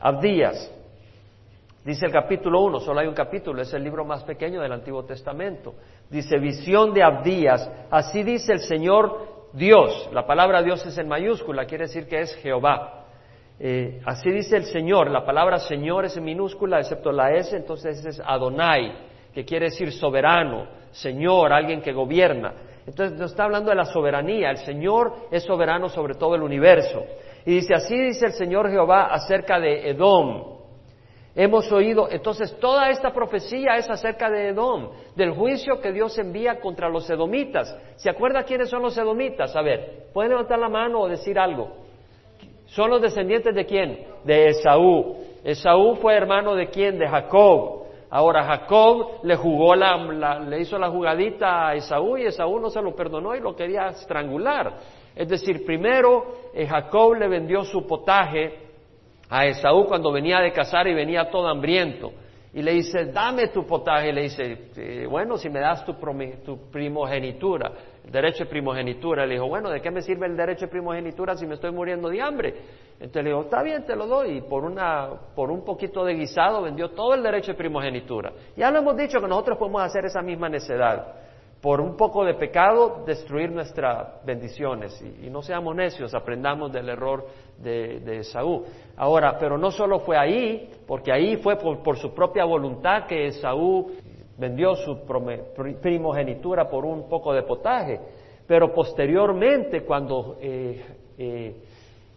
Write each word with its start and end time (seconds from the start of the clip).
Abdías. 0.00 0.72
Dice 1.84 2.06
el 2.06 2.12
capítulo 2.12 2.60
1, 2.60 2.80
solo 2.80 3.00
hay 3.00 3.06
un 3.06 3.14
capítulo, 3.14 3.62
es 3.62 3.72
el 3.72 3.82
libro 3.82 4.04
más 4.04 4.22
pequeño 4.24 4.60
del 4.60 4.72
Antiguo 4.72 5.04
Testamento. 5.04 5.74
Dice, 6.10 6.38
visión 6.38 6.92
de 6.92 7.02
Abdías, 7.02 7.70
así 7.90 8.22
dice 8.22 8.52
el 8.52 8.60
Señor 8.60 9.48
Dios. 9.54 10.10
La 10.12 10.26
palabra 10.26 10.62
Dios 10.62 10.84
es 10.84 10.98
en 10.98 11.08
mayúscula, 11.08 11.64
quiere 11.64 11.84
decir 11.84 12.06
que 12.06 12.20
es 12.20 12.34
Jehová. 12.36 13.04
Eh, 13.58 14.00
así 14.04 14.30
dice 14.30 14.56
el 14.56 14.64
Señor, 14.64 15.10
la 15.10 15.24
palabra 15.24 15.58
Señor 15.58 16.04
es 16.04 16.16
en 16.16 16.24
minúscula, 16.24 16.80
excepto 16.80 17.12
la 17.12 17.32
S, 17.32 17.56
entonces 17.56 18.04
es 18.04 18.22
Adonai, 18.24 18.92
que 19.34 19.44
quiere 19.44 19.66
decir 19.66 19.92
soberano, 19.92 20.66
Señor, 20.92 21.52
alguien 21.52 21.80
que 21.80 21.92
gobierna. 21.92 22.52
Entonces 22.86 23.18
nos 23.18 23.30
está 23.30 23.44
hablando 23.44 23.70
de 23.70 23.76
la 23.76 23.84
soberanía, 23.84 24.50
el 24.50 24.58
Señor 24.58 25.14
es 25.30 25.44
soberano 25.44 25.88
sobre 25.88 26.14
todo 26.14 26.34
el 26.34 26.42
universo. 26.42 27.04
Y 27.46 27.56
dice, 27.56 27.74
así 27.74 27.96
dice 27.96 28.26
el 28.26 28.32
Señor 28.32 28.70
Jehová 28.70 29.06
acerca 29.06 29.58
de 29.58 29.90
Edom. 29.90 30.60
Hemos 31.34 31.70
oído, 31.70 32.08
entonces 32.10 32.58
toda 32.58 32.90
esta 32.90 33.12
profecía 33.12 33.76
es 33.76 33.88
acerca 33.88 34.28
de 34.28 34.48
Edom, 34.48 34.90
del 35.14 35.30
juicio 35.30 35.80
que 35.80 35.92
Dios 35.92 36.18
envía 36.18 36.58
contra 36.58 36.88
los 36.88 37.08
edomitas. 37.08 37.74
¿Se 37.96 38.10
acuerda 38.10 38.42
quiénes 38.42 38.68
son 38.68 38.82
los 38.82 38.98
edomitas? 38.98 39.54
A 39.54 39.62
ver, 39.62 40.08
¿pueden 40.12 40.32
levantar 40.32 40.58
la 40.58 40.68
mano 40.68 41.00
o 41.00 41.08
decir 41.08 41.38
algo? 41.38 41.70
¿Son 42.66 42.90
los 42.90 43.00
descendientes 43.00 43.54
de 43.54 43.64
quién? 43.64 44.06
De 44.24 44.48
Esaú. 44.48 45.16
Esaú 45.44 45.96
fue 45.96 46.14
hermano 46.14 46.54
de 46.54 46.68
quién? 46.68 46.98
De 46.98 47.08
Jacob. 47.08 47.84
Ahora 48.10 48.42
Jacob 48.42 49.20
le 49.22 49.36
jugó 49.36 49.76
la, 49.76 50.40
le 50.40 50.60
hizo 50.60 50.78
la 50.78 50.90
jugadita 50.90 51.68
a 51.68 51.74
Esaú 51.76 52.18
y 52.18 52.26
Esaú 52.26 52.58
no 52.58 52.68
se 52.70 52.82
lo 52.82 52.94
perdonó 52.94 53.36
y 53.36 53.40
lo 53.40 53.54
quería 53.54 53.86
estrangular. 53.86 54.74
Es 55.14 55.28
decir, 55.28 55.64
primero 55.64 56.50
eh, 56.54 56.66
Jacob 56.66 57.14
le 57.14 57.28
vendió 57.28 57.64
su 57.64 57.86
potaje 57.86 58.70
a 59.28 59.46
Esaú 59.46 59.86
cuando 59.86 60.12
venía 60.12 60.40
de 60.40 60.52
cazar 60.52 60.86
y 60.88 60.94
venía 60.94 61.30
todo 61.30 61.48
hambriento. 61.48 62.12
Y 62.52 62.62
le 62.62 62.72
dice, 62.72 63.06
dame 63.06 63.48
tu 63.48 63.64
potaje. 63.64 64.08
Y 64.08 64.12
le 64.12 64.22
dice, 64.22 64.70
eh, 64.76 65.06
bueno, 65.08 65.36
si 65.36 65.48
me 65.48 65.60
das 65.60 65.84
tu, 65.84 65.94
primogenitura, 66.70 67.72
el 68.04 68.10
derecho 68.10 68.44
de 68.44 68.50
primogenitura. 68.50 69.24
Le 69.24 69.34
dijo, 69.34 69.46
bueno, 69.46 69.70
¿de 69.70 69.80
qué 69.80 69.90
me 69.90 70.02
sirve 70.02 70.26
el 70.26 70.36
derecho 70.36 70.66
de 70.66 70.72
primogenitura 70.72 71.36
si 71.36 71.46
me 71.46 71.54
estoy 71.54 71.70
muriendo 71.70 72.08
de 72.08 72.20
hambre? 72.20 72.54
Entonces 72.94 73.22
le 73.22 73.30
dijo, 73.30 73.42
está 73.42 73.62
bien, 73.62 73.84
te 73.86 73.94
lo 73.94 74.06
doy. 74.06 74.38
Y 74.38 74.40
por, 74.40 74.64
una, 74.64 75.10
por 75.36 75.52
un 75.52 75.64
poquito 75.64 76.04
de 76.04 76.14
guisado 76.14 76.62
vendió 76.62 76.90
todo 76.90 77.14
el 77.14 77.22
derecho 77.22 77.52
de 77.52 77.58
primogenitura. 77.58 78.32
Ya 78.56 78.68
lo 78.72 78.80
hemos 78.80 78.96
dicho 78.96 79.20
que 79.20 79.28
nosotros 79.28 79.56
podemos 79.56 79.82
hacer 79.82 80.04
esa 80.06 80.20
misma 80.20 80.48
necedad 80.48 81.29
por 81.60 81.80
un 81.80 81.96
poco 81.96 82.24
de 82.24 82.34
pecado 82.34 83.02
destruir 83.04 83.50
nuestras 83.50 84.24
bendiciones. 84.24 85.00
Y, 85.22 85.28
no 85.28 85.42
seamos 85.42 85.76
necios, 85.76 86.14
aprendamos 86.14 86.72
del 86.72 86.88
error 86.88 87.26
de, 87.58 88.00
de, 88.00 88.18
Esaú. 88.18 88.64
Ahora, 88.96 89.36
pero 89.38 89.58
no 89.58 89.70
solo 89.70 90.00
fue 90.00 90.16
ahí, 90.16 90.70
porque 90.86 91.12
ahí 91.12 91.36
fue 91.36 91.56
por, 91.56 91.98
su 91.98 92.14
propia 92.14 92.44
voluntad 92.44 93.06
que 93.06 93.26
Esaú 93.26 93.90
vendió 94.38 94.74
su 94.74 95.00
primogenitura 95.82 96.68
por 96.68 96.86
un 96.86 97.06
poco 97.08 97.34
de 97.34 97.42
potaje, 97.42 98.00
pero 98.46 98.72
posteriormente 98.72 99.84
cuando 99.84 100.38
eh, 100.40 100.82
eh, 101.18 101.54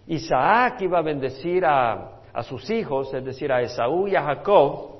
Isaac 0.08 0.82
iba 0.82 1.00
a 1.00 1.02
bendecir 1.02 1.66
a, 1.66 2.22
sus 2.44 2.68
hijos, 2.72 3.14
es 3.14 3.24
decir, 3.24 3.52
a 3.52 3.62
Esaú 3.62 4.08
y 4.08 4.16
a 4.16 4.24
Jacob, 4.24 4.94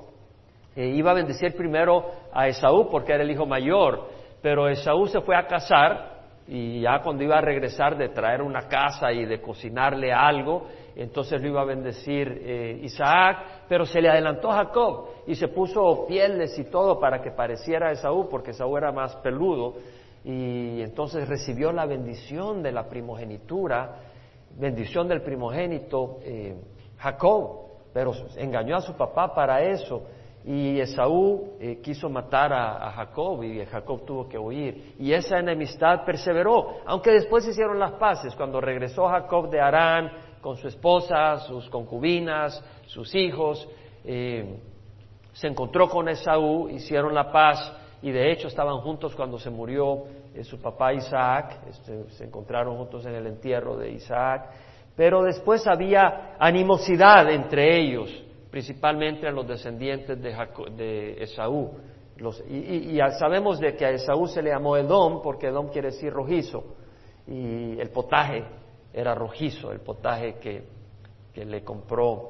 eh, 0.76 0.86
iba 0.86 1.10
a 1.10 1.14
bendecir 1.14 1.56
primero 1.56 2.04
a 2.32 2.46
Esaú 2.46 2.88
porque 2.90 3.12
era 3.12 3.24
el 3.24 3.30
hijo 3.30 3.46
mayor, 3.46 4.06
pero 4.44 4.68
Esaú 4.68 5.06
se 5.06 5.22
fue 5.22 5.34
a 5.34 5.46
casar 5.46 6.18
y 6.46 6.82
ya 6.82 7.00
cuando 7.00 7.24
iba 7.24 7.38
a 7.38 7.40
regresar 7.40 7.96
de 7.96 8.10
traer 8.10 8.42
una 8.42 8.68
casa 8.68 9.10
y 9.10 9.24
de 9.24 9.40
cocinarle 9.40 10.12
algo, 10.12 10.66
entonces 10.94 11.40
lo 11.40 11.48
iba 11.48 11.62
a 11.62 11.64
bendecir 11.64 12.42
eh, 12.44 12.78
Isaac, 12.82 13.64
pero 13.66 13.86
se 13.86 14.02
le 14.02 14.10
adelantó 14.10 14.50
Jacob 14.50 15.06
y 15.26 15.34
se 15.34 15.48
puso 15.48 16.04
pieles 16.06 16.58
y 16.58 16.64
todo 16.64 17.00
para 17.00 17.22
que 17.22 17.30
pareciera 17.30 17.90
Esaú, 17.90 18.28
porque 18.28 18.50
Esaú 18.50 18.76
era 18.76 18.92
más 18.92 19.16
peludo, 19.16 19.76
y 20.22 20.82
entonces 20.82 21.26
recibió 21.26 21.72
la 21.72 21.86
bendición 21.86 22.62
de 22.62 22.72
la 22.72 22.86
primogenitura, 22.86 23.96
bendición 24.58 25.08
del 25.08 25.22
primogénito 25.22 26.18
eh, 26.22 26.54
Jacob, 26.98 27.62
pero 27.94 28.12
engañó 28.36 28.76
a 28.76 28.82
su 28.82 28.94
papá 28.94 29.34
para 29.34 29.62
eso 29.62 30.02
y 30.46 30.78
Esaú 30.78 31.56
eh, 31.58 31.80
quiso 31.82 32.10
matar 32.10 32.52
a, 32.52 32.90
Jacob 32.92 33.42
y 33.42 33.64
Jacob 33.64 34.04
tuvo 34.04 34.28
que 34.28 34.38
huir. 34.38 34.94
Y 34.98 35.12
esa 35.12 35.38
enemistad 35.38 36.04
perseveró, 36.04 36.80
aunque 36.84 37.12
después 37.12 37.46
hicieron 37.48 37.78
las 37.78 37.92
paces. 37.92 38.34
Cuando 38.34 38.60
regresó 38.60 39.08
Jacob 39.08 39.48
de 39.48 39.60
Arán 39.60 40.12
con 40.42 40.58
su 40.58 40.68
esposa, 40.68 41.38
sus 41.38 41.70
concubinas, 41.70 42.62
sus 42.86 43.14
hijos, 43.14 43.66
eh, 44.04 44.60
se 45.32 45.48
encontró 45.48 45.88
con 45.88 46.10
Esaú, 46.10 46.68
hicieron 46.68 47.14
la 47.14 47.32
paz 47.32 47.72
y 48.02 48.10
de 48.10 48.30
hecho 48.30 48.48
estaban 48.48 48.80
juntos 48.80 49.14
cuando 49.14 49.38
se 49.38 49.48
murió 49.48 50.04
eh, 50.34 50.44
su 50.44 50.60
papá 50.60 50.92
Isaac, 50.92 51.60
este, 51.70 52.10
se 52.10 52.24
encontraron 52.24 52.76
juntos 52.76 53.06
en 53.06 53.14
el 53.14 53.26
entierro 53.26 53.78
de 53.78 53.92
Isaac. 53.92 54.50
Pero 54.94 55.22
después 55.22 55.66
había 55.66 56.36
animosidad 56.38 57.30
entre 57.30 57.78
ellos 57.80 58.10
principalmente 58.54 59.26
a 59.26 59.32
los 59.32 59.48
descendientes 59.48 60.16
de, 60.22 61.16
Esaú. 61.20 61.72
y, 62.48 62.96
sabemos 63.18 63.58
de 63.58 63.74
que 63.74 63.84
a 63.84 63.90
Esaú 63.90 64.28
se 64.28 64.40
le 64.42 64.50
llamó 64.50 64.76
Edom 64.76 65.20
porque 65.20 65.48
Edom 65.48 65.70
quiere 65.70 65.90
decir 65.90 66.12
rojizo 66.12 66.62
y 67.26 67.80
el 67.80 67.90
potaje 67.90 68.44
era 68.92 69.12
rojizo, 69.12 69.72
el 69.72 69.80
potaje 69.80 70.34
que, 70.34 70.62
que 71.34 71.44
le 71.44 71.64
compró 71.64 72.28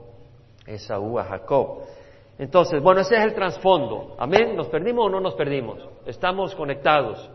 Esaú 0.66 1.18
a 1.18 1.24
Jacob. 1.24 1.80
Entonces, 2.38 2.82
bueno, 2.82 3.02
ese 3.02 3.16
es 3.16 3.22
el 3.22 3.34
trasfondo. 3.34 4.16
Amén. 4.18 4.56
¿Nos 4.56 4.68
perdimos 4.68 5.04
o 5.04 5.10
no 5.10 5.20
nos 5.20 5.34
perdimos? 5.34 5.86
Estamos 6.06 6.54
conectados. 6.54 7.30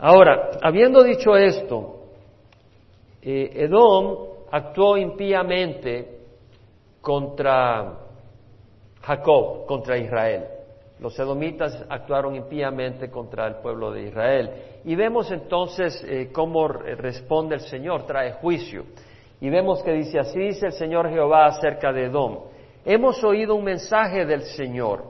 Ahora, 0.00 0.50
habiendo 0.60 1.04
dicho 1.04 1.36
esto, 1.36 2.00
eh, 3.22 3.48
Edom 3.54 4.26
actuó 4.50 4.96
impíamente 4.96 6.11
contra 7.02 7.98
Jacob, 9.02 9.66
contra 9.66 9.98
Israel. 9.98 10.46
Los 11.00 11.18
edomitas 11.18 11.84
actuaron 11.90 12.36
impíamente 12.36 13.10
contra 13.10 13.48
el 13.48 13.56
pueblo 13.56 13.90
de 13.90 14.04
Israel. 14.04 14.50
Y 14.84 14.94
vemos 14.94 15.30
entonces 15.32 16.02
eh, 16.08 16.30
cómo 16.32 16.68
responde 16.68 17.56
el 17.56 17.60
Señor, 17.62 18.06
trae 18.06 18.34
juicio. 18.34 18.84
Y 19.40 19.50
vemos 19.50 19.82
que 19.82 19.92
dice, 19.92 20.20
así 20.20 20.38
dice 20.38 20.66
el 20.66 20.72
Señor 20.72 21.10
Jehová 21.10 21.46
acerca 21.46 21.92
de 21.92 22.04
Edom. 22.04 22.44
Hemos 22.84 23.22
oído 23.24 23.56
un 23.56 23.64
mensaje 23.64 24.24
del 24.24 24.42
Señor. 24.42 25.04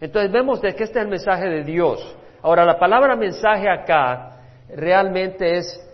Entonces 0.00 0.30
vemos 0.30 0.60
de 0.60 0.74
que 0.74 0.84
este 0.84 1.00
es 1.00 1.04
el 1.04 1.10
mensaje 1.10 1.48
de 1.48 1.64
Dios. 1.64 2.16
Ahora, 2.42 2.64
la 2.64 2.78
palabra 2.78 3.16
mensaje 3.16 3.68
acá 3.68 4.40
realmente 4.68 5.58
es 5.58 5.90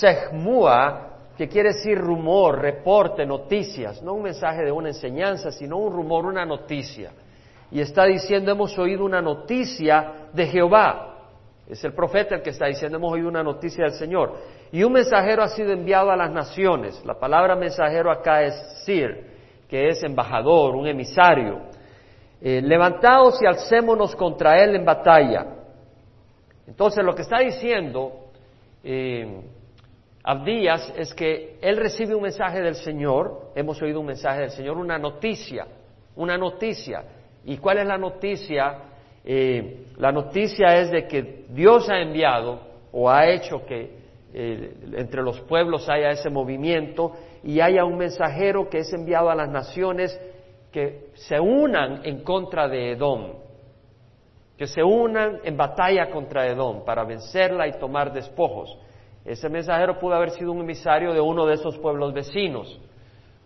sehmua, 0.00 1.07
que 1.38 1.48
quiere 1.48 1.68
decir 1.68 1.96
rumor, 1.96 2.60
reporte, 2.60 3.24
noticias, 3.24 4.02
no 4.02 4.14
un 4.14 4.24
mensaje 4.24 4.64
de 4.64 4.72
una 4.72 4.88
enseñanza, 4.88 5.52
sino 5.52 5.76
un 5.76 5.92
rumor, 5.92 6.26
una 6.26 6.44
noticia. 6.44 7.12
Y 7.70 7.80
está 7.80 8.06
diciendo, 8.06 8.50
hemos 8.50 8.76
oído 8.76 9.04
una 9.04 9.22
noticia 9.22 10.30
de 10.32 10.46
Jehová. 10.46 11.14
Es 11.68 11.84
el 11.84 11.92
profeta 11.92 12.34
el 12.34 12.42
que 12.42 12.50
está 12.50 12.66
diciendo, 12.66 12.98
hemos 12.98 13.12
oído 13.12 13.28
una 13.28 13.44
noticia 13.44 13.84
del 13.84 13.92
Señor. 13.92 14.34
Y 14.72 14.82
un 14.82 14.92
mensajero 14.92 15.44
ha 15.44 15.48
sido 15.48 15.70
enviado 15.70 16.10
a 16.10 16.16
las 16.16 16.32
naciones. 16.32 17.00
La 17.04 17.14
palabra 17.14 17.54
mensajero 17.54 18.10
acá 18.10 18.42
es 18.42 18.82
sir, 18.84 19.24
que 19.68 19.90
es 19.90 20.02
embajador, 20.02 20.74
un 20.74 20.88
emisario. 20.88 21.60
Eh, 22.40 22.60
levantaos 22.60 23.40
y 23.40 23.46
alcémonos 23.46 24.16
contra 24.16 24.58
él 24.58 24.74
en 24.74 24.84
batalla. 24.84 25.46
Entonces 26.66 27.04
lo 27.04 27.14
que 27.14 27.22
está 27.22 27.38
diciendo 27.38 28.30
eh, 28.82 29.40
Abdías 30.24 30.92
es 30.96 31.14
que 31.14 31.58
él 31.60 31.76
recibe 31.76 32.14
un 32.14 32.22
mensaje 32.22 32.60
del 32.60 32.74
Señor, 32.74 33.52
hemos 33.54 33.80
oído 33.80 34.00
un 34.00 34.06
mensaje 34.06 34.40
del 34.40 34.50
Señor, 34.50 34.76
una 34.76 34.98
noticia, 34.98 35.66
una 36.16 36.36
noticia. 36.36 37.04
¿Y 37.44 37.56
cuál 37.58 37.78
es 37.78 37.86
la 37.86 37.96
noticia? 37.96 38.78
Eh, 39.24 39.86
la 39.96 40.12
noticia 40.12 40.78
es 40.80 40.90
de 40.90 41.06
que 41.06 41.44
Dios 41.48 41.88
ha 41.88 42.00
enviado 42.00 42.60
o 42.92 43.08
ha 43.08 43.28
hecho 43.28 43.64
que 43.64 43.98
eh, 44.34 44.74
entre 44.94 45.22
los 45.22 45.40
pueblos 45.42 45.88
haya 45.88 46.10
ese 46.10 46.28
movimiento 46.28 47.12
y 47.42 47.60
haya 47.60 47.84
un 47.84 47.96
mensajero 47.96 48.68
que 48.68 48.78
es 48.78 48.92
enviado 48.92 49.30
a 49.30 49.34
las 49.34 49.48
naciones 49.48 50.18
que 50.72 51.08
se 51.14 51.40
unan 51.40 52.02
en 52.04 52.22
contra 52.22 52.68
de 52.68 52.92
Edom, 52.92 53.32
que 54.56 54.66
se 54.66 54.82
unan 54.82 55.40
en 55.44 55.56
batalla 55.56 56.10
contra 56.10 56.46
Edom 56.46 56.84
para 56.84 57.04
vencerla 57.04 57.66
y 57.68 57.78
tomar 57.78 58.12
despojos. 58.12 58.76
Ese 59.28 59.50
mensajero 59.50 59.98
pudo 59.98 60.14
haber 60.14 60.30
sido 60.30 60.52
un 60.52 60.60
emisario 60.60 61.12
de 61.12 61.20
uno 61.20 61.44
de 61.44 61.54
esos 61.54 61.76
pueblos 61.76 62.14
vecinos, 62.14 62.80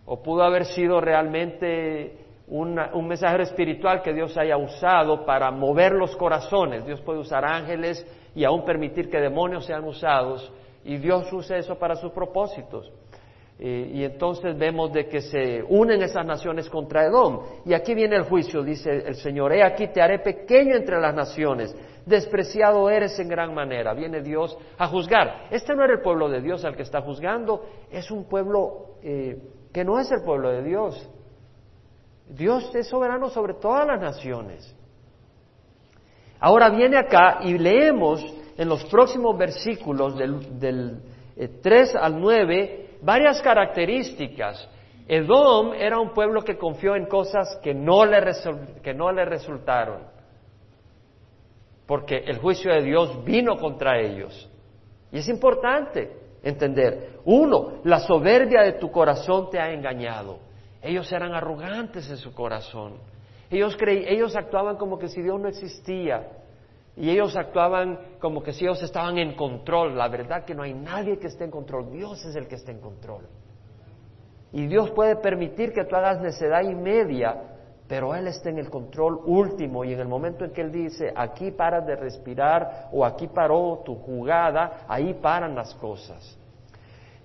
o 0.05 0.23
pudo 0.23 0.41
haber 0.41 0.63
sido 0.63 1.01
realmente 1.01 2.19
un 2.47 3.07
mensajero 3.07 3.43
espiritual 3.43 4.01
que 4.01 4.13
Dios 4.13 4.37
haya 4.37 4.55
usado 4.55 5.25
para 5.25 5.51
mover 5.51 5.91
los 5.91 6.15
corazones. 6.15 6.85
Dios 6.85 7.01
puede 7.01 7.19
usar 7.19 7.43
ángeles 7.43 8.07
y 8.33 8.45
aún 8.45 8.63
permitir 8.63 9.09
que 9.09 9.19
demonios 9.19 9.65
sean 9.65 9.83
usados, 9.83 10.49
y 10.85 10.95
Dios 10.95 11.31
use 11.33 11.57
eso 11.57 11.77
para 11.77 11.95
sus 11.97 12.13
propósitos. 12.13 12.89
Eh, 13.65 13.91
y 13.93 14.03
entonces 14.03 14.57
vemos 14.57 14.91
de 14.91 15.07
que 15.07 15.21
se 15.21 15.63
unen 15.69 16.01
esas 16.01 16.25
naciones 16.25 16.69
contra 16.69 17.05
Edom. 17.05 17.43
Y 17.65 17.73
aquí 17.73 17.93
viene 17.93 18.17
el 18.17 18.23
juicio, 18.23 18.61
dice 18.61 18.91
el 18.91 19.15
Señor, 19.15 19.53
he 19.53 19.63
aquí 19.63 19.87
te 19.87 20.01
haré 20.01 20.19
pequeño 20.19 20.75
entre 20.75 20.99
las 20.99 21.15
naciones, 21.15 21.73
despreciado 22.05 22.89
eres 22.89 23.17
en 23.19 23.29
gran 23.29 23.53
manera. 23.53 23.93
Viene 23.93 24.21
Dios 24.21 24.57
a 24.77 24.87
juzgar. 24.87 25.45
Este 25.49 25.73
no 25.75 25.85
era 25.85 25.93
el 25.93 26.01
pueblo 26.01 26.27
de 26.27 26.41
Dios 26.41 26.65
al 26.65 26.75
que 26.75 26.81
está 26.81 27.01
juzgando, 27.03 27.63
es 27.89 28.11
un 28.11 28.25
pueblo 28.25 28.97
eh, 29.01 29.41
que 29.71 29.85
no 29.85 29.97
es 29.97 30.11
el 30.11 30.23
pueblo 30.25 30.49
de 30.49 30.61
Dios. 30.61 31.09
Dios 32.27 32.69
es 32.75 32.89
soberano 32.89 33.29
sobre 33.29 33.53
todas 33.53 33.87
las 33.87 34.01
naciones. 34.01 34.75
Ahora 36.37 36.69
viene 36.69 36.97
acá 36.97 37.39
y 37.43 37.57
leemos 37.57 38.25
en 38.57 38.67
los 38.67 38.83
próximos 38.87 39.37
versículos 39.37 40.17
del, 40.17 40.99
3 41.61 41.95
eh, 41.95 41.97
al 41.97 42.19
9 42.19 42.82
varias 43.03 43.41
características. 43.41 44.69
Edom 45.07 45.73
era 45.73 45.99
un 45.99 46.13
pueblo 46.13 46.41
que 46.43 46.57
confió 46.57 46.95
en 46.95 47.05
cosas 47.05 47.59
que 47.61 47.73
no 47.73 48.05
le, 48.05 48.19
que 48.81 48.93
no 48.93 49.11
le 49.11 49.25
resultaron, 49.25 50.03
porque 51.85 52.23
el 52.25 52.37
juicio 52.37 52.71
de 52.73 52.81
Dios 52.81 53.23
vino 53.25 53.57
contra 53.57 53.99
ellos. 53.99 54.49
Y 55.11 55.19
es 55.19 55.27
importante 55.27 56.11
entender, 56.41 57.19
uno, 57.25 57.81
la 57.83 57.99
soberbia 57.99 58.61
de 58.61 58.73
tu 58.73 58.91
corazón 58.91 59.49
te 59.49 59.59
ha 59.59 59.71
engañado. 59.71 60.39
Ellos 60.81 61.11
eran 61.11 61.33
arrogantes 61.33 62.09
en 62.09 62.17
su 62.17 62.33
corazón. 62.33 62.93
Ellos, 63.49 63.77
ellos 63.87 64.35
actuaban 64.35 64.77
como 64.77 64.97
que 64.97 65.09
si 65.09 65.21
Dios 65.21 65.39
no 65.39 65.47
existía. 65.47 66.27
Y 66.95 67.09
ellos 67.09 67.35
actuaban 67.35 67.99
como 68.19 68.43
que 68.43 68.53
si 68.53 68.65
ellos 68.65 68.81
estaban 68.83 69.17
en 69.17 69.35
control. 69.35 69.97
La 69.97 70.09
verdad 70.09 70.45
que 70.45 70.53
no 70.53 70.63
hay 70.63 70.73
nadie 70.73 71.17
que 71.17 71.27
esté 71.27 71.45
en 71.45 71.51
control. 71.51 71.91
Dios 71.91 72.23
es 72.25 72.35
el 72.35 72.47
que 72.47 72.55
está 72.55 72.71
en 72.71 72.79
control. 72.79 73.27
Y 74.51 74.67
Dios 74.67 74.91
puede 74.91 75.15
permitir 75.15 75.73
que 75.73 75.85
tú 75.85 75.95
hagas 75.95 76.21
necedad 76.21 76.61
y 76.61 76.75
media, 76.75 77.35
pero 77.87 78.13
Él 78.13 78.27
está 78.27 78.51
en 78.51 78.59
el 78.59 78.69
control 78.69 79.19
último. 79.25 79.83
Y 79.83 79.93
en 79.93 79.99
el 79.99 80.07
momento 80.07 80.45
en 80.45 80.51
que 80.51 80.61
Él 80.61 80.71
dice, 80.71 81.11
aquí 81.15 81.49
paras 81.49 81.87
de 81.87 81.95
respirar 81.95 82.89
o 82.91 83.03
aquí 83.03 83.27
paró 83.27 83.81
tu 83.83 83.95
jugada, 83.95 84.85
ahí 84.87 85.15
paran 85.15 85.55
las 85.55 85.73
cosas. 85.75 86.37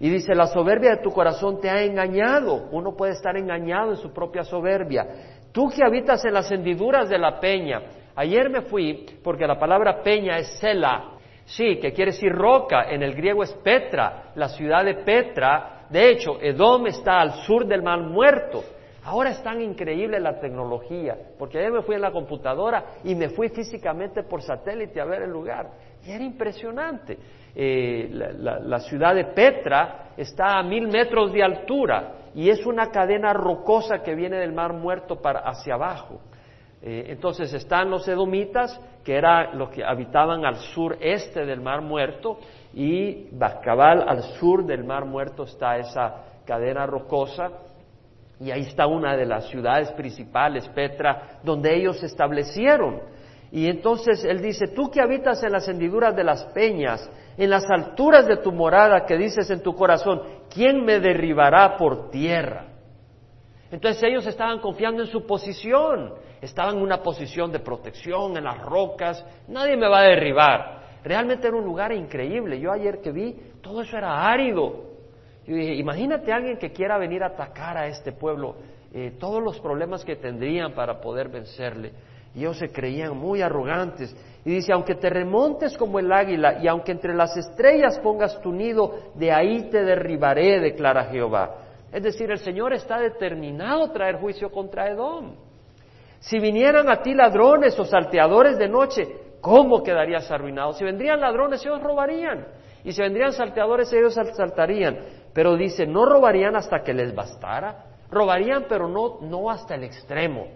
Y 0.01 0.09
dice, 0.09 0.35
la 0.35 0.47
soberbia 0.47 0.93
de 0.93 1.03
tu 1.03 1.11
corazón 1.11 1.61
te 1.61 1.69
ha 1.69 1.83
engañado. 1.83 2.69
Uno 2.71 2.97
puede 2.97 3.13
estar 3.13 3.37
engañado 3.37 3.91
en 3.91 3.97
su 3.97 4.13
propia 4.13 4.45
soberbia. 4.45 5.07
Tú 5.53 5.69
que 5.69 5.85
habitas 5.85 6.25
en 6.25 6.33
las 6.33 6.51
hendiduras 6.51 7.11
de 7.11 7.19
la 7.19 7.41
peña, 7.41 7.83
Ayer 8.19 8.51
me 8.51 8.63
fui 8.63 9.07
porque 9.23 9.47
la 9.47 9.61
palabra 9.61 10.03
peña 10.03 10.39
es 10.39 10.59
Sela, 10.59 11.13
sí, 11.45 11.79
que 11.79 11.93
quiere 11.93 12.11
decir 12.11 12.33
roca, 12.33 12.91
en 12.91 13.01
el 13.05 13.15
griego 13.15 13.45
es 13.45 13.53
Petra, 13.63 14.33
la 14.35 14.49
ciudad 14.49 14.85
de 14.85 14.95
Petra. 14.95 15.87
De 15.89 16.11
hecho, 16.11 16.37
Edom 16.41 16.89
está 16.89 17.21
al 17.21 17.35
sur 17.45 17.65
del 17.65 17.81
mar 17.81 18.01
muerto. 18.01 18.65
Ahora 19.05 19.31
es 19.31 19.41
tan 19.41 19.61
increíble 19.61 20.19
la 20.19 20.41
tecnología, 20.41 21.17
porque 21.39 21.59
ayer 21.59 21.71
me 21.71 21.83
fui 21.83 21.95
en 21.95 22.01
la 22.01 22.11
computadora 22.11 22.85
y 23.05 23.15
me 23.15 23.29
fui 23.29 23.51
físicamente 23.51 24.25
por 24.25 24.43
satélite 24.43 25.01
a 25.01 25.05
ver 25.05 25.23
el 25.23 25.31
lugar. 25.31 25.71
Y 26.05 26.11
era 26.11 26.25
impresionante. 26.25 27.17
Eh, 27.55 28.09
la, 28.11 28.81
ciudad 28.81 29.15
de 29.15 29.27
Petra 29.27 30.09
está 30.17 30.59
a 30.59 30.65
mil 30.65 30.89
metros 30.89 31.33
de 31.33 31.45
altura 31.45 32.15
y 32.35 32.51
es 32.51 32.67
una 32.67 32.91
cadena 32.91 33.33
rocosa 33.33 34.03
que 34.03 34.17
viene 34.17 34.39
del 34.39 34.53
mar 34.53 34.73
muerto 34.73 35.23
para 35.23 35.39
hacia 35.39 35.75
abajo. 35.75 36.21
Eh, 36.81 37.07
entonces 37.09 37.53
están 37.53 37.91
los 37.91 38.07
edomitas, 38.07 38.81
que 39.05 39.17
eran 39.17 39.59
los 39.59 39.71
que 39.71 39.85
habitaban 39.85 40.45
al 40.45 40.57
sureste 40.57 41.45
del 41.45 41.61
Mar 41.61 41.81
Muerto, 41.81 42.39
y 42.75 43.29
Bascabal 43.33 44.05
al 44.09 44.23
sur 44.39 44.65
del 44.65 44.85
Mar 44.85 45.05
Muerto 45.05 45.45
está 45.45 45.77
esa 45.79 46.25
cadena 46.45 46.87
rocosa, 46.87 47.51
y 48.41 48.51
ahí 48.53 48.61
está 48.61 48.87
una 48.87 49.17
de 49.17 49.27
las 49.27 49.49
ciudades 49.49 49.91
principales, 49.93 50.69
Petra, 50.69 51.41
donde 51.43 51.75
ellos 51.75 51.99
se 51.99 52.07
establecieron. 52.07 53.01
Y 53.51 53.67
entonces 53.67 54.25
él 54.25 54.41
dice, 54.41 54.69
tú 54.69 54.91
que 54.91 55.01
habitas 55.01 55.43
en 55.43 55.53
las 55.53 55.67
hendiduras 55.69 56.15
de 56.15 56.23
las 56.23 56.45
peñas, 56.47 57.11
en 57.37 57.51
las 57.51 57.69
alturas 57.69 58.27
de 58.27 58.37
tu 58.37 58.53
morada, 58.53 59.07
que 59.07 59.17
dices 59.17 59.51
en 59.51 59.63
tu 59.63 59.75
corazón, 59.75 60.23
¿quién 60.53 60.85
me 60.85 61.01
derribará 61.01 61.77
por 61.77 62.11
tierra? 62.11 62.67
Entonces 63.71 64.03
ellos 64.03 64.27
estaban 64.27 64.61
confiando 64.61 65.03
en 65.03 65.09
su 65.09 65.27
posición, 65.27 66.15
estaban 66.41 66.77
en 66.77 66.83
una 66.83 67.03
posición 67.03 67.53
de 67.53 67.61
protección 67.61 68.37
en 68.37 68.45
las 68.45 68.61
rocas, 68.61 69.25
nadie 69.49 69.77
me 69.77 69.89
va 69.89 70.01
a 70.01 70.05
derribar. 70.05 70.79
Realmente 71.05 71.47
era 71.47 71.57
un 71.57 71.65
lugar 71.65 71.93
increíble. 71.93 72.61
Yo 72.61 72.73
ayer 72.73 73.01
que 73.01 73.13
vi, 73.13 73.35
todo 73.63 73.83
eso 73.83 73.97
era 73.97 74.31
árido. 74.31 74.85
Yo 75.47 75.55
dije, 75.55 75.75
imagínate 75.75 76.33
a 76.33 76.37
alguien 76.37 76.59
que 76.59 76.73
quiera 76.73 76.99
venir 76.99 77.23
a 77.23 77.29
atacar 77.29 77.77
a 77.79 77.87
este 77.87 78.13
pueblo, 78.13 78.57
eh, 78.93 79.13
todos 79.19 79.43
los 79.43 79.59
problemas 79.61 80.05
que 80.05 80.17
tendrían 80.17 80.75
para 80.75 81.01
poder 81.01 81.29
vencerle. 81.29 81.93
Y 82.35 82.41
ellos 82.41 82.59
se 82.59 82.69
creían 82.71 83.17
muy 83.17 83.41
arrogantes. 83.41 84.15
Y 84.45 84.51
dice, 84.51 84.73
aunque 84.73 84.95
te 84.95 85.09
remontes 85.09 85.77
como 85.77 85.99
el 85.99 86.13
águila 86.13 86.59
y 86.63 86.69
aunque 86.69 86.93
entre 86.93 87.15
las 87.15 87.37
estrellas 87.37 87.99
pongas 88.01 88.41
tu 88.43 88.53
nido, 88.53 89.13
de 89.15 89.33
ahí 89.33 89.71
te 89.71 89.83
derribaré, 89.83 90.61
declara 90.61 91.07
Jehová. 91.07 91.57
Es 91.93 92.03
decir, 92.03 92.31
el 92.31 92.39
Señor 92.39 92.75
está 92.75 92.99
determinado 92.99 93.85
a 93.85 93.93
traer 93.93 94.17
juicio 94.17 94.51
contra 94.51 94.89
Edom. 94.89 95.48
Si 96.21 96.39
vinieran 96.39 96.89
a 96.89 97.03
ti 97.03 97.15
ladrones 97.15 97.79
o 97.79 97.85
salteadores 97.85 98.59
de 98.59 98.69
noche, 98.69 99.07
¿cómo 99.41 99.83
quedarías 99.83 100.31
arruinado? 100.31 100.73
Si 100.73 100.85
vendrían 100.85 101.21
ladrones, 101.21 101.65
ellos 101.65 101.83
robarían. 101.83 102.47
Y 102.85 102.93
si 102.93 103.01
vendrían 103.01 103.33
salteadores, 103.33 103.93
ellos 103.93 104.15
saltarían. 104.15 104.99
Pero 105.33 105.57
dice, 105.57 105.87
no 105.87 106.05
robarían 106.05 106.57
hasta 106.57 106.83
que 106.83 106.93
les 106.93 107.15
bastara. 107.15 107.85
Robarían, 108.11 108.67
pero 108.69 108.89
no, 108.89 109.19
no 109.21 109.51
hasta 109.51 109.75
el 109.75 109.85
extremo. 109.85 110.47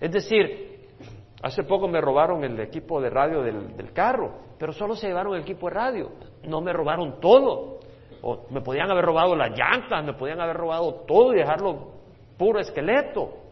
Es 0.00 0.12
decir, 0.12 0.88
hace 1.42 1.64
poco 1.64 1.88
me 1.88 2.00
robaron 2.00 2.44
el 2.44 2.58
equipo 2.60 3.00
de 3.00 3.10
radio 3.10 3.42
del, 3.42 3.76
del 3.76 3.92
carro, 3.92 4.32
pero 4.58 4.72
solo 4.72 4.94
se 4.94 5.08
llevaron 5.08 5.34
el 5.34 5.42
equipo 5.42 5.68
de 5.68 5.74
radio. 5.74 6.10
No 6.44 6.60
me 6.60 6.72
robaron 6.72 7.20
todo. 7.20 7.80
O 8.22 8.46
me 8.50 8.60
podían 8.60 8.90
haber 8.90 9.04
robado 9.04 9.34
las 9.36 9.50
llantas, 9.50 10.04
me 10.04 10.14
podían 10.14 10.40
haber 10.40 10.56
robado 10.56 11.04
todo 11.06 11.34
y 11.34 11.38
dejarlo 11.38 11.92
puro 12.38 12.60
esqueleto. 12.60 13.43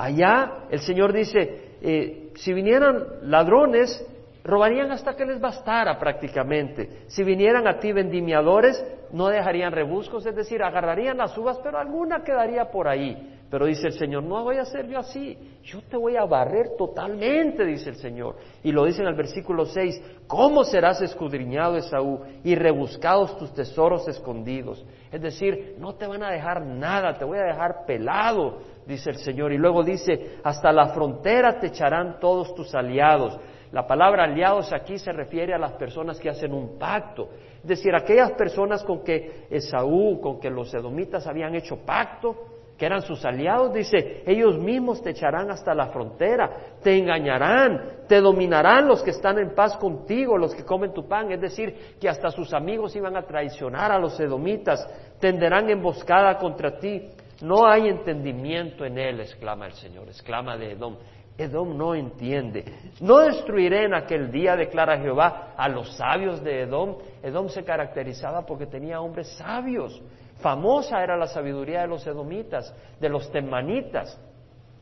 Allá 0.00 0.64
el 0.70 0.80
Señor 0.80 1.12
dice, 1.12 1.76
eh, 1.82 2.30
si 2.34 2.54
vinieran 2.54 3.04
ladrones, 3.24 4.02
robarían 4.42 4.90
hasta 4.92 5.14
que 5.14 5.26
les 5.26 5.38
bastara 5.38 5.98
prácticamente. 5.98 7.04
Si 7.08 7.22
vinieran 7.22 7.68
a 7.68 7.78
ti 7.78 7.92
vendimiadores, 7.92 8.82
no 9.12 9.28
dejarían 9.28 9.72
rebuscos, 9.72 10.24
es 10.24 10.34
decir, 10.34 10.62
agarrarían 10.62 11.18
las 11.18 11.36
uvas, 11.36 11.58
pero 11.62 11.76
alguna 11.76 12.24
quedaría 12.24 12.70
por 12.70 12.88
ahí. 12.88 13.36
Pero 13.50 13.66
dice 13.66 13.88
el 13.88 13.92
Señor, 13.94 14.22
no 14.22 14.44
voy 14.44 14.56
a 14.56 14.62
hacer 14.62 14.86
yo 14.86 14.98
así, 14.98 15.36
yo 15.64 15.82
te 15.82 15.96
voy 15.96 16.16
a 16.16 16.24
barrer 16.24 16.76
totalmente, 16.78 17.66
dice 17.66 17.90
el 17.90 17.96
Señor. 17.96 18.36
Y 18.62 18.70
lo 18.70 18.84
dice 18.84 19.02
en 19.02 19.08
el 19.08 19.16
versículo 19.16 19.66
6, 19.66 20.22
¿cómo 20.28 20.62
serás 20.62 21.02
escudriñado, 21.02 21.76
Esaú, 21.76 22.20
y 22.44 22.54
rebuscados 22.54 23.36
tus 23.38 23.52
tesoros 23.52 24.06
escondidos? 24.06 24.82
Es 25.10 25.20
decir, 25.20 25.74
no 25.78 25.96
te 25.96 26.06
van 26.06 26.22
a 26.22 26.30
dejar 26.30 26.64
nada, 26.64 27.18
te 27.18 27.24
voy 27.24 27.38
a 27.38 27.42
dejar 27.42 27.84
pelado, 27.86 28.60
dice 28.90 29.10
el 29.10 29.16
Señor. 29.16 29.52
Y 29.52 29.58
luego 29.58 29.82
dice, 29.82 30.38
hasta 30.44 30.72
la 30.72 30.88
frontera 30.88 31.58
te 31.58 31.68
echarán 31.68 32.18
todos 32.20 32.54
tus 32.54 32.74
aliados. 32.74 33.38
La 33.72 33.86
palabra 33.86 34.24
aliados 34.24 34.72
aquí 34.72 34.98
se 34.98 35.12
refiere 35.12 35.54
a 35.54 35.58
las 35.58 35.72
personas 35.72 36.18
que 36.18 36.28
hacen 36.28 36.52
un 36.52 36.76
pacto. 36.78 37.28
Es 37.62 37.68
decir, 37.68 37.94
aquellas 37.94 38.32
personas 38.32 38.82
con 38.82 39.04
que 39.04 39.46
Esaú, 39.48 40.20
con 40.20 40.40
que 40.40 40.50
los 40.50 40.74
edomitas 40.74 41.26
habían 41.26 41.54
hecho 41.54 41.76
pacto, 41.86 42.34
que 42.76 42.86
eran 42.86 43.02
sus 43.02 43.22
aliados, 43.26 43.74
dice, 43.74 44.22
ellos 44.26 44.56
mismos 44.56 45.02
te 45.02 45.10
echarán 45.10 45.50
hasta 45.50 45.74
la 45.74 45.88
frontera, 45.88 46.50
te 46.82 46.96
engañarán, 46.96 48.06
te 48.08 48.22
dominarán 48.22 48.88
los 48.88 49.02
que 49.02 49.10
están 49.10 49.38
en 49.38 49.54
paz 49.54 49.76
contigo, 49.76 50.38
los 50.38 50.54
que 50.54 50.64
comen 50.64 50.94
tu 50.94 51.06
pan, 51.06 51.30
es 51.30 51.42
decir, 51.42 51.94
que 52.00 52.08
hasta 52.08 52.30
sus 52.30 52.54
amigos 52.54 52.96
iban 52.96 53.18
a 53.18 53.26
traicionar 53.26 53.92
a 53.92 53.98
los 53.98 54.18
edomitas, 54.18 54.88
tenderán 55.20 55.68
emboscada 55.68 56.38
contra 56.38 56.78
ti. 56.78 57.10
No 57.42 57.66
hay 57.66 57.88
entendimiento 57.88 58.84
en 58.84 58.98
él, 58.98 59.20
exclama 59.20 59.66
el 59.66 59.72
Señor, 59.72 60.08
exclama 60.08 60.56
de 60.56 60.72
Edom. 60.72 60.96
Edom 61.38 61.76
no 61.76 61.94
entiende. 61.94 62.64
No 63.00 63.18
destruiré 63.18 63.84
en 63.84 63.94
aquel 63.94 64.30
día, 64.30 64.56
declara 64.56 64.98
Jehová, 64.98 65.54
a 65.56 65.68
los 65.68 65.96
sabios 65.96 66.42
de 66.44 66.62
Edom. 66.62 66.96
Edom 67.22 67.48
se 67.48 67.64
caracterizaba 67.64 68.44
porque 68.44 68.66
tenía 68.66 69.00
hombres 69.00 69.28
sabios. 69.38 70.02
Famosa 70.40 71.02
era 71.02 71.16
la 71.16 71.26
sabiduría 71.26 71.82
de 71.82 71.88
los 71.88 72.06
edomitas, 72.06 72.74
de 73.00 73.08
los 73.08 73.30
temanitas. 73.30 74.20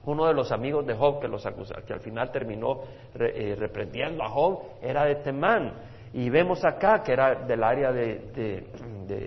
Uno 0.05 0.27
de 0.27 0.35
los 0.35 0.51
amigos 0.53 0.87
de 0.87 0.95
Job 0.95 1.21
que, 1.21 1.29
los 1.29 1.47
que 1.87 1.93
al 1.93 2.01
final 2.01 2.31
terminó 2.33 2.81
eh, 3.19 3.55
reprendiendo 3.59 4.25
a 4.25 4.29
Job 4.29 4.63
era 4.81 5.05
de 5.05 5.17
Temán. 5.17 5.75
Y 6.13 6.31
vemos 6.31 6.65
acá 6.65 7.03
que 7.03 7.13
era 7.13 7.47
del 7.47 7.63
área 7.63 7.93
de, 7.93 8.67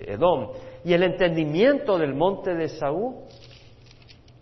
Edom. 0.06 0.50
Y 0.84 0.92
el 0.92 1.02
entendimiento 1.02 1.98
del 1.98 2.14
monte 2.14 2.54
de 2.54 2.68
Saúl, 2.68 3.16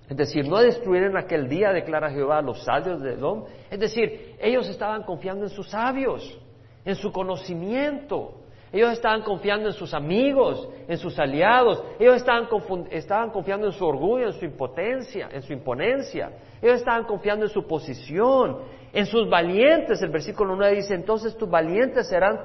es 0.08 0.16
decir, 0.16 0.48
no 0.48 0.58
destruir 0.58 1.04
en 1.04 1.16
aquel 1.16 1.48
día, 1.48 1.72
declara 1.72 2.10
Jehová, 2.10 2.38
a 2.38 2.42
los 2.42 2.64
sabios 2.64 3.00
de 3.00 3.14
Edom. 3.14 3.44
Es 3.70 3.78
decir, 3.78 4.36
ellos 4.40 4.68
estaban 4.68 5.04
confiando 5.04 5.44
en 5.44 5.50
sus 5.50 5.68
sabios, 5.68 6.38
en 6.84 6.96
su 6.96 7.12
conocimiento. 7.12 8.34
Ellos 8.72 8.92
estaban 8.92 9.22
confiando 9.22 9.68
en 9.68 9.72
sus 9.72 9.92
amigos, 9.94 10.68
en 10.86 10.96
sus 10.96 11.18
aliados. 11.18 11.82
Ellos 11.98 12.16
estaban, 12.16 12.46
estaban, 12.90 13.30
confiando 13.30 13.66
en 13.66 13.72
su 13.72 13.84
orgullo, 13.84 14.26
en 14.28 14.32
su 14.32 14.44
impotencia, 14.44 15.28
en 15.32 15.42
su 15.42 15.52
imponencia. 15.52 16.30
Ellos 16.62 16.76
estaban 16.76 17.04
confiando 17.04 17.46
en 17.46 17.50
su 17.50 17.66
posición, 17.66 18.58
en 18.92 19.06
sus 19.06 19.28
valientes. 19.28 20.00
El 20.02 20.10
versículo 20.10 20.56
9 20.56 20.76
dice, 20.76 20.94
entonces 20.94 21.36
tus 21.36 21.48
valientes 21.48 22.08
serán 22.08 22.40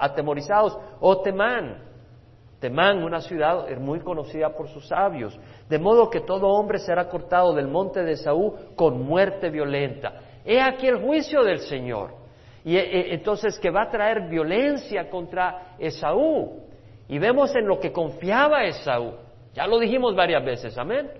atemorizados 0.00 0.78
o 1.00 1.22
temán. 1.22 1.84
Temán, 2.60 3.02
una 3.02 3.20
ciudad 3.20 3.68
muy 3.78 4.00
conocida 4.00 4.50
por 4.56 4.68
sus 4.68 4.88
sabios. 4.88 5.38
De 5.68 5.78
modo 5.78 6.08
que 6.08 6.20
todo 6.20 6.48
hombre 6.48 6.78
será 6.78 7.08
cortado 7.08 7.54
del 7.54 7.68
monte 7.68 8.02
de 8.02 8.16
Saúl 8.16 8.54
con 8.74 9.02
muerte 9.02 9.50
violenta. 9.50 10.20
He 10.44 10.60
aquí 10.60 10.86
el 10.86 11.02
juicio 11.02 11.42
del 11.42 11.60
Señor. 11.60 12.14
Y 12.64 12.76
eh, 12.76 13.14
entonces 13.14 13.58
que 13.58 13.70
va 13.70 13.82
a 13.82 13.90
traer 13.90 14.28
violencia 14.28 15.08
contra 15.10 15.76
Esaú. 15.78 16.62
Y 17.08 17.18
vemos 17.18 17.54
en 17.54 17.66
lo 17.66 17.78
que 17.78 17.92
confiaba 17.92 18.64
Esaú. 18.64 19.12
Ya 19.54 19.66
lo 19.66 19.78
dijimos 19.78 20.16
varias 20.16 20.44
veces, 20.44 20.76
amén. 20.78 21.10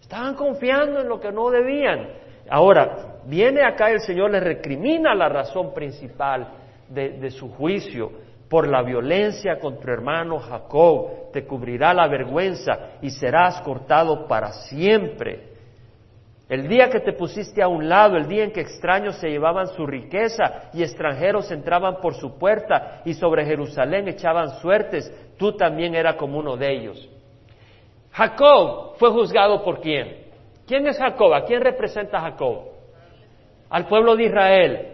Estaban 0.00 0.34
confiando 0.34 1.00
en 1.00 1.08
lo 1.08 1.20
que 1.20 1.32
no 1.32 1.50
debían. 1.50 2.25
Ahora, 2.48 3.18
viene 3.24 3.62
acá 3.64 3.90
el 3.90 4.00
Señor, 4.00 4.30
le 4.30 4.40
recrimina 4.40 5.14
la 5.14 5.28
razón 5.28 5.74
principal 5.74 6.48
de, 6.88 7.30
su 7.30 7.50
juicio 7.52 8.10
por 8.48 8.68
la 8.68 8.82
violencia 8.82 9.58
contra 9.58 9.86
tu 9.86 9.90
hermano 9.92 10.38
Jacob. 10.38 11.32
Te 11.32 11.44
cubrirá 11.44 11.92
la 11.92 12.06
vergüenza 12.06 12.98
y 13.02 13.10
serás 13.10 13.60
cortado 13.62 14.26
para 14.26 14.52
siempre. 14.52 15.56
El 16.48 16.68
día 16.68 16.88
que 16.88 17.00
te 17.00 17.12
pusiste 17.12 17.60
a 17.60 17.66
un 17.66 17.88
lado, 17.88 18.16
el 18.16 18.28
día 18.28 18.44
en 18.44 18.52
que 18.52 18.60
extraños 18.60 19.16
se 19.16 19.28
llevaban 19.28 19.66
su 19.68 19.84
riqueza 19.84 20.70
y 20.72 20.82
extranjeros 20.84 21.50
entraban 21.50 21.96
por 22.00 22.14
su 22.14 22.38
puerta 22.38 23.02
y 23.04 23.14
sobre 23.14 23.44
Jerusalén 23.44 24.06
echaban 24.06 24.60
suertes, 24.60 25.12
tú 25.36 25.56
también 25.56 25.96
eras 25.96 26.14
como 26.14 26.38
uno 26.38 26.56
de 26.56 26.72
ellos. 26.72 27.08
Jacob 28.12 28.94
fue 28.96 29.10
juzgado 29.10 29.64
por 29.64 29.80
quién? 29.80 30.25
¿Quién 30.66 30.86
es 30.86 30.98
Jacob? 30.98 31.32
¿A 31.32 31.44
quién 31.44 31.60
representa 31.60 32.20
Jacob? 32.20 32.64
Al 33.70 33.86
pueblo 33.86 34.16
de 34.16 34.24
Israel. 34.24 34.88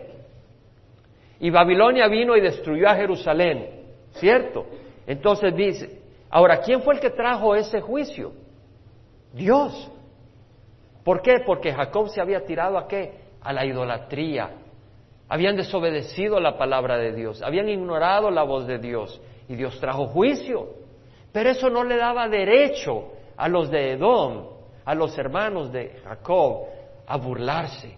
Y 1.40 1.50
Babilonia 1.50 2.06
vino 2.08 2.36
y 2.36 2.40
destruyó 2.40 2.88
a 2.88 2.94
Jerusalén, 2.94 3.68
¿cierto? 4.12 4.66
Entonces 5.06 5.54
dice, 5.56 6.00
ahora, 6.30 6.60
¿quién 6.60 6.82
fue 6.82 6.94
el 6.94 7.00
que 7.00 7.10
trajo 7.10 7.54
ese 7.56 7.80
juicio? 7.80 8.32
Dios. 9.32 9.90
¿Por 11.04 11.20
qué? 11.22 11.40
Porque 11.44 11.72
Jacob 11.72 12.08
se 12.10 12.20
había 12.20 12.44
tirado 12.44 12.78
a 12.78 12.86
qué? 12.86 13.14
A 13.40 13.52
la 13.52 13.66
idolatría. 13.66 14.50
Habían 15.28 15.56
desobedecido 15.56 16.38
la 16.38 16.58
palabra 16.58 16.98
de 16.98 17.12
Dios, 17.12 17.42
habían 17.42 17.68
ignorado 17.68 18.30
la 18.30 18.42
voz 18.42 18.66
de 18.66 18.78
Dios 18.78 19.20
y 19.48 19.56
Dios 19.56 19.80
trajo 19.80 20.06
juicio. 20.06 20.68
Pero 21.32 21.50
eso 21.50 21.70
no 21.70 21.82
le 21.84 21.96
daba 21.96 22.28
derecho 22.28 23.12
a 23.36 23.48
los 23.48 23.70
de 23.70 23.92
Edom, 23.92 24.51
a 24.84 24.94
los 24.94 25.16
hermanos 25.18 25.72
de 25.72 26.00
Jacob, 26.04 26.66
a 27.06 27.16
burlarse, 27.16 27.96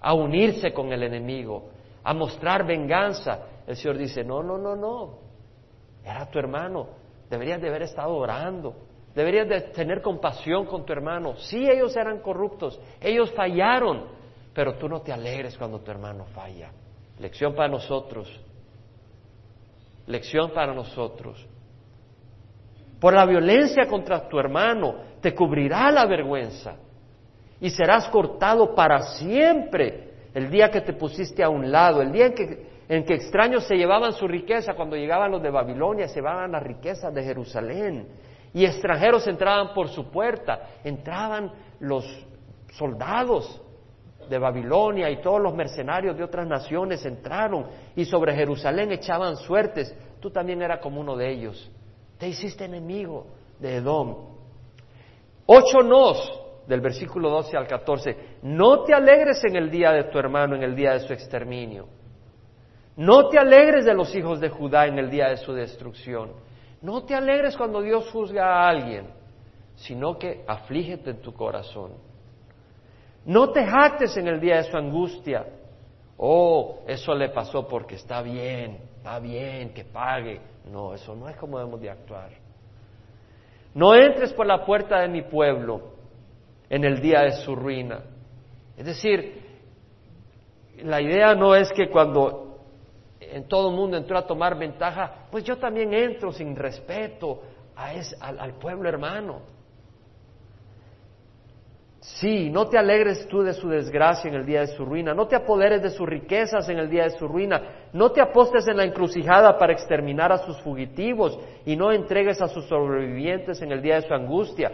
a 0.00 0.14
unirse 0.14 0.72
con 0.72 0.92
el 0.92 1.02
enemigo, 1.02 1.70
a 2.04 2.14
mostrar 2.14 2.66
venganza. 2.66 3.40
El 3.66 3.76
Señor 3.76 3.98
dice, 3.98 4.24
no, 4.24 4.42
no, 4.42 4.58
no, 4.58 4.76
no, 4.76 5.18
era 6.04 6.30
tu 6.30 6.38
hermano, 6.38 6.88
deberías 7.28 7.60
de 7.60 7.68
haber 7.68 7.82
estado 7.82 8.14
orando, 8.14 8.74
Deberías 9.16 9.48
de 9.48 9.62
tener 9.72 10.02
compasión 10.02 10.66
con 10.66 10.84
tu 10.84 10.92
hermano. 10.92 11.36
Sí, 11.38 11.66
ellos 11.66 11.96
eran 11.96 12.20
corruptos, 12.20 12.78
ellos 13.00 13.32
fallaron, 13.32 14.08
pero 14.52 14.74
tú 14.74 14.90
no 14.90 15.00
te 15.00 15.10
alegres 15.10 15.56
cuando 15.56 15.80
tu 15.80 15.90
hermano 15.90 16.26
falla. 16.34 16.70
Lección 17.18 17.54
para 17.54 17.68
nosotros. 17.68 18.28
Lección 20.06 20.50
para 20.50 20.74
nosotros. 20.74 21.46
Por 23.00 23.14
la 23.14 23.24
violencia 23.24 23.86
contra 23.86 24.28
tu 24.28 24.38
hermano 24.38 24.96
te 25.20 25.34
cubrirá 25.34 25.90
la 25.90 26.06
vergüenza 26.06 26.76
y 27.60 27.70
serás 27.70 28.08
cortado 28.08 28.74
para 28.74 29.02
siempre 29.02 30.10
el 30.34 30.50
día 30.50 30.70
que 30.70 30.82
te 30.82 30.92
pusiste 30.92 31.42
a 31.42 31.48
un 31.48 31.70
lado, 31.70 32.02
el 32.02 32.12
día 32.12 32.26
en 32.26 32.34
que, 32.34 32.66
en 32.88 33.04
que 33.04 33.14
extraños 33.14 33.64
se 33.66 33.76
llevaban 33.76 34.12
su 34.12 34.28
riqueza, 34.28 34.74
cuando 34.74 34.96
llegaban 34.96 35.30
los 35.30 35.42
de 35.42 35.50
Babilonia, 35.50 36.08
se 36.08 36.16
llevaban 36.16 36.52
las 36.52 36.62
riquezas 36.62 37.12
de 37.14 37.22
Jerusalén 37.22 38.06
y 38.52 38.64
extranjeros 38.64 39.26
entraban 39.26 39.74
por 39.74 39.88
su 39.88 40.10
puerta, 40.10 40.60
entraban 40.84 41.52
los 41.80 42.04
soldados 42.72 43.62
de 44.28 44.38
Babilonia 44.38 45.10
y 45.10 45.20
todos 45.20 45.40
los 45.40 45.54
mercenarios 45.54 46.16
de 46.16 46.24
otras 46.24 46.46
naciones 46.46 47.04
entraron 47.04 47.66
y 47.94 48.04
sobre 48.04 48.34
Jerusalén 48.34 48.92
echaban 48.92 49.36
suertes. 49.36 49.94
Tú 50.20 50.30
también 50.30 50.62
eras 50.62 50.80
como 50.80 51.00
uno 51.00 51.16
de 51.16 51.30
ellos. 51.30 51.70
Te 52.18 52.28
hiciste 52.28 52.64
enemigo 52.64 53.26
de 53.58 53.76
Edom. 53.76 54.35
Ocho 55.46 55.82
nos 55.82 56.42
del 56.66 56.80
versículo 56.80 57.30
12 57.30 57.56
al 57.56 57.66
14. 57.66 58.16
No 58.42 58.82
te 58.82 58.92
alegres 58.92 59.42
en 59.44 59.56
el 59.56 59.70
día 59.70 59.92
de 59.92 60.04
tu 60.04 60.18
hermano, 60.18 60.56
en 60.56 60.62
el 60.62 60.74
día 60.74 60.92
de 60.94 61.00
su 61.00 61.12
exterminio. 61.12 61.86
No 62.96 63.28
te 63.28 63.38
alegres 63.38 63.84
de 63.84 63.94
los 63.94 64.14
hijos 64.14 64.40
de 64.40 64.48
Judá 64.48 64.86
en 64.86 64.98
el 64.98 65.10
día 65.10 65.28
de 65.28 65.36
su 65.36 65.52
destrucción. 65.52 66.32
No 66.82 67.04
te 67.04 67.14
alegres 67.14 67.56
cuando 67.56 67.80
Dios 67.80 68.08
juzga 68.10 68.46
a 68.46 68.68
alguien, 68.68 69.06
sino 69.76 70.18
que 70.18 70.44
aflígete 70.46 71.10
en 71.10 71.20
tu 71.20 71.32
corazón. 71.32 71.92
No 73.24 73.50
te 73.50 73.64
jactes 73.66 74.16
en 74.16 74.28
el 74.28 74.40
día 74.40 74.56
de 74.56 74.64
su 74.64 74.76
angustia. 74.76 75.46
Oh, 76.16 76.80
eso 76.86 77.14
le 77.14 77.28
pasó 77.28 77.68
porque 77.68 77.96
está 77.96 78.22
bien, 78.22 78.78
está 78.96 79.18
bien, 79.18 79.74
que 79.74 79.84
pague. 79.84 80.40
No, 80.70 80.94
eso 80.94 81.14
no 81.14 81.28
es 81.28 81.36
como 81.36 81.58
debemos 81.58 81.80
de 81.80 81.90
actuar. 81.90 82.45
No 83.76 83.94
entres 83.94 84.32
por 84.32 84.46
la 84.46 84.64
puerta 84.64 85.00
de 85.00 85.08
mi 85.08 85.20
pueblo 85.20 85.82
en 86.70 86.82
el 86.82 86.98
día 86.98 87.20
de 87.20 87.32
su 87.32 87.54
ruina. 87.54 88.00
Es 88.74 88.86
decir, 88.86 89.38
la 90.82 91.02
idea 91.02 91.34
no 91.34 91.54
es 91.54 91.70
que 91.72 91.90
cuando 91.90 92.58
en 93.20 93.46
todo 93.46 93.68
el 93.68 93.76
mundo 93.76 93.98
entró 93.98 94.16
a 94.16 94.26
tomar 94.26 94.58
ventaja, 94.58 95.26
pues 95.30 95.44
yo 95.44 95.58
también 95.58 95.92
entro 95.92 96.32
sin 96.32 96.56
respeto 96.56 97.42
a 97.76 97.90
al, 98.20 98.40
al 98.40 98.54
pueblo 98.54 98.88
hermano. 98.88 99.42
Sí, 102.14 102.50
no 102.50 102.68
te 102.68 102.78
alegres 102.78 103.26
tú 103.26 103.42
de 103.42 103.52
su 103.52 103.68
desgracia 103.68 104.28
en 104.28 104.36
el 104.36 104.46
día 104.46 104.60
de 104.60 104.68
su 104.68 104.84
ruina, 104.84 105.12
no 105.12 105.26
te 105.26 105.34
apoderes 105.34 105.82
de 105.82 105.90
sus 105.90 106.08
riquezas 106.08 106.68
en 106.68 106.78
el 106.78 106.88
día 106.88 107.02
de 107.02 107.10
su 107.10 107.26
ruina, 107.26 107.88
no 107.92 108.12
te 108.12 108.20
apostes 108.20 108.66
en 108.68 108.76
la 108.76 108.84
encrucijada 108.84 109.58
para 109.58 109.72
exterminar 109.72 110.30
a 110.30 110.38
sus 110.38 110.56
fugitivos 110.62 111.36
y 111.66 111.74
no 111.74 111.90
entregues 111.90 112.40
a 112.40 112.46
sus 112.46 112.64
sobrevivientes 112.66 113.60
en 113.60 113.72
el 113.72 113.82
día 113.82 113.96
de 113.96 114.06
su 114.06 114.14
angustia. 114.14 114.70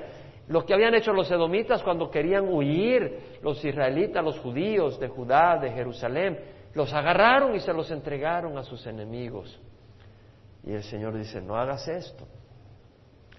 Lo 0.48 0.66
que 0.66 0.74
habían 0.74 0.94
hecho 0.94 1.14
los 1.14 1.30
edomitas 1.30 1.82
cuando 1.82 2.10
querían 2.10 2.52
huir 2.52 3.38
los 3.42 3.64
israelitas, 3.64 4.22
los 4.22 4.38
judíos 4.38 5.00
de 5.00 5.08
Judá, 5.08 5.56
de 5.56 5.70
Jerusalén, 5.70 6.38
los 6.74 6.92
agarraron 6.92 7.54
y 7.54 7.60
se 7.60 7.72
los 7.72 7.90
entregaron 7.90 8.58
a 8.58 8.62
sus 8.62 8.86
enemigos. 8.86 9.58
Y 10.64 10.74
el 10.74 10.82
Señor 10.82 11.16
dice, 11.16 11.40
no 11.40 11.56
hagas 11.56 11.88
esto. 11.88 12.26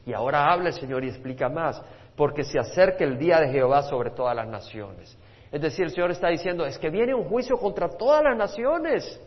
Y 0.05 0.13
ahora 0.13 0.51
habla 0.51 0.69
el 0.69 0.73
Señor 0.73 1.03
y 1.05 1.09
explica 1.09 1.47
más, 1.47 1.81
porque 2.15 2.43
se 2.43 2.59
acerca 2.59 3.03
el 3.03 3.17
día 3.17 3.39
de 3.39 3.49
Jehová 3.49 3.83
sobre 3.83 4.11
todas 4.11 4.35
las 4.35 4.47
naciones. 4.47 5.17
Es 5.51 5.61
decir, 5.61 5.85
el 5.85 5.91
Señor 5.91 6.11
está 6.11 6.29
diciendo, 6.29 6.65
es 6.65 6.77
que 6.77 6.89
viene 6.89 7.13
un 7.13 7.25
juicio 7.25 7.57
contra 7.57 7.89
todas 7.89 8.23
las 8.23 8.37
naciones. 8.37 9.21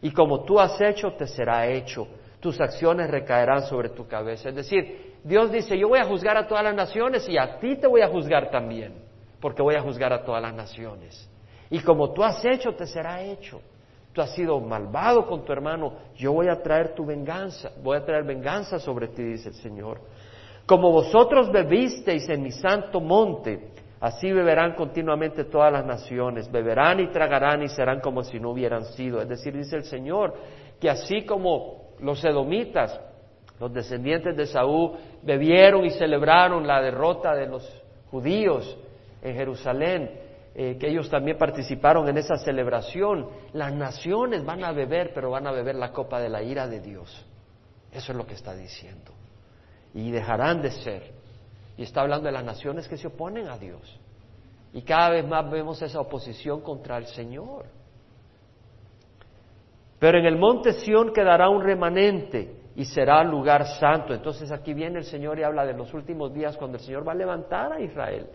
Y 0.00 0.10
como 0.12 0.44
tú 0.44 0.58
has 0.58 0.80
hecho, 0.80 1.12
te 1.12 1.26
será 1.26 1.66
hecho. 1.66 2.06
Tus 2.40 2.60
acciones 2.60 3.10
recaerán 3.10 3.62
sobre 3.62 3.90
tu 3.90 4.06
cabeza. 4.06 4.48
Es 4.48 4.54
decir, 4.54 5.16
Dios 5.24 5.50
dice, 5.50 5.76
yo 5.76 5.88
voy 5.88 5.98
a 5.98 6.04
juzgar 6.04 6.36
a 6.36 6.46
todas 6.46 6.64
las 6.64 6.74
naciones 6.74 7.28
y 7.28 7.36
a 7.36 7.58
ti 7.58 7.76
te 7.76 7.86
voy 7.86 8.00
a 8.00 8.08
juzgar 8.08 8.50
también, 8.50 8.94
porque 9.40 9.60
voy 9.60 9.74
a 9.74 9.82
juzgar 9.82 10.12
a 10.12 10.24
todas 10.24 10.40
las 10.40 10.54
naciones. 10.54 11.28
Y 11.70 11.80
como 11.80 12.12
tú 12.12 12.22
has 12.22 12.42
hecho, 12.44 12.74
te 12.74 12.86
será 12.86 13.22
hecho. 13.22 13.60
Tú 14.12 14.22
has 14.22 14.34
sido 14.34 14.58
malvado 14.60 15.26
con 15.26 15.44
tu 15.44 15.52
hermano, 15.52 15.92
yo 16.16 16.32
voy 16.32 16.48
a 16.48 16.62
traer 16.62 16.94
tu 16.94 17.04
venganza, 17.04 17.70
voy 17.82 17.98
a 17.98 18.04
traer 18.04 18.24
venganza 18.24 18.78
sobre 18.78 19.08
ti, 19.08 19.22
dice 19.22 19.50
el 19.50 19.54
Señor. 19.56 20.00
Como 20.68 20.92
vosotros 20.92 21.50
bebisteis 21.50 22.28
en 22.28 22.42
mi 22.42 22.50
santo 22.50 23.00
monte, 23.00 23.70
así 24.00 24.30
beberán 24.30 24.74
continuamente 24.74 25.44
todas 25.44 25.72
las 25.72 25.86
naciones, 25.86 26.52
beberán 26.52 27.00
y 27.00 27.08
tragarán 27.08 27.62
y 27.62 27.68
serán 27.68 28.00
como 28.00 28.22
si 28.22 28.38
no 28.38 28.50
hubieran 28.50 28.84
sido. 28.84 29.18
Es 29.22 29.30
decir, 29.30 29.56
dice 29.56 29.76
el 29.76 29.84
Señor, 29.84 30.34
que 30.78 30.90
así 30.90 31.24
como 31.24 31.94
los 32.00 32.22
edomitas, 32.22 33.00
los 33.58 33.72
descendientes 33.72 34.36
de 34.36 34.44
Saúl, 34.44 34.98
bebieron 35.22 35.86
y 35.86 35.90
celebraron 35.90 36.66
la 36.66 36.82
derrota 36.82 37.34
de 37.34 37.46
los 37.46 37.66
judíos 38.10 38.76
en 39.22 39.36
Jerusalén, 39.36 40.10
eh, 40.54 40.76
que 40.78 40.90
ellos 40.90 41.08
también 41.08 41.38
participaron 41.38 42.06
en 42.10 42.18
esa 42.18 42.36
celebración. 42.36 43.26
Las 43.54 43.72
naciones 43.72 44.44
van 44.44 44.62
a 44.64 44.72
beber, 44.72 45.12
pero 45.14 45.30
van 45.30 45.46
a 45.46 45.50
beber 45.50 45.76
la 45.76 45.92
copa 45.92 46.20
de 46.20 46.28
la 46.28 46.42
ira 46.42 46.68
de 46.68 46.80
Dios. 46.80 47.24
Eso 47.90 48.12
es 48.12 48.18
lo 48.18 48.26
que 48.26 48.34
está 48.34 48.54
diciendo. 48.54 49.17
Y 49.98 50.12
dejarán 50.12 50.62
de 50.62 50.70
ser. 50.70 51.10
Y 51.76 51.82
está 51.82 52.02
hablando 52.02 52.26
de 52.26 52.32
las 52.32 52.44
naciones 52.44 52.86
que 52.86 52.96
se 52.96 53.08
oponen 53.08 53.48
a 53.48 53.58
Dios. 53.58 53.98
Y 54.72 54.82
cada 54.82 55.10
vez 55.10 55.26
más 55.26 55.50
vemos 55.50 55.82
esa 55.82 56.00
oposición 56.00 56.60
contra 56.60 56.98
el 56.98 57.06
Señor. 57.06 57.64
Pero 59.98 60.18
en 60.18 60.26
el 60.26 60.36
monte 60.36 60.72
Sión 60.72 61.12
quedará 61.12 61.48
un 61.48 61.64
remanente 61.64 62.60
y 62.76 62.84
será 62.84 63.24
lugar 63.24 63.66
santo. 63.66 64.14
Entonces 64.14 64.52
aquí 64.52 64.72
viene 64.72 65.00
el 65.00 65.04
Señor 65.04 65.36
y 65.40 65.42
habla 65.42 65.66
de 65.66 65.72
los 65.72 65.92
últimos 65.92 66.32
días 66.32 66.56
cuando 66.56 66.78
el 66.78 66.84
Señor 66.84 67.06
va 67.06 67.10
a 67.10 67.16
levantar 67.16 67.72
a 67.72 67.80
Israel. 67.80 68.28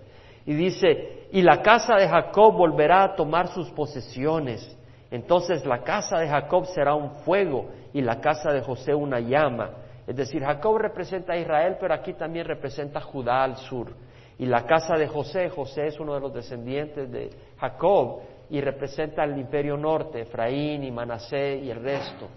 Y 0.45 0.53
dice, 0.55 1.27
y 1.31 1.41
la 1.43 1.61
casa 1.61 1.95
de 1.95 2.09
Jacob 2.09 2.57
volverá 2.57 3.05
a 3.05 3.15
tomar 3.15 3.47
sus 3.47 3.69
posesiones. 3.69 4.77
Entonces 5.09 5.65
la 5.65 5.81
casa 5.81 6.19
de 6.19 6.27
Jacob 6.27 6.65
será 6.65 6.93
un 6.93 7.11
fuego 7.23 7.69
y 7.93 8.01
la 8.01 8.19
casa 8.19 8.51
de 8.51 8.59
José 8.59 8.93
una 8.93 9.21
llama. 9.21 9.69
Es 10.05 10.15
decir, 10.15 10.43
Jacob 10.43 10.77
representa 10.77 11.33
a 11.33 11.37
Israel, 11.37 11.77
pero 11.79 11.93
aquí 11.93 12.13
también 12.13 12.45
representa 12.45 12.99
a 12.99 13.01
Judá 13.01 13.43
al 13.43 13.57
sur. 13.57 13.93
Y 14.37 14.45
la 14.45 14.65
casa 14.65 14.95
de 14.97 15.07
José, 15.07 15.49
José 15.49 15.87
es 15.87 15.99
uno 15.99 16.15
de 16.15 16.19
los 16.19 16.33
descendientes 16.33 17.11
de 17.11 17.29
Jacob 17.57 18.21
y 18.49 18.59
representa 18.61 19.23
el 19.23 19.37
imperio 19.37 19.77
norte, 19.77 20.21
Efraín 20.21 20.83
y 20.83 20.91
Manasé 20.91 21.57
y 21.57 21.69
el 21.69 21.81
resto. 21.81 22.27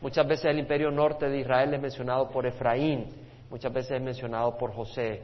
Muchas 0.00 0.26
veces 0.26 0.46
el 0.46 0.58
imperio 0.58 0.90
norte 0.90 1.28
de 1.28 1.38
Israel 1.38 1.72
es 1.72 1.80
mencionado 1.80 2.28
por 2.28 2.44
Efraín, 2.44 3.08
muchas 3.48 3.72
veces 3.72 3.92
es 3.92 4.02
mencionado 4.02 4.58
por 4.58 4.72
José. 4.72 5.22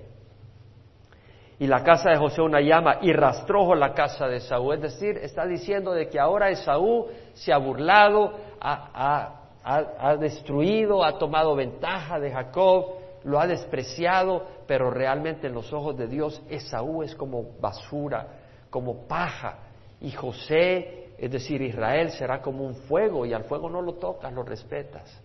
Y 1.59 1.67
la 1.67 1.85
casa 1.85 2.11
de 2.11 2.17
José 2.17 2.41
una 2.41 2.63
llama 2.63 3.01
y 3.03 3.13
rastrojo 3.13 3.75
la 3.75 3.93
casa 3.93 4.27
de 4.27 4.41
Saúl. 4.41 4.77
Es 4.77 4.81
decir, 4.81 5.19
está 5.19 5.45
diciendo 5.45 5.93
de 5.93 6.09
que 6.09 6.19
ahora 6.19 6.49
Esaú 6.49 7.09
se 7.35 7.53
ha 7.53 7.59
burlado, 7.59 8.33
ha, 8.59 9.40
ha 9.63 10.17
destruido, 10.17 11.05
ha 11.05 11.19
tomado 11.19 11.55
ventaja 11.55 12.19
de 12.19 12.31
Jacob, 12.31 12.95
lo 13.25 13.39
ha 13.39 13.47
despreciado, 13.47 14.47
pero 14.67 14.91
realmente 14.91 15.49
en 15.49 15.55
los 15.55 15.73
ojos 15.73 15.97
de 15.97 16.07
Dios 16.07 16.43
Esaú 16.49 17.03
es 17.03 17.15
como 17.15 17.59
basura, 17.61 18.27
como 18.71 19.07
paja. 19.07 19.59
Y 20.01 20.11
José 20.13 21.01
es 21.21 21.31
decir, 21.31 21.61
Israel 21.61 22.11
será 22.13 22.41
como 22.41 22.65
un 22.65 22.75
fuego 22.75 23.27
y 23.27 23.35
al 23.35 23.45
fuego 23.45 23.69
no 23.69 23.83
lo 23.83 23.97
tocas, 23.97 24.33
lo 24.33 24.43
respetas. 24.43 25.23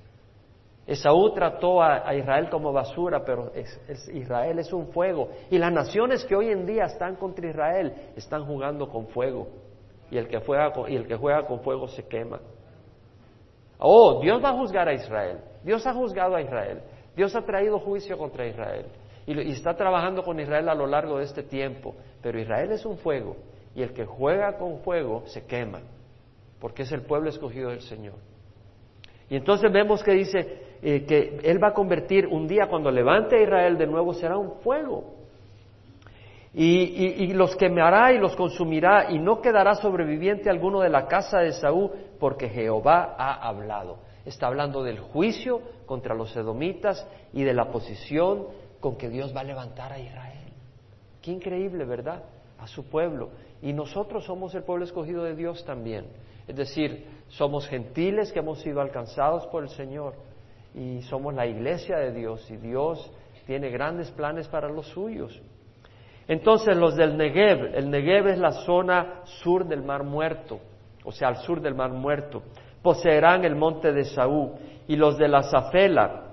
Esaú 0.86 1.34
trató 1.34 1.82
a, 1.82 2.14
Israel 2.14 2.50
como 2.50 2.74
basura, 2.74 3.24
pero 3.24 3.54
Israel 4.14 4.60
es 4.60 4.74
un 4.74 4.88
fuego. 4.88 5.30
Y 5.50 5.58
las 5.58 5.72
naciones 5.72 6.26
que 6.26 6.36
hoy 6.36 6.50
en 6.50 6.66
día 6.66 6.84
están 6.84 7.16
contra 7.16 7.50
Israel 7.50 7.94
están 8.18 8.46
jugando 8.46 8.90
con 8.90 9.08
fuego. 9.08 9.48
Y 10.12 10.18
el 10.18 10.28
que 10.28 10.38
juega 10.40 10.74
con, 10.74 10.92
y 10.92 10.98
el 10.98 11.08
que 11.08 11.16
juega 11.16 11.48
con 11.48 11.62
fuego 11.62 11.88
se 11.88 12.06
quema. 12.10 12.42
Oh, 13.80 14.20
Dios 14.22 14.44
va 14.44 14.50
a 14.50 14.54
juzgar 14.54 14.88
a 14.88 14.94
Israel. 14.94 15.40
Dios 15.64 15.86
ha 15.86 15.94
juzgado 15.94 16.36
a 16.36 16.42
Israel. 16.42 16.82
Dios 17.16 17.36
ha 17.36 17.42
traído 17.42 17.80
juicio 17.80 18.18
contra 18.18 18.48
Israel. 18.48 18.86
y 19.28 19.52
está 19.52 19.76
trabajando 19.76 20.22
con 20.22 20.40
Israel 20.40 20.70
a 20.70 20.76
lo 20.76 20.86
largo 20.86 21.18
de 21.18 21.24
este 21.24 21.44
tiempo. 21.44 21.96
Pero 22.22 22.40
Israel 22.40 22.72
es 22.72 22.86
un 22.86 22.98
fuego 22.98 23.36
y 23.76 23.84
el 23.84 23.94
que 23.94 24.06
juega 24.06 24.58
con 24.58 24.80
fuego 24.80 25.24
se 25.28 25.46
quema, 25.46 25.82
porque 26.60 26.84
es 26.84 26.92
el 26.94 27.02
pueblo 27.02 27.30
escogido 27.30 27.70
del 27.70 27.82
Señor. 27.82 28.16
Y 29.30 29.36
entonces 29.36 29.72
vemos 29.72 30.02
que 30.02 30.14
dice 30.14 30.78
eh, 30.82 31.04
que 31.06 31.40
Él 31.44 31.62
va 31.62 31.70
a 31.70 31.74
convertir 31.74 32.26
un 32.28 32.48
día 32.48 32.68
cuando 32.70 32.90
levante 32.90 33.38
a 33.38 33.42
Israel 33.42 33.78
de 33.78 33.88
nuevo 33.88 34.14
será 34.14 34.38
un 34.38 34.60
fuego. 34.62 35.14
Y, 36.58 37.24
y, 37.26 37.34
los 37.34 37.54
quemará 37.58 38.14
y 38.14 38.18
los 38.18 38.34
consumirá 38.34 39.12
y 39.12 39.20
no 39.20 39.42
quedará 39.42 39.76
sobreviviente 39.76 40.50
alguno 40.50 40.80
de 40.80 40.88
la 40.88 41.06
casa 41.06 41.40
de 41.40 41.52
Saúl 41.52 41.92
porque 42.20 42.50
Jehová 42.50 43.16
ha 43.18 43.48
hablado. 43.48 43.98
Está 44.26 44.48
hablando 44.48 44.84
del 44.84 45.00
juicio 45.00 45.62
contra 45.86 46.16
los 46.16 46.36
edomitas 46.36 47.08
y 47.34 47.44
de 47.44 47.54
la 47.54 47.72
posición 47.72 48.48
con 48.80 48.98
que 48.98 49.10
Dios 49.10 49.36
va 49.36 49.42
a 49.42 49.44
levantar 49.44 49.94
a 49.94 50.00
Israel. 50.00 50.54
Qué 51.22 51.32
increíble, 51.32 51.86
¿verdad? 51.86 52.24
A 52.60 52.68
su 52.68 52.86
pueblo. 52.90 53.30
Y 53.62 53.74
nosotros 53.74 54.26
somos 54.26 54.54
el 54.56 54.64
pueblo 54.64 54.86
escogido 54.86 55.24
de 55.24 55.36
Dios 55.36 55.64
también. 55.66 56.06
Es 56.48 56.56
decir, 56.56 57.06
somos 57.30 57.68
gentiles 57.68 58.32
que 58.32 58.40
hemos 58.40 58.60
sido 58.60 58.82
alcanzados 58.82 59.48
por 59.48 59.64
el 59.64 59.70
Señor 59.70 60.14
y 60.76 61.02
somos 61.04 61.34
la 61.34 61.48
iglesia 61.48 61.98
de 61.98 62.12
Dios 62.12 62.50
y 62.52 62.58
Dios 62.58 63.12
tiene 63.46 63.70
grandes 63.70 64.12
planes 64.12 64.48
para 64.48 64.70
los 64.70 64.88
suyos. 64.88 65.42
Entonces 66.28 66.76
los 66.76 66.96
del 66.96 67.18
Negev, 67.18 67.76
el 67.76 67.90
Negev 67.90 68.28
es 68.28 68.40
la 68.40 68.52
zona 68.52 69.22
sur 69.26 69.68
del 69.68 69.84
Mar 69.84 70.04
Muerto, 70.04 70.60
o 71.06 71.12
sea, 71.12 71.30
al 71.30 71.38
sur 71.38 71.62
del 71.62 71.76
Mar 71.76 71.92
Muerto, 71.92 72.44
poseerán 72.82 73.46
el 73.46 73.56
monte 73.56 73.92
de 73.92 74.04
Saúl 74.04 74.52
y 74.88 74.96
los 74.96 75.18
de 75.18 75.28
la 75.28 75.44
Zafela, 75.44 76.24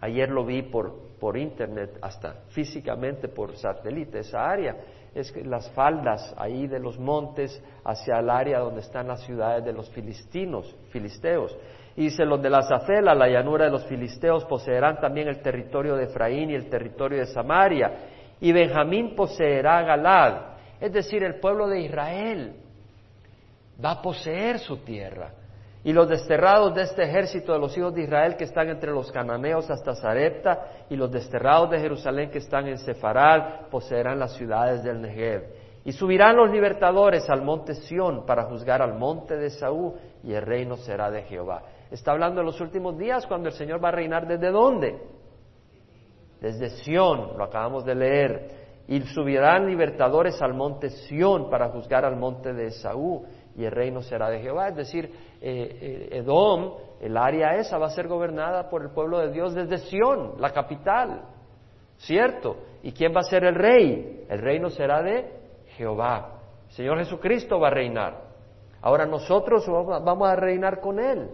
ayer 0.00 0.30
lo 0.30 0.44
vi 0.44 0.62
por, 0.62 0.94
por 1.18 1.36
internet, 1.36 1.98
hasta 2.02 2.42
físicamente 2.50 3.28
por 3.28 3.56
satélite, 3.56 4.20
esa 4.20 4.48
área, 4.48 4.76
es 5.14 5.34
las 5.46 5.70
faldas 5.70 6.34
ahí 6.36 6.66
de 6.66 6.80
los 6.80 6.98
montes 6.98 7.62
hacia 7.84 8.18
el 8.18 8.28
área 8.28 8.58
donde 8.58 8.80
están 8.80 9.06
las 9.06 9.22
ciudades 9.22 9.64
de 9.64 9.72
los 9.72 9.88
filistinos, 9.90 10.74
filisteos. 10.90 11.56
Y 11.96 12.06
dice, 12.06 12.24
los 12.24 12.42
de 12.42 12.50
la 12.50 12.62
Zafela, 12.62 13.14
la 13.14 13.28
llanura 13.28 13.66
de 13.66 13.70
los 13.70 13.86
filisteos, 13.86 14.44
poseerán 14.44 15.00
también 15.00 15.28
el 15.28 15.40
territorio 15.40 15.94
de 15.94 16.04
Efraín 16.04 16.50
y 16.50 16.54
el 16.54 16.68
territorio 16.68 17.18
de 17.18 17.26
Samaria. 17.26 17.92
Y 18.40 18.50
Benjamín 18.50 19.14
poseerá 19.14 19.82
Galad, 19.82 20.56
es 20.80 20.92
decir, 20.92 21.22
el 21.22 21.38
pueblo 21.38 21.68
de 21.68 21.80
Israel 21.80 22.63
va 23.82 23.92
a 23.92 24.02
poseer 24.02 24.58
su 24.58 24.78
tierra. 24.78 25.32
Y 25.84 25.92
los 25.92 26.08
desterrados 26.08 26.74
de 26.74 26.82
este 26.82 27.02
ejército 27.02 27.52
de 27.52 27.58
los 27.58 27.76
hijos 27.76 27.94
de 27.94 28.04
Israel 28.04 28.36
que 28.36 28.44
están 28.44 28.70
entre 28.70 28.90
los 28.90 29.12
cananeos 29.12 29.68
hasta 29.70 29.94
Zarepta 29.94 30.86
y 30.88 30.96
los 30.96 31.10
desterrados 31.12 31.70
de 31.70 31.78
Jerusalén 31.78 32.30
que 32.30 32.38
están 32.38 32.66
en 32.66 32.78
Sefaral 32.78 33.66
poseerán 33.70 34.18
las 34.18 34.34
ciudades 34.34 34.82
del 34.82 35.02
Negev. 35.02 35.44
Y 35.84 35.92
subirán 35.92 36.36
los 36.36 36.50
libertadores 36.50 37.28
al 37.28 37.42
monte 37.42 37.74
Sión 37.74 38.24
para 38.24 38.44
juzgar 38.44 38.80
al 38.80 38.94
monte 38.94 39.36
de 39.36 39.50
Saúl 39.50 39.92
y 40.22 40.32
el 40.32 40.40
reino 40.40 40.76
será 40.78 41.10
de 41.10 41.22
Jehová. 41.24 41.62
Está 41.90 42.12
hablando 42.12 42.40
de 42.40 42.46
los 42.46 42.58
últimos 42.62 42.96
días 42.96 43.26
cuando 43.26 43.50
el 43.50 43.54
Señor 43.54 43.84
va 43.84 43.88
a 43.88 43.92
reinar 43.92 44.26
desde 44.26 44.50
dónde? 44.50 44.98
Desde 46.40 46.70
Sión, 46.70 47.36
lo 47.36 47.44
acabamos 47.44 47.84
de 47.84 47.94
leer. 47.94 48.64
Y 48.88 49.00
subirán 49.02 49.66
libertadores 49.66 50.40
al 50.40 50.54
monte 50.54 50.88
Sión 50.88 51.50
para 51.50 51.68
juzgar 51.68 52.06
al 52.06 52.16
monte 52.16 52.54
de 52.54 52.70
Saúl 52.70 53.22
y 53.56 53.64
el 53.64 53.70
reino 53.70 54.02
será 54.02 54.30
de 54.30 54.40
Jehová. 54.40 54.68
Es 54.68 54.76
decir, 54.76 55.04
eh, 55.40 55.78
eh, 56.10 56.18
Edom, 56.18 56.74
el 57.00 57.16
área 57.16 57.56
esa, 57.56 57.78
va 57.78 57.86
a 57.86 57.90
ser 57.90 58.08
gobernada 58.08 58.68
por 58.68 58.82
el 58.82 58.90
pueblo 58.90 59.18
de 59.18 59.30
Dios 59.30 59.54
desde 59.54 59.78
Sión, 59.78 60.34
la 60.38 60.50
capital. 60.50 61.22
¿Cierto? 61.98 62.56
¿Y 62.82 62.92
quién 62.92 63.14
va 63.14 63.20
a 63.20 63.24
ser 63.24 63.44
el 63.44 63.54
rey? 63.54 64.26
El 64.28 64.40
reino 64.40 64.68
será 64.70 65.02
de 65.02 65.30
Jehová. 65.76 66.40
El 66.68 66.74
Señor 66.74 66.98
Jesucristo 66.98 67.60
va 67.60 67.68
a 67.68 67.70
reinar. 67.70 68.22
Ahora 68.82 69.06
nosotros 69.06 69.64
vamos 69.66 70.28
a 70.28 70.36
reinar 70.36 70.80
con 70.80 70.98
Él. 70.98 71.30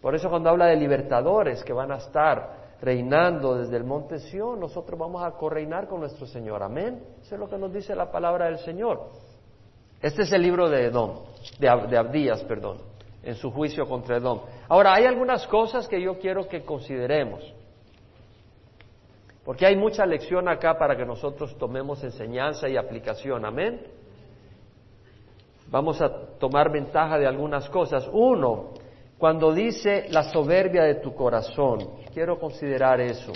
Por 0.00 0.14
eso 0.14 0.28
cuando 0.28 0.50
habla 0.50 0.66
de 0.66 0.76
libertadores 0.76 1.64
que 1.64 1.72
van 1.72 1.92
a 1.92 1.96
estar 1.96 2.66
reinando 2.80 3.56
desde 3.56 3.76
el 3.76 3.84
monte 3.84 4.18
Sión, 4.18 4.60
nosotros 4.60 4.98
vamos 4.98 5.24
a 5.24 5.30
correinar 5.32 5.88
con 5.88 6.00
nuestro 6.00 6.26
Señor. 6.26 6.62
Amén. 6.62 7.02
Eso 7.22 7.36
es 7.36 7.40
lo 7.40 7.48
que 7.48 7.56
nos 7.56 7.72
dice 7.72 7.94
la 7.94 8.10
palabra 8.10 8.46
del 8.46 8.58
Señor. 8.58 9.10
Este 10.06 10.22
es 10.22 10.30
el 10.30 10.40
libro 10.40 10.70
de 10.70 10.84
Edom, 10.84 11.24
de, 11.58 11.68
Abdías, 11.68 12.44
perdón, 12.44 12.78
en 13.24 13.34
su 13.34 13.50
juicio 13.50 13.88
contra 13.88 14.18
Edom. 14.18 14.40
Ahora, 14.68 14.94
hay 14.94 15.04
algunas 15.04 15.44
cosas 15.48 15.88
que 15.88 16.00
yo 16.00 16.16
quiero 16.20 16.46
que 16.46 16.62
consideremos, 16.62 17.42
porque 19.44 19.66
hay 19.66 19.74
mucha 19.74 20.06
lección 20.06 20.48
acá 20.48 20.78
para 20.78 20.96
que 20.96 21.04
nosotros 21.04 21.58
tomemos 21.58 22.04
enseñanza 22.04 22.68
y 22.68 22.76
aplicación. 22.76 23.44
Amén. 23.44 23.80
Vamos 25.70 26.00
a 26.00 26.08
tomar 26.38 26.70
ventaja 26.70 27.18
de 27.18 27.26
algunas 27.26 27.68
cosas. 27.68 28.08
Uno, 28.12 28.74
cuando 29.18 29.52
dice 29.52 30.06
la 30.10 30.22
soberbia 30.22 30.84
de 30.84 30.94
tu 31.00 31.16
corazón, 31.16 31.80
quiero 32.14 32.38
considerar 32.38 33.00
eso. 33.00 33.32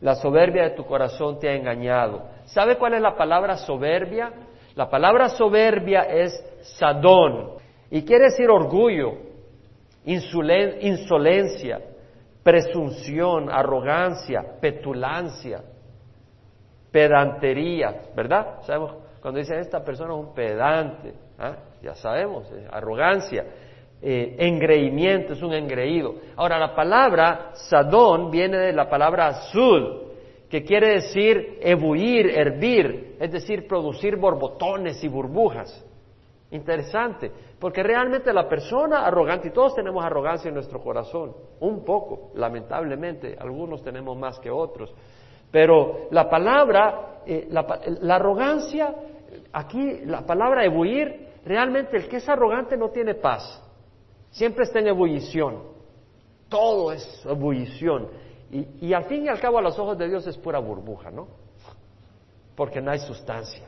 La 0.00 0.14
soberbia 0.14 0.62
de 0.62 0.70
tu 0.70 0.86
corazón 0.86 1.38
te 1.38 1.50
ha 1.50 1.54
engañado. 1.54 2.30
¿Sabe 2.46 2.78
cuál 2.78 2.94
es 2.94 3.02
la 3.02 3.14
palabra 3.14 3.58
soberbia? 3.58 4.32
La 4.74 4.88
palabra 4.88 5.28
soberbia 5.28 6.02
es 6.02 6.32
sadón 6.78 7.52
y 7.90 8.02
quiere 8.02 8.24
decir 8.26 8.48
orgullo, 8.48 9.14
insolencia, 10.04 11.80
presunción, 12.42 13.50
arrogancia, 13.50 14.42
petulancia, 14.60 15.62
pedantería, 16.90 18.02
¿verdad? 18.14 18.62
Sabemos 18.62 18.96
cuando 19.20 19.38
dicen 19.38 19.60
esta 19.60 19.84
persona 19.84 20.14
es 20.14 20.20
un 20.20 20.34
pedante, 20.34 21.14
¿ah? 21.38 21.54
ya 21.80 21.94
sabemos, 21.94 22.50
eh, 22.50 22.66
arrogancia, 22.70 23.44
eh, 24.02 24.34
engreimiento, 24.36 25.34
es 25.34 25.42
un 25.42 25.54
engreído. 25.54 26.16
Ahora 26.34 26.58
la 26.58 26.74
palabra 26.74 27.50
sadón 27.54 28.32
viene 28.32 28.58
de 28.58 28.72
la 28.72 28.88
palabra 28.88 29.28
azul, 29.28 30.11
que 30.52 30.62
quiere 30.64 30.96
decir 30.96 31.60
ebullir, 31.62 32.26
hervir, 32.26 33.16
es 33.18 33.32
decir, 33.32 33.66
producir 33.66 34.16
borbotones 34.16 35.02
y 35.02 35.08
burbujas. 35.08 35.82
Interesante, 36.50 37.32
porque 37.58 37.82
realmente 37.82 38.30
la 38.34 38.46
persona 38.46 39.06
arrogante, 39.06 39.48
y 39.48 39.50
todos 39.50 39.74
tenemos 39.74 40.04
arrogancia 40.04 40.50
en 40.50 40.54
nuestro 40.54 40.82
corazón, 40.82 41.34
un 41.60 41.82
poco, 41.86 42.32
lamentablemente, 42.34 43.34
algunos 43.40 43.82
tenemos 43.82 44.14
más 44.18 44.38
que 44.40 44.50
otros, 44.50 44.94
pero 45.50 46.08
la 46.10 46.28
palabra, 46.28 47.22
eh, 47.24 47.48
la, 47.48 48.14
arrogancia, 48.14 48.94
aquí 49.54 50.00
la 50.04 50.26
palabra 50.26 50.66
ebullir, 50.66 51.30
realmente 51.46 51.96
el 51.96 52.08
que 52.10 52.18
es 52.18 52.28
arrogante 52.28 52.76
no 52.76 52.90
tiene 52.90 53.14
paz. 53.14 53.42
Siempre 54.28 54.64
está 54.64 54.80
en 54.80 54.88
ebullición. 54.88 55.62
Todo 56.50 56.92
es 56.92 57.24
ebullición. 57.24 58.08
Y, 58.52 58.92
al 58.92 59.04
fin 59.04 59.24
y 59.24 59.28
al 59.28 59.40
cabo 59.40 59.58
a 59.58 59.62
los 59.62 59.78
ojos 59.78 59.96
de 59.96 60.08
Dios 60.08 60.26
es 60.26 60.36
pura 60.36 60.58
burbuja, 60.58 61.10
¿no? 61.10 61.26
Porque 62.54 62.82
no 62.82 62.90
hay 62.90 62.98
sustancia. 62.98 63.64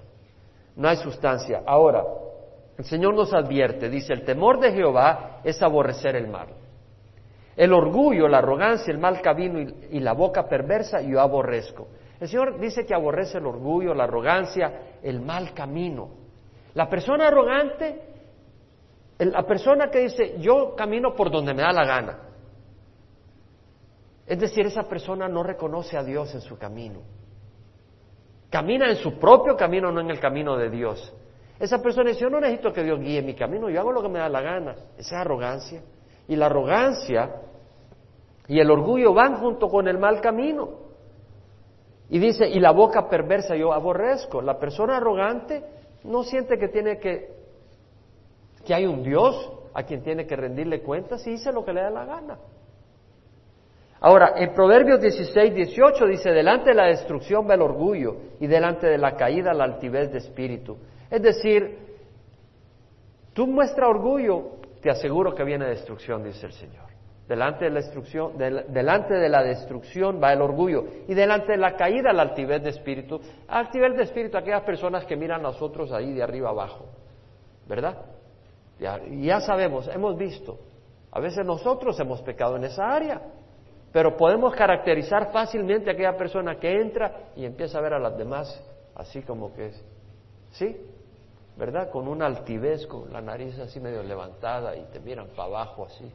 No 0.76 0.88
hay 0.88 0.98
sustancia. 0.98 1.62
Ahora, 1.64 2.04
el 2.76 2.84
Señor 2.84 3.14
nos 3.14 3.32
advierte, 3.32 3.88
dice, 3.88 4.12
el 4.12 4.24
temor 4.24 4.60
de 4.60 4.72
Jehová 4.72 5.40
es 5.42 5.62
aborrecer 5.62 6.16
el 6.16 6.28
mal. 6.28 6.48
El 7.56 7.72
orgullo, 7.72 8.28
la 8.28 8.38
arrogancia, 8.38 8.92
el 8.92 8.98
mal 8.98 9.22
camino 9.22 9.58
y, 9.58 10.00
la 10.00 10.12
boca 10.12 10.46
perversa 10.46 11.00
yo 11.00 11.18
aborrezco. 11.18 11.88
El 12.20 12.28
Señor 12.28 12.60
dice 12.60 12.84
que 12.84 12.94
aborrece 12.94 13.38
el 13.38 13.46
orgullo, 13.46 13.94
la 13.94 14.04
arrogancia, 14.04 14.98
el 15.02 15.20
mal 15.22 15.54
camino. 15.54 16.10
La 16.74 16.90
persona 16.90 17.28
arrogante, 17.28 18.02
la 19.18 19.46
persona 19.46 19.88
que 19.88 20.00
dice 20.00 20.34
yo 20.40 20.74
camino 20.76 21.14
por 21.14 21.30
donde 21.30 21.54
me 21.54 21.62
da 21.62 21.72
la 21.72 21.86
gana. 21.86 22.18
Es 24.26 24.38
decir, 24.38 24.66
esa 24.66 24.84
persona 24.84 25.28
no 25.28 25.42
reconoce 25.42 25.96
a 25.96 26.02
Dios 26.02 26.34
en 26.34 26.40
su 26.40 26.56
camino. 26.56 27.00
Camina 28.50 28.88
en 28.88 28.96
su 28.96 29.18
propio 29.18 29.56
camino, 29.56 29.90
no 29.92 30.00
en 30.00 30.10
el 30.10 30.20
camino 30.20 30.56
de 30.56 30.70
Dios. 30.70 31.12
Esa 31.58 31.82
persona 31.82 32.10
dice, 32.10 32.22
yo 32.22 32.30
no 32.30 32.40
necesito 32.40 32.72
que 32.72 32.82
Dios 32.82 33.00
guíe 33.00 33.22
mi 33.22 33.34
camino, 33.34 33.68
yo 33.68 33.80
hago 33.80 33.92
lo 33.92 34.02
que 34.02 34.08
me 34.08 34.18
da 34.18 34.28
la 34.28 34.40
gana. 34.40 34.72
Esa 34.96 35.16
es 35.16 35.20
arrogancia. 35.20 35.82
Y 36.26 36.36
la 36.36 36.46
arrogancia 36.46 37.30
y 38.46 38.58
el 38.60 38.70
orgullo 38.70 39.14
van 39.14 39.36
junto 39.36 39.68
con 39.68 39.88
el 39.88 39.98
mal 39.98 40.20
camino. 40.20 40.84
Y 42.10 42.18
dice, 42.18 42.48
y 42.48 42.60
la 42.60 42.72
boca 42.72 43.08
perversa 43.08 43.56
yo 43.56 43.72
aborrezco. 43.72 44.42
La 44.42 44.58
persona 44.58 44.98
arrogante 44.98 45.64
no 46.04 46.22
siente 46.22 46.58
que 46.58 46.68
tiene 46.68 46.98
que, 46.98 47.34
que 48.64 48.74
hay 48.74 48.86
un 48.86 49.02
Dios 49.02 49.52
a 49.72 49.82
quien 49.84 50.02
tiene 50.02 50.26
que 50.26 50.36
rendirle 50.36 50.82
cuentas 50.82 51.26
y 51.26 51.30
dice 51.30 51.52
lo 51.52 51.64
que 51.64 51.72
le 51.72 51.82
da 51.82 51.90
la 51.90 52.04
gana. 52.04 52.38
Ahora, 54.06 54.34
en 54.36 54.52
Proverbios 54.52 55.00
16, 55.00 55.54
18 55.54 56.06
dice, 56.06 56.30
delante 56.30 56.68
de 56.68 56.74
la 56.74 56.88
destrucción 56.88 57.48
va 57.48 57.54
el 57.54 57.62
orgullo 57.62 58.16
y 58.38 58.46
delante 58.46 58.86
de 58.86 58.98
la 58.98 59.16
caída 59.16 59.54
la 59.54 59.64
altivez 59.64 60.12
de 60.12 60.18
espíritu. 60.18 60.76
Es 61.10 61.22
decir, 61.22 61.78
tú 63.32 63.46
muestra 63.46 63.88
orgullo, 63.88 64.56
te 64.82 64.90
aseguro 64.90 65.34
que 65.34 65.42
viene 65.42 65.64
destrucción, 65.64 66.22
dice 66.22 66.44
el 66.44 66.52
Señor. 66.52 66.84
Delante 67.26 67.64
de 67.64 67.70
la 67.70 67.80
destrucción, 67.80 68.36
delante 68.36 69.14
de 69.14 69.28
la 69.30 69.42
destrucción 69.42 70.20
va 70.22 70.34
el 70.34 70.42
orgullo 70.42 70.84
y 71.08 71.14
delante 71.14 71.52
de 71.52 71.58
la 71.58 71.74
caída 71.74 72.12
la 72.12 72.24
altivez 72.24 72.62
de 72.62 72.68
espíritu. 72.68 73.18
Altivez 73.48 73.96
de 73.96 74.02
espíritu, 74.02 74.36
aquellas 74.36 74.64
personas 74.64 75.06
que 75.06 75.16
miran 75.16 75.40
a 75.40 75.44
nosotros 75.44 75.90
ahí 75.92 76.12
de 76.12 76.22
arriba 76.22 76.50
abajo, 76.50 76.90
¿verdad? 77.66 78.02
Ya 78.78 79.40
sabemos, 79.40 79.88
hemos 79.88 80.14
visto, 80.18 80.58
a 81.10 81.20
veces 81.20 81.46
nosotros 81.46 81.98
hemos 82.00 82.20
pecado 82.20 82.56
en 82.56 82.64
esa 82.64 82.86
área. 82.86 83.22
Pero 83.94 84.16
podemos 84.16 84.52
caracterizar 84.56 85.30
fácilmente 85.30 85.88
a 85.88 85.92
aquella 85.92 86.16
persona 86.16 86.58
que 86.58 86.80
entra 86.80 87.28
y 87.36 87.44
empieza 87.44 87.78
a 87.78 87.80
ver 87.80 87.92
a 87.92 88.00
las 88.00 88.18
demás 88.18 88.60
así 88.96 89.22
como 89.22 89.54
que 89.54 89.66
es. 89.66 89.84
¿Sí? 90.50 90.76
¿Verdad? 91.56 91.90
Con 91.90 92.08
una 92.08 92.26
altivez, 92.26 92.88
con 92.88 93.12
la 93.12 93.20
nariz 93.20 93.56
así 93.60 93.78
medio 93.78 94.02
levantada 94.02 94.74
y 94.74 94.82
te 94.86 94.98
miran 94.98 95.28
para 95.28 95.44
abajo 95.44 95.84
así. 95.84 96.10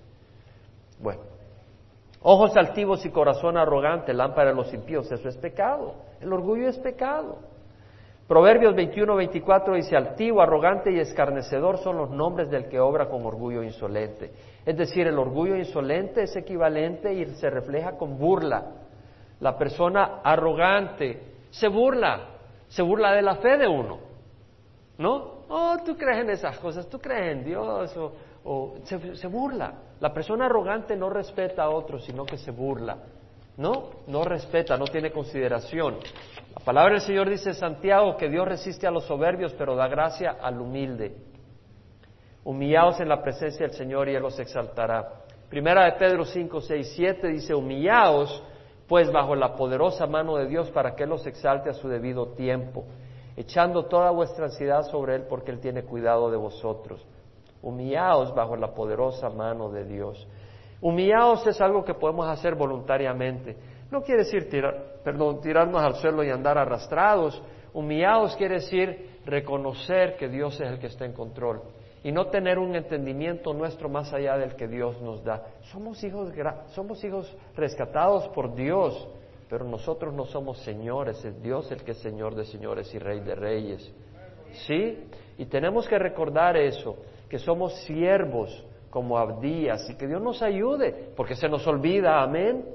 Bueno, 1.00 1.22
ojos 2.22 2.52
altivos 2.58 3.06
y 3.06 3.12
corazón 3.12 3.56
arrogante, 3.56 4.14
lámpara 4.14 4.50
de 4.50 4.58
los 4.58 4.74
impíos, 4.74 5.10
eso 5.10 5.30
es 5.30 5.38
pecado. 5.38 5.96
El 6.20 6.34
orgullo 6.34 6.68
es 6.68 6.78
pecado. 6.80 7.38
Proverbios 8.28 8.76
21, 8.76 9.16
24 9.16 9.76
dice, 9.76 9.96
altivo, 9.96 10.42
arrogante 10.42 10.92
y 10.92 11.00
escarnecedor 11.00 11.78
son 11.78 11.96
los 11.96 12.10
nombres 12.10 12.50
del 12.50 12.68
que 12.68 12.82
obra 12.82 13.08
con 13.08 13.26
orgullo 13.26 13.64
insolente. 13.64 14.34
Es 14.66 14.78
decir, 14.78 15.08
el 15.08 15.18
orgullo 15.18 15.56
insolente 15.56 16.24
es 16.24 16.36
equivalente 16.36 17.14
y 17.14 17.26
se 17.36 17.50
refleja 17.50 17.98
con 17.98 18.18
burla. 18.18 18.66
La 19.40 19.58
persona 19.58 20.20
arrogante 20.24 21.22
se 21.50 21.68
burla, 21.68 22.28
se 22.68 22.82
burla 22.82 23.14
de 23.14 23.22
la 23.22 23.36
fe 23.36 23.58
de 23.58 23.68
uno. 23.68 24.00
¿No? 24.98 25.40
Oh, 25.48 25.78
tú 25.86 25.96
crees 25.96 26.20
en 26.20 26.30
esas 26.30 26.60
cosas, 26.60 26.88
tú 26.88 27.00
crees 27.00 27.38
en 27.38 27.44
Dios, 27.46 27.96
o, 28.44 28.76
se, 28.84 29.28
burla. 29.28 29.74
La 30.00 30.14
persona 30.14 30.46
arrogante 30.46 30.96
no 30.96 31.10
respeta 31.10 31.64
a 31.64 31.70
otros, 31.70 32.04
sino 32.06 32.26
que 32.26 32.38
se 32.38 32.52
burla. 32.52 32.98
¿No? 33.58 33.90
No 34.08 34.24
respeta, 34.24 34.78
no 34.78 34.86
tiene 34.86 35.12
consideración. 35.12 35.98
La 36.58 36.64
palabra 36.64 36.94
del 36.94 37.02
Señor 37.02 37.30
dice 37.30 37.54
Santiago 37.54 38.16
que 38.16 38.30
Dios 38.30 38.48
resiste 38.48 38.88
a 38.88 38.92
los 38.92 39.06
soberbios, 39.06 39.54
pero 39.54 39.76
da 39.76 39.88
gracia 39.88 40.38
al 40.42 40.62
humilde. 40.62 41.16
Humillaos 42.50 43.00
en 43.00 43.10
la 43.10 43.22
presencia 43.22 43.68
del 43.68 43.76
Señor 43.76 44.10
y 44.10 44.16
Él 44.16 44.24
los 44.24 44.40
exaltará. 44.40 45.08
Primera 45.52 45.86
de 45.86 45.92
Pedro 46.00 46.26
5, 46.26 46.62
6, 46.62 46.94
7 46.96 47.28
dice, 47.28 47.54
humillaos 47.54 48.44
pues 48.88 49.12
bajo 49.12 49.36
la 49.36 49.56
poderosa 49.56 50.08
mano 50.08 50.36
de 50.36 50.48
Dios 50.48 50.72
para 50.72 50.96
que 50.96 51.04
Él 51.04 51.10
los 51.10 51.28
exalte 51.28 51.70
a 51.70 51.74
su 51.74 51.88
debido 51.88 52.30
tiempo, 52.30 52.86
echando 53.38 53.86
toda 53.86 54.10
vuestra 54.10 54.46
ansiedad 54.46 54.82
sobre 54.82 55.14
Él 55.14 55.26
porque 55.30 55.52
Él 55.52 55.60
tiene 55.60 55.84
cuidado 55.84 56.32
de 56.32 56.38
vosotros. 56.38 57.06
Humillaos 57.62 58.34
bajo 58.34 58.56
la 58.56 58.74
poderosa 58.74 59.30
mano 59.30 59.70
de 59.70 59.86
Dios. 59.86 60.28
Humillaos 60.82 61.46
es 61.46 61.62
algo 61.62 61.86
que 61.86 61.94
podemos 61.94 62.28
hacer 62.28 62.56
voluntariamente. 62.56 63.58
No 63.92 64.02
quiere 64.02 64.24
decir 64.24 64.50
tirar, 64.50 64.96
perdón, 65.04 65.40
tirarnos 65.40 65.84
al 65.84 65.94
suelo 65.98 66.24
y 66.24 66.32
andar 66.32 66.58
arrastrados. 66.58 67.44
Humillaos 67.74 68.36
quiere 68.38 68.56
decir 68.56 69.20
reconocer 69.24 70.18
que 70.18 70.28
Dios 70.28 70.60
es 70.60 70.68
el 70.68 70.80
que 70.80 70.88
está 70.88 71.06
en 71.06 71.14
control 71.14 71.62
y 72.04 72.12
no 72.12 72.28
tener 72.28 72.58
un 72.58 72.76
entendimiento 72.76 73.54
nuestro 73.54 73.90
más 73.90 74.14
allá 74.14 74.38
del 74.38 74.56
que 74.56 74.68
Dios 74.68 75.02
nos 75.02 75.24
da. 75.24 75.44
Somos 75.72 76.04
hijos, 76.04 76.32
somos 76.68 77.04
hijos 77.04 77.36
rescatados 77.56 78.28
por 78.30 78.56
Dios, 78.56 79.08
pero 79.50 79.66
nosotros 79.66 80.14
no 80.14 80.26
somos 80.26 80.60
señores, 80.60 81.24
es 81.26 81.42
Dios 81.42 81.72
el 81.72 81.84
que 81.84 81.92
es 81.92 81.98
Señor 81.98 82.36
de 82.36 82.46
señores 82.46 82.94
y 82.94 83.00
Rey 83.00 83.20
de 83.20 83.36
reyes. 83.36 83.94
¿Sí? 84.68 84.98
Y 85.38 85.46
tenemos 85.46 85.88
que 85.88 86.00
recordar 86.00 86.56
eso, 86.58 86.98
que 87.30 87.40
somos 87.40 87.74
siervos 87.84 88.66
como 88.90 89.18
Abdías 89.18 89.90
y 89.90 89.96
que 89.96 90.08
Dios 90.08 90.22
nos 90.22 90.42
ayude, 90.42 91.12
porque 91.16 91.36
se 91.36 91.48
nos 91.48 91.66
olvida, 91.68 92.22
amén. 92.22 92.66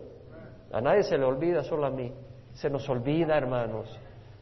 A 0.72 0.80
nadie 0.80 1.02
se 1.04 1.16
le 1.16 1.24
olvida, 1.24 1.62
solo 1.62 1.86
a 1.86 1.90
mí. 1.90 2.12
Se 2.52 2.68
nos 2.70 2.88
olvida, 2.88 3.36
hermanos. 3.36 3.88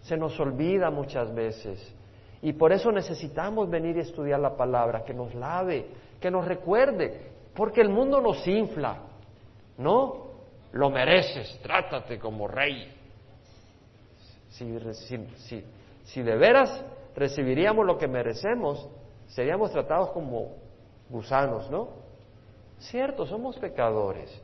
Se 0.01 0.16
nos 0.16 0.38
olvida 0.40 0.90
muchas 0.90 1.33
veces. 1.35 1.95
Y 2.42 2.52
por 2.55 2.72
eso 2.72 2.90
necesitamos 2.90 3.70
venir 3.70 3.96
y 3.96 4.00
estudiar 4.00 4.40
la 4.40 4.57
palabra, 4.57 5.05
que 5.05 5.14
nos 5.14 5.33
lave, 5.35 5.87
que 6.20 6.31
nos 6.31 6.44
recuerde, 6.44 7.31
porque 7.55 7.81
el 7.81 7.88
mundo 7.88 8.20
nos 8.20 8.46
infla, 8.48 8.98
¿no? 9.78 10.26
Lo 10.72 10.90
mereces, 10.90 11.61
trátate 11.62 12.18
como 12.18 12.48
rey. 12.48 12.92
Si, 14.50 14.78
si, 15.37 15.64
si 16.05 16.22
de 16.22 16.37
veras 16.37 16.85
recibiríamos 17.14 17.87
lo 17.87 17.96
que 17.96 18.09
merecemos, 18.09 18.88
seríamos 19.28 19.70
tratados 19.70 20.11
como 20.11 20.57
gusanos, 21.09 21.70
¿no? 21.70 21.90
Cierto, 22.78 23.24
somos 23.26 23.57
pecadores, 23.59 24.42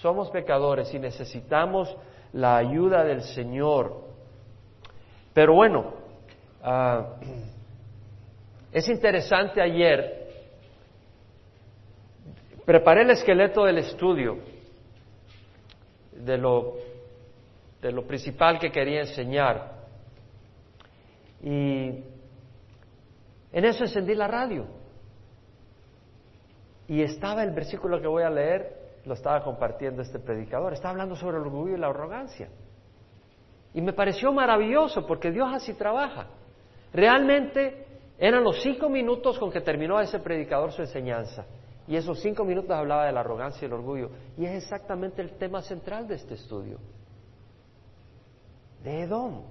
somos 0.00 0.30
pecadores 0.30 0.92
y 0.94 0.98
necesitamos 0.98 1.94
la 2.32 2.56
ayuda 2.56 3.04
del 3.04 3.22
Señor. 3.22 4.04
Pero 5.34 5.54
bueno, 5.54 5.99
Ah, 6.62 7.16
es 8.72 8.88
interesante 8.88 9.62
ayer, 9.62 10.28
preparé 12.64 13.02
el 13.02 13.10
esqueleto 13.10 13.64
del 13.64 13.78
estudio 13.78 14.38
de 16.12 16.36
lo, 16.36 16.74
de 17.80 17.92
lo 17.92 18.06
principal 18.06 18.58
que 18.58 18.70
quería 18.70 19.00
enseñar 19.00 19.72
y 21.42 22.04
en 23.52 23.64
eso 23.64 23.84
encendí 23.84 24.14
la 24.14 24.28
radio 24.28 24.66
y 26.86 27.02
estaba 27.02 27.42
el 27.42 27.52
versículo 27.52 28.00
que 28.00 28.06
voy 28.06 28.22
a 28.22 28.30
leer, 28.30 28.98
lo 29.06 29.14
estaba 29.14 29.42
compartiendo 29.42 30.02
este 30.02 30.18
predicador, 30.18 30.72
estaba 30.74 30.90
hablando 30.90 31.16
sobre 31.16 31.38
el 31.38 31.44
orgullo 31.44 31.76
y 31.76 31.78
la 31.78 31.86
arrogancia. 31.86 32.48
Y 33.72 33.80
me 33.80 33.92
pareció 33.92 34.32
maravilloso 34.32 35.06
porque 35.06 35.30
Dios 35.30 35.48
así 35.54 35.72
trabaja. 35.74 36.26
Realmente 36.92 37.86
eran 38.18 38.44
los 38.44 38.60
cinco 38.62 38.88
minutos 38.88 39.38
con 39.38 39.50
que 39.50 39.60
terminó 39.60 40.00
ese 40.00 40.18
predicador 40.18 40.72
su 40.72 40.82
enseñanza. 40.82 41.46
Y 41.86 41.96
esos 41.96 42.20
cinco 42.20 42.44
minutos 42.44 42.70
hablaba 42.70 43.06
de 43.06 43.12
la 43.12 43.20
arrogancia 43.20 43.62
y 43.62 43.66
el 43.66 43.72
orgullo. 43.72 44.10
Y 44.36 44.44
es 44.44 44.62
exactamente 44.62 45.22
el 45.22 45.32
tema 45.32 45.62
central 45.62 46.06
de 46.06 46.16
este 46.16 46.34
estudio. 46.34 46.78
De 48.82 49.02
Edom, 49.02 49.42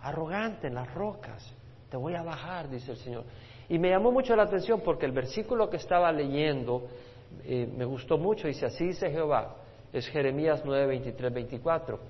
arrogante 0.00 0.66
en 0.66 0.74
las 0.74 0.92
rocas. 0.92 1.54
Te 1.90 1.96
voy 1.96 2.14
a 2.14 2.22
bajar, 2.22 2.68
dice 2.68 2.92
el 2.92 2.98
Señor. 2.98 3.24
Y 3.68 3.78
me 3.78 3.90
llamó 3.90 4.12
mucho 4.12 4.36
la 4.36 4.44
atención 4.44 4.80
porque 4.80 5.06
el 5.06 5.12
versículo 5.12 5.70
que 5.70 5.76
estaba 5.76 6.12
leyendo 6.12 6.86
eh, 7.44 7.68
me 7.76 7.84
gustó 7.84 8.18
mucho. 8.18 8.46
Dice, 8.46 8.66
así 8.66 8.86
dice 8.86 9.10
Jehová. 9.10 9.56
Es 9.92 10.06
Jeremías 10.08 10.62
9, 10.64 10.86
23, 10.86 11.32
24. 11.32 12.00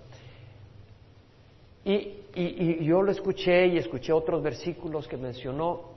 Y, 1.87 2.85
yo 2.85 3.01
lo 3.01 3.13
escuché 3.13 3.69
y 3.69 3.79
escuché 3.79 4.13
otros 4.13 4.43
versículos 4.43 5.07
que 5.07 5.17
mencionó. 5.17 5.95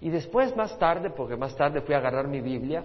Y 0.00 0.08
después, 0.08 0.56
más 0.56 0.76
tarde, 0.78 1.10
porque 1.10 1.36
más 1.36 1.54
tarde 1.54 1.82
fui 1.82 1.94
a 1.94 1.98
agarrar 1.98 2.26
mi 2.26 2.40
Biblia, 2.40 2.82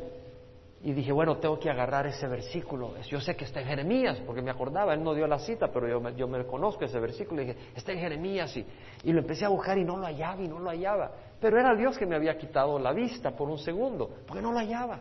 y 0.84 0.94
dije, 0.94 1.12
bueno, 1.12 1.38
tengo 1.38 1.58
que 1.58 1.72
agarrar 1.72 2.06
ese 2.06 2.28
versículo. 2.28 2.94
Yo 3.08 3.20
sé 3.20 3.36
que 3.36 3.46
está 3.46 3.62
en 3.62 3.68
Jeremías, 3.68 4.22
porque 4.26 4.44
me 4.44 4.52
acordaba, 4.52 4.94
él 4.94 5.04
no 5.04 5.16
dio 5.16 5.26
la 5.26 5.40
cita, 5.40 5.72
pero 5.72 5.88
yo 5.88 6.00
me, 6.00 6.14
yo 6.16 6.28
me 6.28 6.46
conozco 6.46 6.86
ese 6.86 7.00
versículo. 7.00 7.42
Y 7.42 7.46
dije, 7.46 7.60
está 7.76 7.94
en 7.94 8.00
Jeremías. 8.00 8.56
Y, 8.56 8.66
y 9.04 9.12
lo 9.12 9.22
empecé 9.22 9.46
a 9.46 9.50
buscar 9.50 9.78
y 9.78 9.84
no 9.84 9.98
lo 9.98 10.06
hallaba 10.06 10.44
y 10.44 10.48
no 10.48 10.60
lo 10.60 10.70
hallaba. 10.70 11.12
Pero 11.42 11.60
era 11.60 11.74
Dios 11.76 11.98
que 11.98 12.06
me 12.06 12.16
había 12.16 12.38
quitado 12.38 12.78
la 12.78 12.94
vista 12.94 13.32
por 13.32 13.50
un 13.50 13.58
segundo, 13.58 14.10
porque 14.28 14.42
no 14.42 14.52
lo 14.52 14.60
hallaba. 14.60 15.00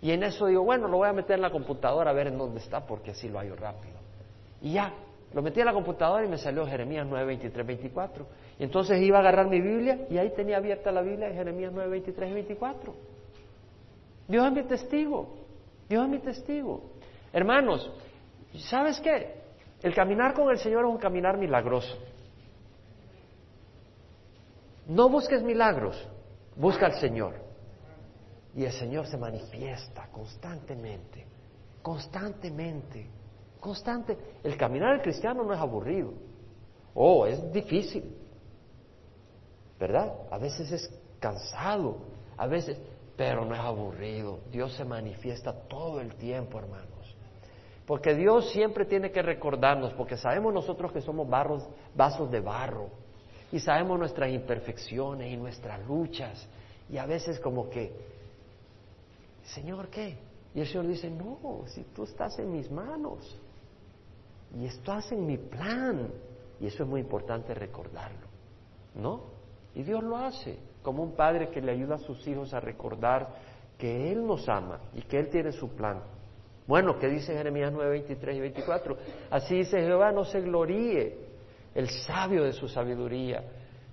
Y 0.00 0.12
en 0.12 0.22
eso 0.22 0.46
digo, 0.46 0.62
bueno, 0.62 0.88
lo 0.88 0.98
voy 0.98 1.08
a 1.08 1.12
meter 1.12 1.36
en 1.36 1.42
la 1.42 1.50
computadora 1.50 2.10
a 2.10 2.14
ver 2.14 2.28
en 2.28 2.38
dónde 2.38 2.60
está, 2.60 2.86
porque 2.86 3.10
así 3.10 3.28
lo 3.28 3.38
hallo 3.38 3.56
rápido. 3.56 3.98
Y 4.62 4.72
ya, 4.72 4.94
lo 5.32 5.42
metí 5.42 5.60
en 5.60 5.66
la 5.66 5.72
computadora 5.72 6.24
y 6.24 6.28
me 6.28 6.38
salió 6.38 6.66
Jeremías 6.66 7.06
9, 7.08 7.24
23, 7.24 7.66
24. 7.66 8.26
Y 8.58 8.64
entonces 8.64 9.00
iba 9.00 9.18
a 9.18 9.20
agarrar 9.20 9.48
mi 9.48 9.60
Biblia 9.60 10.06
y 10.10 10.18
ahí 10.18 10.30
tenía 10.30 10.56
abierta 10.56 10.90
la 10.90 11.02
Biblia 11.02 11.28
en 11.28 11.34
Jeremías 11.34 11.70
9, 11.72 11.88
23 11.88 12.30
y 12.30 12.34
24. 12.34 12.94
Dios 14.26 14.46
es 14.46 14.52
mi 14.52 14.62
testigo. 14.64 15.36
Dios 15.88 16.04
es 16.04 16.10
mi 16.10 16.18
testigo. 16.18 16.82
Hermanos, 17.32 17.90
¿sabes 18.56 19.00
qué? 19.00 19.40
El 19.82 19.94
caminar 19.94 20.34
con 20.34 20.50
el 20.50 20.58
Señor 20.58 20.84
es 20.84 20.90
un 20.90 20.98
caminar 20.98 21.38
milagroso. 21.38 21.96
No 24.88 25.08
busques 25.08 25.42
milagros, 25.42 25.96
busca 26.56 26.86
al 26.86 26.94
Señor. 26.94 27.34
Y 28.56 28.64
el 28.64 28.72
Señor 28.72 29.06
se 29.06 29.16
manifiesta 29.16 30.08
constantemente, 30.10 31.24
constantemente, 31.82 33.06
constante. 33.60 34.16
El 34.42 34.56
caminar 34.56 34.92
del 34.92 35.02
cristiano 35.02 35.44
no 35.44 35.52
es 35.52 35.60
aburrido. 35.60 36.12
Oh, 36.94 37.26
es 37.26 37.52
difícil. 37.52 38.16
¿Verdad? 39.78 40.12
A 40.30 40.38
veces 40.38 40.70
es 40.72 41.00
cansado, 41.20 41.98
a 42.36 42.46
veces, 42.46 42.78
pero 43.16 43.44
no 43.44 43.54
es 43.54 43.60
aburrido. 43.60 44.40
Dios 44.50 44.74
se 44.74 44.84
manifiesta 44.84 45.52
todo 45.52 46.00
el 46.00 46.14
tiempo, 46.16 46.58
hermanos. 46.58 46.88
Porque 47.86 48.14
Dios 48.14 48.50
siempre 48.50 48.84
tiene 48.84 49.10
que 49.10 49.22
recordarnos, 49.22 49.92
porque 49.94 50.16
sabemos 50.16 50.54
nosotros 50.54 50.92
que 50.92 51.00
somos 51.00 51.28
barros, 51.28 51.66
vasos 51.94 52.30
de 52.30 52.40
barro, 52.40 52.88
y 53.50 53.58
sabemos 53.58 53.98
nuestras 53.98 54.30
imperfecciones 54.30 55.32
y 55.32 55.36
nuestras 55.36 55.84
luchas, 55.86 56.46
y 56.88 56.98
a 56.98 57.06
veces 57.06 57.40
como 57.40 57.68
que, 57.68 57.92
Señor, 59.42 59.88
¿qué? 59.88 60.16
Y 60.54 60.60
el 60.60 60.66
Señor 60.66 60.86
dice, 60.86 61.10
no, 61.10 61.64
si 61.66 61.82
tú 61.82 62.04
estás 62.04 62.38
en 62.38 62.52
mis 62.52 62.70
manos, 62.70 63.36
y 64.56 64.66
estás 64.66 65.10
en 65.12 65.26
mi 65.26 65.38
plan, 65.38 66.10
y 66.60 66.66
eso 66.66 66.82
es 66.82 66.88
muy 66.88 67.00
importante 67.00 67.54
recordarlo, 67.54 68.26
¿no? 68.94 69.24
Y 69.74 69.82
Dios 69.82 70.02
lo 70.02 70.16
hace, 70.16 70.58
como 70.82 71.02
un 71.02 71.12
padre 71.12 71.50
que 71.50 71.60
le 71.60 71.72
ayuda 71.72 71.96
a 71.96 71.98
sus 71.98 72.26
hijos 72.26 72.52
a 72.52 72.60
recordar 72.60 73.28
que 73.78 74.10
Él 74.12 74.26
nos 74.26 74.48
ama 74.48 74.80
y 74.94 75.02
que 75.02 75.18
Él 75.18 75.28
tiene 75.28 75.52
su 75.52 75.68
plan. 75.70 76.02
Bueno, 76.66 76.98
¿qué 76.98 77.08
dice 77.08 77.34
Jeremías 77.34 77.72
9, 77.72 77.90
23 77.90 78.36
y 78.36 78.40
24? 78.40 78.96
Así 79.30 79.56
dice 79.56 79.80
Jehová, 79.80 80.12
no 80.12 80.24
se 80.24 80.40
gloríe 80.40 81.18
el 81.74 81.88
sabio 81.88 82.44
de 82.44 82.52
su 82.52 82.68
sabiduría, 82.68 83.42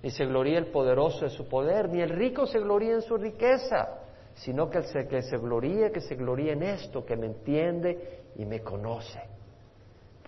ni 0.02 0.10
se 0.10 0.26
gloríe 0.26 0.58
el 0.58 0.66
poderoso 0.66 1.24
de 1.24 1.30
su 1.30 1.48
poder, 1.48 1.88
ni 1.88 2.00
el 2.00 2.10
rico 2.10 2.46
se 2.46 2.58
gloríe 2.60 2.94
en 2.94 3.02
su 3.02 3.16
riqueza, 3.16 4.00
sino 4.34 4.68
que 4.70 4.80
que 5.08 5.22
se 5.22 5.38
gloríe, 5.38 5.90
que 5.90 6.00
se 6.00 6.14
gloríe 6.14 6.52
en 6.52 6.62
esto, 6.62 7.04
que 7.04 7.16
me 7.16 7.26
entiende 7.26 8.22
y 8.36 8.44
me 8.44 8.60
conoce. 8.60 9.37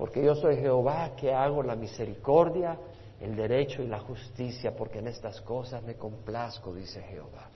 Porque 0.00 0.24
yo 0.24 0.34
soy 0.34 0.56
Jehová 0.56 1.14
que 1.14 1.30
hago 1.30 1.62
la 1.62 1.76
misericordia 1.76 2.74
el 3.20 3.36
derecho 3.36 3.82
y 3.82 3.86
la 3.86 3.98
justicia, 3.98 4.74
porque 4.74 4.98
en 4.98 5.08
estas 5.08 5.42
cosas 5.42 5.82
me 5.82 5.96
complazco, 5.96 6.72
dice 6.72 7.02
Jehová. 7.02 7.50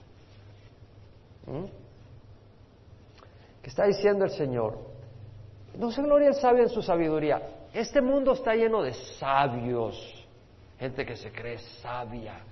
¿Mm? 1.47 1.65
¿Qué 3.63 3.67
está 3.67 3.87
diciendo 3.87 4.25
el 4.25 4.29
Señor? 4.29 4.77
No 5.75 5.91
se 5.91 6.03
gloria 6.03 6.27
el 6.27 6.35
sabio 6.35 6.61
en 6.61 6.69
su 6.69 6.83
sabiduría. 6.83 7.41
Este 7.73 7.99
mundo 7.99 8.33
está 8.33 8.53
lleno 8.53 8.83
de 8.83 8.93
sabios, 8.93 9.97
gente 10.77 11.03
que 11.03 11.15
se 11.15 11.31
cree 11.31 11.57
sabia. 11.81 12.43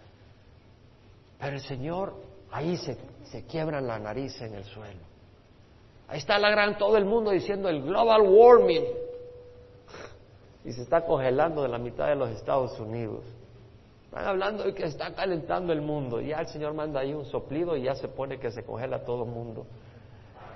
Pero 1.40 1.56
el 1.56 1.62
Señor, 1.62 2.16
ahí 2.52 2.78
se, 2.78 2.98
se 3.26 3.46
quiebran 3.46 3.86
la 3.86 4.00
nariz 4.00 4.42
en 4.42 4.56
el 4.56 4.64
suelo. 4.64 5.02
Ahí 6.08 6.18
está 6.18 6.40
la 6.40 6.50
gran, 6.50 6.80
todo 6.80 6.98
el 6.98 7.06
mundo 7.06 7.30
diciendo 7.30 7.70
el 7.70 7.84
global 7.84 8.24
warming 8.24 9.03
y 10.66 10.72
se 10.72 10.82
está 10.82 11.06
congelando 11.06 11.64
de 11.64 11.70
la 11.70 11.78
mitad 11.78 12.08
de 12.08 12.16
los 12.16 12.30
Estados 12.30 12.80
Unidos. 12.80 13.24
Están 14.06 14.28
hablando 14.28 14.64
de 14.64 14.74
que 14.74 14.86
está 14.86 15.14
calentando 15.14 15.74
el 15.74 15.82
mundo. 15.82 16.22
Ya 16.22 16.38
el 16.38 16.48
Señor 16.48 16.74
manda 16.74 17.00
ahí 17.00 17.14
un 17.14 17.26
soplido 17.26 17.76
y 17.76 17.84
ya 17.84 17.96
se 17.96 18.08
pone 18.08 18.40
que 18.40 18.52
se 18.52 18.64
congela 18.64 19.04
todo 19.04 19.26
mundo. 19.26 19.66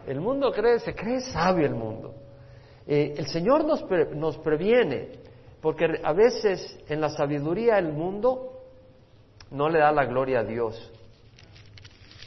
El 0.06 0.22
mundo 0.22 0.52
cree, 0.52 0.80
se 0.80 0.94
cree 0.94 1.20
sabio 1.22 1.66
el 1.66 1.74
mundo. 1.74 2.14
Eh, 2.86 3.16
el 3.18 3.28
Señor 3.28 3.66
nos, 3.66 3.84
nos 4.16 4.38
previene, 4.38 5.10
porque 5.62 5.88
a 6.04 6.14
veces 6.14 6.80
en 6.88 7.02
la 7.02 7.10
sabiduría 7.10 7.78
el 7.78 7.92
mundo 7.92 8.62
no 9.52 9.68
le 9.70 9.80
da 9.80 9.92
la 9.92 10.06
gloria 10.06 10.40
a 10.40 10.44
Dios. 10.44 10.94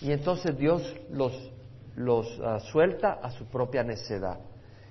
Y 0.02 0.12
entonces 0.12 0.56
Dios 0.58 0.82
los, 1.10 1.32
los 1.96 2.26
ah, 2.44 2.58
suelta 2.58 3.20
a 3.22 3.30
su 3.30 3.46
propia 3.46 3.82
necedad. 3.82 4.38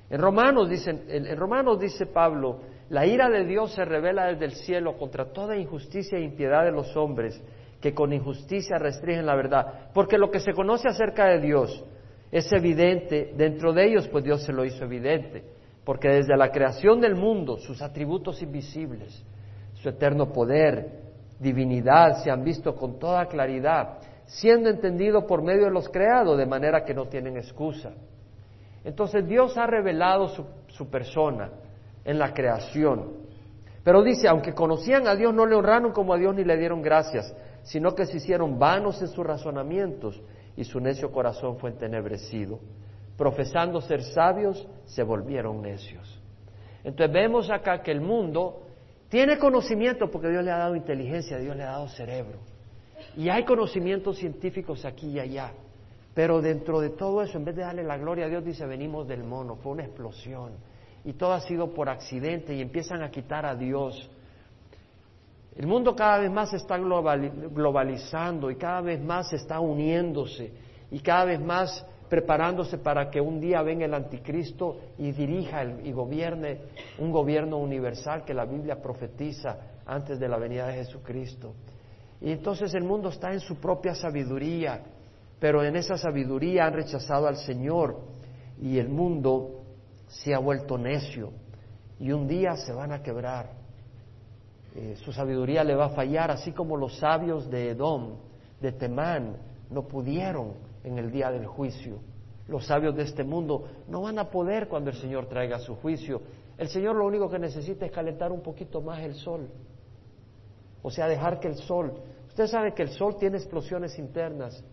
En 0.09 0.19
Romanos, 0.21 0.69
dicen, 0.69 1.05
en 1.07 1.37
Romanos 1.37 1.79
dice 1.79 2.07
Pablo, 2.07 2.61
la 2.89 3.05
ira 3.05 3.29
de 3.29 3.45
Dios 3.45 3.73
se 3.73 3.85
revela 3.85 4.25
desde 4.25 4.45
el 4.45 4.53
cielo 4.53 4.97
contra 4.97 5.31
toda 5.31 5.55
injusticia 5.55 6.17
e 6.17 6.23
impiedad 6.23 6.65
de 6.65 6.71
los 6.71 6.95
hombres 6.97 7.39
que 7.79 7.93
con 7.93 8.11
injusticia 8.11 8.79
restringen 8.79 9.27
la 9.27 9.35
verdad. 9.35 9.91
Porque 9.93 10.17
lo 10.17 10.31
que 10.31 10.39
se 10.39 10.53
conoce 10.53 10.87
acerca 10.87 11.25
de 11.27 11.39
Dios 11.39 11.85
es 12.31 12.51
evidente 12.51 13.33
dentro 13.37 13.73
de 13.73 13.87
ellos, 13.87 14.07
pues 14.07 14.23
Dios 14.23 14.43
se 14.43 14.53
lo 14.53 14.65
hizo 14.65 14.83
evidente. 14.83 15.43
Porque 15.85 16.09
desde 16.09 16.35
la 16.35 16.49
creación 16.49 16.99
del 16.99 17.15
mundo, 17.15 17.57
sus 17.57 17.81
atributos 17.81 18.41
invisibles, 18.41 19.23
su 19.75 19.89
eterno 19.89 20.33
poder, 20.33 21.03
divinidad, 21.39 22.23
se 22.23 22.31
han 22.31 22.43
visto 22.43 22.75
con 22.75 22.97
toda 22.97 23.27
claridad, 23.27 23.99
siendo 24.25 24.67
entendido 24.67 25.27
por 25.27 25.43
medio 25.43 25.65
de 25.65 25.71
los 25.71 25.89
creados, 25.89 26.37
de 26.39 26.45
manera 26.47 26.83
que 26.83 26.95
no 26.95 27.05
tienen 27.05 27.37
excusa. 27.37 27.91
Entonces 28.83 29.27
Dios 29.27 29.57
ha 29.57 29.67
revelado 29.67 30.27
su, 30.29 30.45
su 30.67 30.89
persona 30.89 31.51
en 32.09 32.17
la 32.17 32.33
creación. 32.33 33.11
Pero 33.83 34.01
dice, 34.01 34.27
aunque 34.27 34.53
conocían 34.53 35.07
a 35.07 35.15
Dios, 35.15 35.31
no 35.31 35.45
le 35.45 35.55
honraron 35.55 35.91
como 35.91 36.13
a 36.13 36.17
Dios 36.17 36.33
ni 36.33 36.43
le 36.43 36.57
dieron 36.57 36.81
gracias, 36.81 37.35
sino 37.61 37.93
que 37.93 38.07
se 38.07 38.17
hicieron 38.17 38.57
vanos 38.57 38.99
en 39.01 39.09
sus 39.09 39.23
razonamientos 39.23 40.19
y 40.57 40.63
su 40.63 40.79
necio 40.79 41.11
corazón 41.11 41.57
fue 41.57 41.69
entenebrecido. 41.69 42.59
Profesando 43.15 43.79
ser 43.79 44.01
sabios, 44.01 44.67
se 44.85 45.03
volvieron 45.03 45.61
necios. 45.61 46.19
Entonces 46.83 47.13
vemos 47.13 47.51
acá 47.51 47.83
que 47.83 47.91
el 47.91 48.01
mundo 48.01 48.63
tiene 49.07 49.37
conocimiento 49.37 50.09
porque 50.09 50.29
Dios 50.29 50.43
le 50.43 50.49
ha 50.49 50.57
dado 50.57 50.75
inteligencia, 50.75 51.37
Dios 51.37 51.55
le 51.55 51.61
ha 51.61 51.73
dado 51.73 51.89
cerebro. 51.89 52.39
Y 53.15 53.29
hay 53.29 53.45
conocimientos 53.45 54.17
científicos 54.17 54.83
aquí 54.83 55.09
y 55.09 55.19
allá. 55.19 55.51
Pero 56.15 56.41
dentro 56.41 56.79
de 56.79 56.89
todo 56.89 57.21
eso, 57.21 57.37
en 57.37 57.45
vez 57.45 57.55
de 57.55 57.61
darle 57.61 57.83
la 57.83 57.97
gloria 57.97 58.25
a 58.25 58.29
Dios, 58.29 58.43
dice, 58.43 58.65
venimos 58.65 59.07
del 59.07 59.23
mono, 59.23 59.57
fue 59.57 59.73
una 59.73 59.83
explosión 59.83 60.53
y 61.03 61.13
todo 61.13 61.33
ha 61.33 61.41
sido 61.41 61.73
por 61.73 61.89
accidente 61.89 62.53
y 62.53 62.61
empiezan 62.61 63.01
a 63.03 63.11
quitar 63.11 63.45
a 63.45 63.55
Dios. 63.55 64.09
El 65.55 65.67
mundo 65.67 65.95
cada 65.95 66.19
vez 66.19 66.31
más 66.31 66.51
se 66.51 66.57
está 66.57 66.77
globalizando 66.77 68.49
y 68.49 68.55
cada 68.55 68.81
vez 68.81 69.01
más 69.01 69.29
se 69.29 69.35
está 69.35 69.59
uniéndose 69.59 70.53
y 70.91 70.99
cada 70.99 71.25
vez 71.25 71.41
más 71.41 71.85
preparándose 72.09 72.77
para 72.79 73.09
que 73.09 73.21
un 73.21 73.39
día 73.39 73.61
venga 73.61 73.85
el 73.85 73.93
anticristo 73.93 74.77
y 74.97 75.11
dirija 75.11 75.63
y 75.83 75.91
gobierne 75.91 76.59
un 76.97 77.11
gobierno 77.11 77.57
universal 77.57 78.23
que 78.25 78.33
la 78.33 78.45
Biblia 78.45 78.81
profetiza 78.81 79.57
antes 79.85 80.19
de 80.19 80.27
la 80.27 80.37
venida 80.37 80.67
de 80.67 80.73
Jesucristo. 80.73 81.53
Y 82.21 82.31
entonces 82.31 82.73
el 82.73 82.83
mundo 82.83 83.09
está 83.09 83.31
en 83.31 83.39
su 83.39 83.57
propia 83.57 83.93
sabiduría, 83.93 84.81
pero 85.39 85.63
en 85.63 85.75
esa 85.75 85.97
sabiduría 85.97 86.65
han 86.65 86.73
rechazado 86.73 87.27
al 87.27 87.37
Señor 87.37 87.99
y 88.61 88.77
el 88.77 88.89
mundo 88.89 89.58
se 90.09 90.33
ha 90.33 90.39
vuelto 90.39 90.77
necio 90.77 91.31
y 91.99 92.11
un 92.11 92.27
día 92.27 92.55
se 92.55 92.73
van 92.73 92.91
a 92.91 93.01
quebrar. 93.01 93.51
Eh, 94.75 94.95
su 94.97 95.11
sabiduría 95.11 95.63
le 95.63 95.75
va 95.75 95.85
a 95.85 95.89
fallar, 95.89 96.31
así 96.31 96.51
como 96.51 96.77
los 96.77 96.97
sabios 96.97 97.49
de 97.49 97.69
Edom, 97.69 98.17
de 98.59 98.71
Temán, 98.71 99.37
no 99.69 99.87
pudieron 99.87 100.53
en 100.83 100.97
el 100.97 101.11
día 101.11 101.31
del 101.31 101.45
juicio. 101.45 101.99
Los 102.47 102.65
sabios 102.65 102.95
de 102.95 103.03
este 103.03 103.23
mundo 103.23 103.67
no 103.87 104.01
van 104.01 104.17
a 104.17 104.29
poder 104.29 104.67
cuando 104.67 104.89
el 104.89 104.95
Señor 104.97 105.27
traiga 105.27 105.59
su 105.59 105.75
juicio. 105.75 106.21
El 106.57 106.67
Señor 106.67 106.95
lo 106.95 107.05
único 107.05 107.29
que 107.29 107.37
necesita 107.37 107.85
es 107.85 107.91
calentar 107.91 108.31
un 108.31 108.41
poquito 108.41 108.81
más 108.81 108.99
el 109.01 109.15
sol. 109.15 109.47
O 110.81 110.89
sea, 110.89 111.07
dejar 111.07 111.39
que 111.39 111.47
el 111.47 111.55
sol. 111.55 111.93
Usted 112.27 112.47
sabe 112.47 112.73
que 112.73 112.83
el 112.83 112.89
sol 112.89 113.17
tiene 113.19 113.37
explosiones 113.37 113.99
internas. 113.99 114.63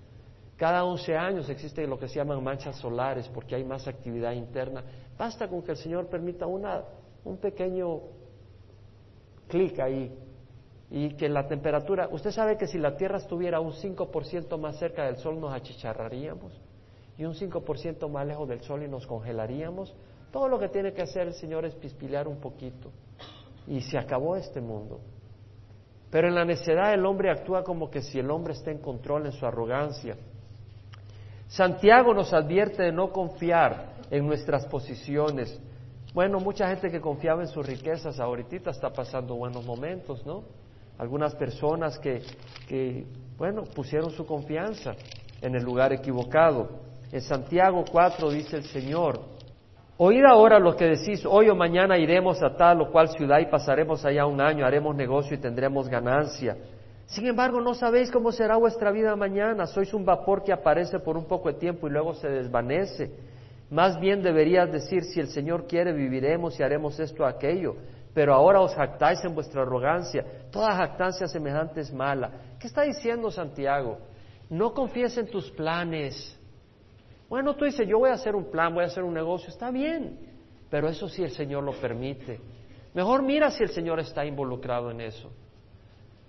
Cada 0.57 0.85
11 0.85 1.17
años 1.17 1.49
existen 1.51 1.91
lo 1.91 1.99
que 1.99 2.09
se 2.09 2.17
llaman 2.17 2.43
manchas 2.43 2.77
solares 2.77 3.29
porque 3.29 3.55
hay 3.55 3.65
más 3.65 3.87
actividad 3.87 4.33
interna. 4.33 4.83
Basta 5.19 5.49
con 5.49 5.63
que 5.63 5.73
el 5.73 5.77
Señor 5.77 6.07
permita 6.09 6.47
una, 6.47 6.83
un 7.25 7.37
pequeño 7.37 8.01
clic 9.49 9.79
ahí 9.81 10.17
y 10.91 11.11
que 11.15 11.29
la 11.29 11.47
temperatura, 11.47 12.09
usted 12.11 12.31
sabe 12.31 12.57
que 12.57 12.67
si 12.67 12.79
la 12.79 12.97
Tierra 12.97 13.19
estuviera 13.19 13.61
un 13.61 13.73
5% 13.73 14.59
más 14.59 14.79
cerca 14.79 15.05
del 15.05 15.17
Sol 15.17 15.39
nos 15.41 15.53
achicharraríamos 15.53 16.53
y 17.19 17.25
un 17.25 17.35
5% 17.35 18.09
más 18.09 18.27
lejos 18.27 18.49
del 18.49 18.61
sol 18.61 18.83
y 18.83 18.89
nos 18.89 19.07
congelaríamos. 19.07 19.95
Todo 20.31 20.49
lo 20.49 20.59
que 20.59 20.69
tiene 20.69 20.93
que 20.93 21.03
hacer 21.03 21.29
el 21.29 21.35
Señor 21.35 21.65
es 21.65 21.75
pispilear 21.75 22.29
un 22.29 22.39
poquito 22.39 22.91
y 23.67 23.81
se 23.81 23.99
acabó 23.99 24.37
este 24.37 24.61
mundo. 24.61 25.01
Pero 26.11 26.29
en 26.29 26.35
la 26.35 26.45
necedad 26.45 26.93
el 26.93 27.05
hombre 27.05 27.31
actúa 27.31 27.65
como 27.65 27.91
que 27.91 28.03
si 28.03 28.19
el 28.19 28.31
hombre 28.31 28.53
está 28.53 28.71
en 28.71 28.79
control 28.79 29.27
en 29.27 29.33
su 29.33 29.47
arrogancia. 29.47 30.17
Santiago 31.49 32.13
nos 32.13 32.33
advierte 32.33 32.83
de 32.83 32.93
no 32.93 33.13
confiar 33.13 33.95
en 34.11 34.27
nuestras 34.27 34.67
posiciones. 34.67 35.61
Bueno, 36.13 36.41
mucha 36.41 36.69
gente 36.69 36.91
que 36.91 37.01
confiaba 37.01 37.43
en 37.43 37.49
sus 37.49 37.67
riquezas 37.67 38.19
ahorita 38.19 38.71
está 38.71 38.91
pasando 38.91 39.35
buenos 39.37 39.65
momentos, 39.65 40.25
¿no? 40.25 40.45
Algunas 40.99 41.35
personas 41.35 41.99
que, 41.99 43.07
bueno, 43.37 43.65
pusieron 43.75 44.11
su 44.11 44.25
confianza 44.25 44.95
en 45.43 45.55
el 45.55 45.63
lugar 45.63 45.93
equivocado. 45.93 46.69
En 47.13 47.21
Santiago 47.21 47.85
4 47.91 48.31
dice 48.31 48.57
el 48.57 48.65
Señor, 48.65 49.21
oíd 49.99 50.25
ahora 50.25 50.59
lo 50.59 50.75
que 50.75 50.87
decís, 50.87 51.25
hoy 51.27 51.51
o 51.51 51.55
mañana 51.55 51.99
iremos 51.99 52.43
a 52.43 52.57
tal 52.57 52.81
o 52.81 52.91
cual 52.91 53.11
ciudad 53.11 53.39
y 53.41 53.47
pasaremos 53.47 54.05
allá 54.05 54.25
un 54.27 54.41
año, 54.41 54.65
haremos 54.65 54.97
negocio 54.97 55.37
y 55.37 55.41
tendremos 55.41 55.87
ganancia. 55.89 56.57
Sin 57.07 57.27
embargo, 57.27 57.61
no 57.61 57.75
sabéis 57.75 58.11
cómo 58.11 58.33
será 58.33 58.57
vuestra 58.57 58.91
vida 58.91 59.15
mañana. 59.15 59.67
Sois 59.67 59.95
un 59.95 60.05
vapor 60.05 60.43
que 60.43 60.53
aparece 60.53 60.99
por 60.99 61.17
un 61.17 61.27
poco 61.27 61.53
de 61.53 61.59
tiempo 61.59 61.87
y 61.87 61.91
luego 61.91 62.15
se 62.15 62.29
desvanece. 62.29 63.13
Más 63.71 63.99
bien 63.99 64.23
deberías 64.23 64.71
decir, 64.71 65.05
si 65.05 65.21
el 65.21 65.29
Señor 65.29 65.67
quiere, 65.67 65.93
viviremos 65.93 66.59
y 66.59 66.63
haremos 66.63 66.99
esto 66.99 67.23
o 67.23 67.27
aquello. 67.27 67.77
Pero 68.13 68.35
ahora 68.35 68.61
os 68.61 68.75
jactáis 68.75 69.23
en 69.25 69.35
vuestra 69.35 69.63
arrogancia. 69.63 70.25
Toda 70.51 70.75
jactancia 70.75 71.29
semejante 71.29 71.81
es 71.81 71.93
mala. 71.93 72.31
¿Qué 72.59 72.67
está 72.67 72.83
diciendo 72.83 73.31
Santiago? 73.31 73.99
No 74.51 74.73
confíes 74.73 75.17
en 75.19 75.29
tus 75.29 75.51
planes. 75.51 76.37
Bueno, 77.29 77.55
tú 77.55 77.65
dices, 77.65 77.87
yo 77.89 77.99
voy 77.99 78.11
a 78.11 78.15
hacer 78.15 78.35
un 78.35 78.51
plan, 78.51 78.75
voy 78.75 78.85
a 78.85 78.87
hacer 78.87 79.05
un 79.05 79.15
negocio. 79.15 79.49
Está 79.49 79.71
bien. 79.71 80.19
Pero 80.71 80.89
eso 80.89 81.09
sí 81.09 81.23
el 81.23 81.31
Señor 81.31 81.63
lo 81.63 81.73
permite. 81.73 82.41
Mejor 82.95 83.23
mira 83.23 83.51
si 83.51 83.63
el 83.63 83.71
Señor 83.71 84.01
está 84.01 84.25
involucrado 84.25 84.91
en 84.91 85.03
eso. 85.03 85.31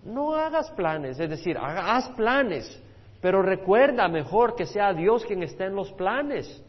No 0.03 0.35
hagas 0.35 0.71
planes, 0.71 1.19
es 1.19 1.29
decir, 1.29 1.57
haz 1.57 2.09
planes, 2.09 2.81
pero 3.21 3.41
recuerda 3.41 4.07
mejor 4.07 4.55
que 4.55 4.65
sea 4.65 4.93
Dios 4.93 5.25
quien 5.25 5.43
esté 5.43 5.65
en 5.65 5.75
los 5.75 5.91
planes, 5.93 6.63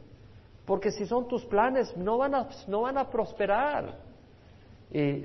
porque 0.65 0.91
si 0.91 1.07
son 1.07 1.29
tus 1.29 1.45
planes 1.45 1.97
no 1.97 2.19
van 2.19 2.35
a, 2.35 2.49
no 2.67 2.83
van 2.83 2.99
a 2.99 3.09
prosperar. 3.09 3.99
Y, 4.91 5.25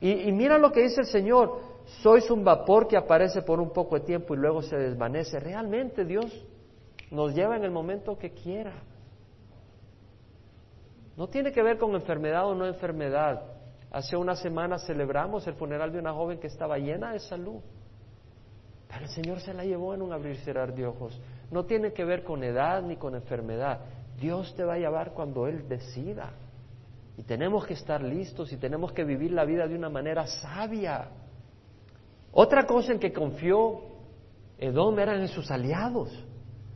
y 0.00 0.32
mira 0.32 0.58
lo 0.58 0.70
que 0.70 0.82
dice 0.82 1.00
el 1.00 1.06
Señor, 1.06 1.60
sois 2.02 2.30
un 2.30 2.44
vapor 2.44 2.86
que 2.86 2.96
aparece 2.96 3.42
por 3.42 3.60
un 3.60 3.70
poco 3.70 3.96
de 3.96 4.06
tiempo 4.06 4.34
y 4.34 4.38
luego 4.38 4.62
se 4.62 4.76
desvanece. 4.76 5.40
Realmente 5.40 6.04
Dios 6.04 6.46
nos 7.10 7.34
lleva 7.34 7.56
en 7.56 7.64
el 7.64 7.70
momento 7.70 8.16
que 8.16 8.30
quiera. 8.30 8.72
No 11.16 11.28
tiene 11.28 11.52
que 11.52 11.62
ver 11.62 11.78
con 11.78 11.94
enfermedad 11.94 12.46
o 12.46 12.54
no 12.54 12.66
enfermedad. 12.66 13.42
Hace 13.90 14.16
una 14.16 14.36
semana 14.36 14.78
celebramos 14.78 15.46
el 15.46 15.54
funeral 15.54 15.92
de 15.92 15.98
una 15.98 16.12
joven 16.12 16.38
que 16.38 16.46
estaba 16.46 16.78
llena 16.78 17.12
de 17.12 17.18
salud. 17.20 17.60
Pero 18.88 19.02
el 19.02 19.10
Señor 19.10 19.40
se 19.40 19.54
la 19.54 19.64
llevó 19.64 19.94
en 19.94 20.02
un 20.02 20.12
abrir 20.12 20.36
y 20.36 20.44
cerrar 20.44 20.74
de 20.74 20.86
ojos. 20.86 21.20
No 21.50 21.64
tiene 21.64 21.92
que 21.92 22.04
ver 22.04 22.22
con 22.22 22.42
edad 22.44 22.82
ni 22.82 22.96
con 22.96 23.14
enfermedad. 23.14 23.80
Dios 24.18 24.54
te 24.54 24.64
va 24.64 24.74
a 24.74 24.78
llevar 24.78 25.12
cuando 25.12 25.46
Él 25.46 25.68
decida. 25.68 26.32
Y 27.16 27.22
tenemos 27.22 27.66
que 27.66 27.74
estar 27.74 28.02
listos 28.02 28.52
y 28.52 28.56
tenemos 28.56 28.92
que 28.92 29.04
vivir 29.04 29.32
la 29.32 29.44
vida 29.44 29.66
de 29.66 29.74
una 29.74 29.90
manera 29.90 30.26
sabia. 30.26 31.08
Otra 32.32 32.66
cosa 32.66 32.92
en 32.92 32.98
que 32.98 33.12
confió 33.12 33.90
Edom 34.58 34.98
eran 34.98 35.20
en 35.20 35.28
sus 35.28 35.50
aliados, 35.50 36.12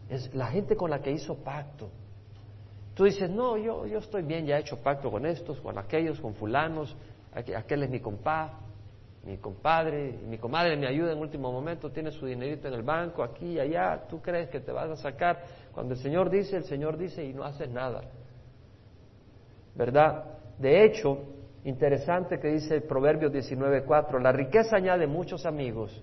es 0.09 0.35
la 0.35 0.47
gente 0.47 0.75
con 0.75 0.91
la 0.91 1.01
que 1.01 1.13
hizo 1.13 1.37
pacto. 1.37 1.91
Tú 2.95 3.05
dices, 3.05 3.29
no, 3.29 3.57
yo, 3.57 3.87
yo 3.87 3.99
estoy 3.99 4.23
bien, 4.23 4.47
ya 4.47 4.57
he 4.57 4.61
hecho 4.61 4.77
pacto 4.79 5.11
con 5.11 5.27
estos, 5.27 5.61
con 5.61 5.77
aquellos, 5.79 6.21
con 6.21 6.35
fulanos, 6.35 6.97
aquel 7.33 7.83
es 7.83 7.91
mi 7.91 8.01
compa, 8.01 8.61
mi 9.25 9.39
compadre, 9.39 10.19
mi 10.29 10.37
comadre 10.39 10.77
me 10.77 10.87
ayuda 10.87 11.13
en 11.13 11.19
último 11.19 11.51
momento, 11.51 11.91
tiene 11.91 12.11
su 12.11 12.27
dinerito 12.27 12.69
en 12.69 12.75
el 12.75 12.83
banco, 12.83 13.23
aquí 13.23 13.53
y 13.53 13.59
allá, 13.59 14.05
tú 14.09 14.21
crees 14.21 14.49
que 14.51 14.61
te 14.61 14.71
vas 14.71 14.91
a 14.91 14.97
sacar. 14.97 15.43
Cuando 15.73 15.95
el 15.95 16.01
Señor 16.01 16.29
dice, 16.29 16.59
el 16.59 16.65
Señor 16.65 16.99
dice 16.99 17.25
y 17.25 17.33
no 17.33 17.43
haces 17.43 17.69
nada. 17.71 18.03
¿Verdad? 19.75 20.25
De 20.59 20.85
hecho, 20.85 21.19
interesante 21.65 22.39
que 22.39 22.49
dice 22.49 22.83
Proverbios 22.83 23.33
19.4, 23.33 24.21
la 24.21 24.31
riqueza 24.31 24.77
añade 24.77 25.07
muchos 25.07 25.47
amigos. 25.47 26.03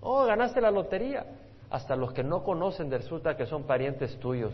Oh, 0.00 0.24
ganaste 0.24 0.60
la 0.60 0.70
lotería. 0.70 1.26
Hasta 1.70 1.94
los 1.94 2.12
que 2.12 2.24
no 2.24 2.42
conocen 2.42 2.90
resulta 2.90 3.36
que 3.36 3.46
son 3.46 3.64
parientes 3.64 4.16
tuyos. 4.18 4.52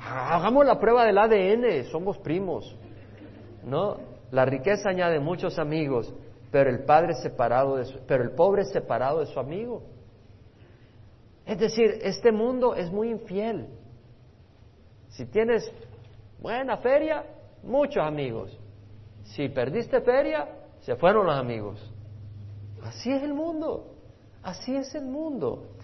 Hagamos 0.00 0.66
la 0.66 0.78
prueba 0.78 1.04
del 1.04 1.18
ADN, 1.18 1.90
somos 1.90 2.18
primos. 2.18 2.76
¿No? 3.64 3.98
La 4.30 4.44
riqueza 4.44 4.90
añade 4.90 5.20
muchos 5.20 5.58
amigos, 5.58 6.12
pero 6.50 6.70
el 6.70 6.84
padre 6.84 7.14
separado 7.14 7.76
de 7.76 7.84
su, 7.84 7.98
pero 8.06 8.22
el 8.22 8.30
pobre 8.32 8.62
es 8.62 8.70
separado 8.70 9.20
de 9.20 9.26
su 9.26 9.38
amigo. 9.38 9.82
Es 11.44 11.58
decir, 11.58 11.98
este 12.02 12.32
mundo 12.32 12.74
es 12.74 12.90
muy 12.90 13.10
infiel. 13.10 13.68
Si 15.08 15.26
tienes 15.26 15.70
buena 16.40 16.76
feria, 16.78 17.24
muchos 17.62 18.02
amigos. 18.02 18.58
Si 19.24 19.48
perdiste 19.48 20.00
feria, 20.00 20.48
se 20.80 20.96
fueron 20.96 21.26
los 21.26 21.36
amigos. 21.36 21.92
Así 22.82 23.12
es 23.12 23.22
el 23.22 23.34
mundo. 23.34 23.94
Así 24.42 24.76
es 24.76 24.94
el 24.94 25.06
mundo. 25.06 25.75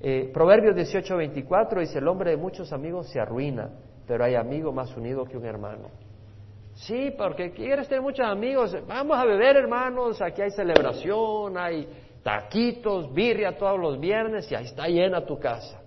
Eh, 0.00 0.30
Proverbios 0.32 0.74
18, 0.74 1.16
24 1.16 1.80
dice, 1.80 1.98
el 1.98 2.08
hombre 2.08 2.30
de 2.30 2.36
muchos 2.36 2.72
amigos 2.72 3.08
se 3.08 3.18
arruina, 3.18 3.70
pero 4.06 4.24
hay 4.24 4.34
amigo 4.34 4.72
más 4.72 4.94
unido 4.96 5.24
que 5.24 5.36
un 5.36 5.46
hermano. 5.46 5.88
Sí, 6.74 7.14
porque 7.16 7.52
quieres 7.52 7.88
tener 7.88 8.02
muchos 8.02 8.26
amigos, 8.26 8.76
vamos 8.86 9.16
a 9.16 9.24
beber 9.24 9.56
hermanos, 9.56 10.20
aquí 10.20 10.42
hay 10.42 10.50
celebración, 10.50 11.56
hay 11.56 11.88
taquitos, 12.22 13.12
birria 13.14 13.56
todos 13.56 13.80
los 13.80 13.98
viernes 13.98 14.50
y 14.50 14.54
ahí 14.54 14.66
está 14.66 14.86
llena 14.86 15.24
tu 15.24 15.38
casa. 15.38 15.80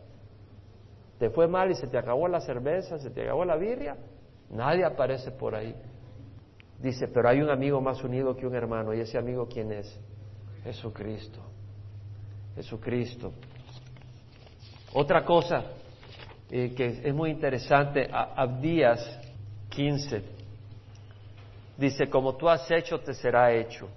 Te 1.19 1.29
fue 1.29 1.47
mal 1.47 1.69
y 1.69 1.75
se 1.75 1.87
te 1.87 1.97
acabó 1.97 2.27
la 2.27 2.39
cerveza, 2.39 2.97
se 2.97 3.11
te 3.11 3.21
acabó 3.21 3.45
la 3.45 3.57
birria, 3.57 3.97
nadie 4.49 4.83
aparece 4.83 5.31
por 5.31 5.53
ahí. 5.53 5.75
Dice, 6.79 7.07
pero 7.09 7.29
hay 7.29 7.41
un 7.41 7.49
amigo 7.49 7.81
más 7.81 8.03
unido 8.03 8.35
que 8.35 8.47
un 8.47 8.55
hermano, 8.55 8.93
y 8.93 9.01
ese 9.01 9.17
amigo 9.17 9.47
quién 9.47 9.71
es? 9.71 9.99
Jesucristo. 10.63 11.39
Jesucristo. 12.55 13.33
Otra 14.93 15.23
cosa 15.23 15.65
eh, 16.49 16.73
que 16.75 17.01
es 17.03 17.13
muy 17.13 17.29
interesante, 17.29 18.09
Abdías 18.11 19.19
15 19.69 20.23
dice, 21.77 22.09
como 22.09 22.35
tú 22.35 22.49
has 22.49 22.69
hecho, 22.71 22.99
te 22.99 23.13
será 23.13 23.53
hecho. 23.53 23.87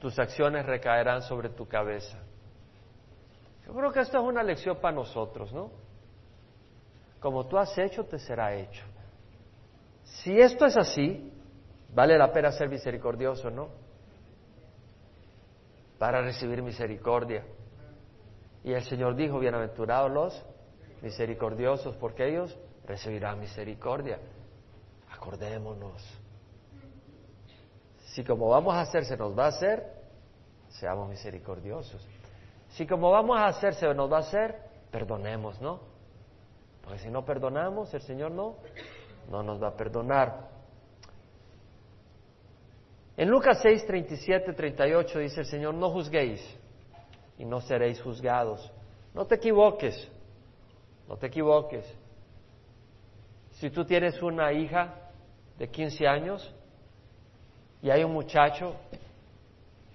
Tus 0.00 0.18
acciones 0.18 0.64
recaerán 0.64 1.22
sobre 1.22 1.50
tu 1.50 1.66
cabeza. 1.66 2.18
Yo 3.66 3.74
creo 3.74 3.92
que 3.92 4.00
esto 4.00 4.18
es 4.18 4.24
una 4.24 4.42
lección 4.42 4.76
para 4.80 4.94
nosotros, 4.94 5.52
¿no? 5.52 5.70
Como 7.20 7.46
tú 7.46 7.58
has 7.58 7.76
hecho, 7.78 8.04
te 8.04 8.18
será 8.18 8.54
hecho. 8.54 8.84
Si 10.04 10.38
esto 10.38 10.66
es 10.66 10.76
así, 10.76 11.32
vale 11.92 12.16
la 12.16 12.32
pena 12.32 12.52
ser 12.52 12.68
misericordioso, 12.68 13.50
¿no? 13.50 13.68
Para 15.98 16.22
recibir 16.22 16.62
misericordia. 16.62 17.44
Y 18.64 18.72
el 18.72 18.82
Señor 18.82 19.14
dijo, 19.14 19.38
bienaventurados 19.38 20.10
los 20.10 20.46
misericordiosos, 21.02 21.94
porque 21.96 22.26
ellos 22.26 22.58
recibirán 22.86 23.38
misericordia. 23.38 24.18
Acordémonos. 25.12 26.02
Si 28.06 28.24
como 28.24 28.48
vamos 28.48 28.74
a 28.74 28.80
hacer 28.80 29.04
se 29.04 29.18
nos 29.18 29.38
va 29.38 29.44
a 29.44 29.48
hacer, 29.48 29.84
seamos 30.68 31.10
misericordiosos. 31.10 32.08
Si 32.70 32.86
como 32.86 33.10
vamos 33.10 33.36
a 33.38 33.48
hacer 33.48 33.74
se 33.74 33.92
nos 33.92 34.10
va 34.10 34.16
a 34.16 34.20
hacer, 34.20 34.56
perdonemos, 34.90 35.60
¿no? 35.60 35.80
Porque 36.82 37.00
si 37.00 37.10
no 37.10 37.22
perdonamos, 37.22 37.92
el 37.92 38.00
Señor 38.00 38.30
no, 38.30 38.56
no 39.30 39.42
nos 39.42 39.62
va 39.62 39.68
a 39.68 39.76
perdonar. 39.76 40.48
En 43.16 43.28
Lucas 43.28 43.58
6, 43.60 43.86
37, 43.86 44.54
38 44.54 45.18
dice 45.18 45.40
el 45.40 45.46
Señor, 45.46 45.74
no 45.74 45.90
juzguéis 45.90 46.40
y 47.38 47.44
no 47.44 47.60
seréis 47.60 48.00
juzgados. 48.00 48.70
No 49.12 49.26
te 49.26 49.36
equivoques, 49.36 50.08
no 51.08 51.16
te 51.16 51.26
equivoques. 51.26 51.84
Si 53.52 53.70
tú 53.70 53.84
tienes 53.84 54.20
una 54.22 54.52
hija 54.52 54.94
de 55.58 55.68
15 55.68 56.06
años 56.06 56.52
y 57.82 57.90
hay 57.90 58.02
un 58.02 58.12
muchacho 58.12 58.74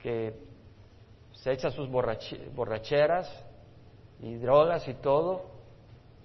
que 0.01 0.33
se 1.33 1.51
echa 1.51 1.69
sus 1.71 1.89
borracheras 1.89 3.29
y 4.21 4.35
drogas 4.35 4.87
y 4.87 4.93
todo, 4.95 5.45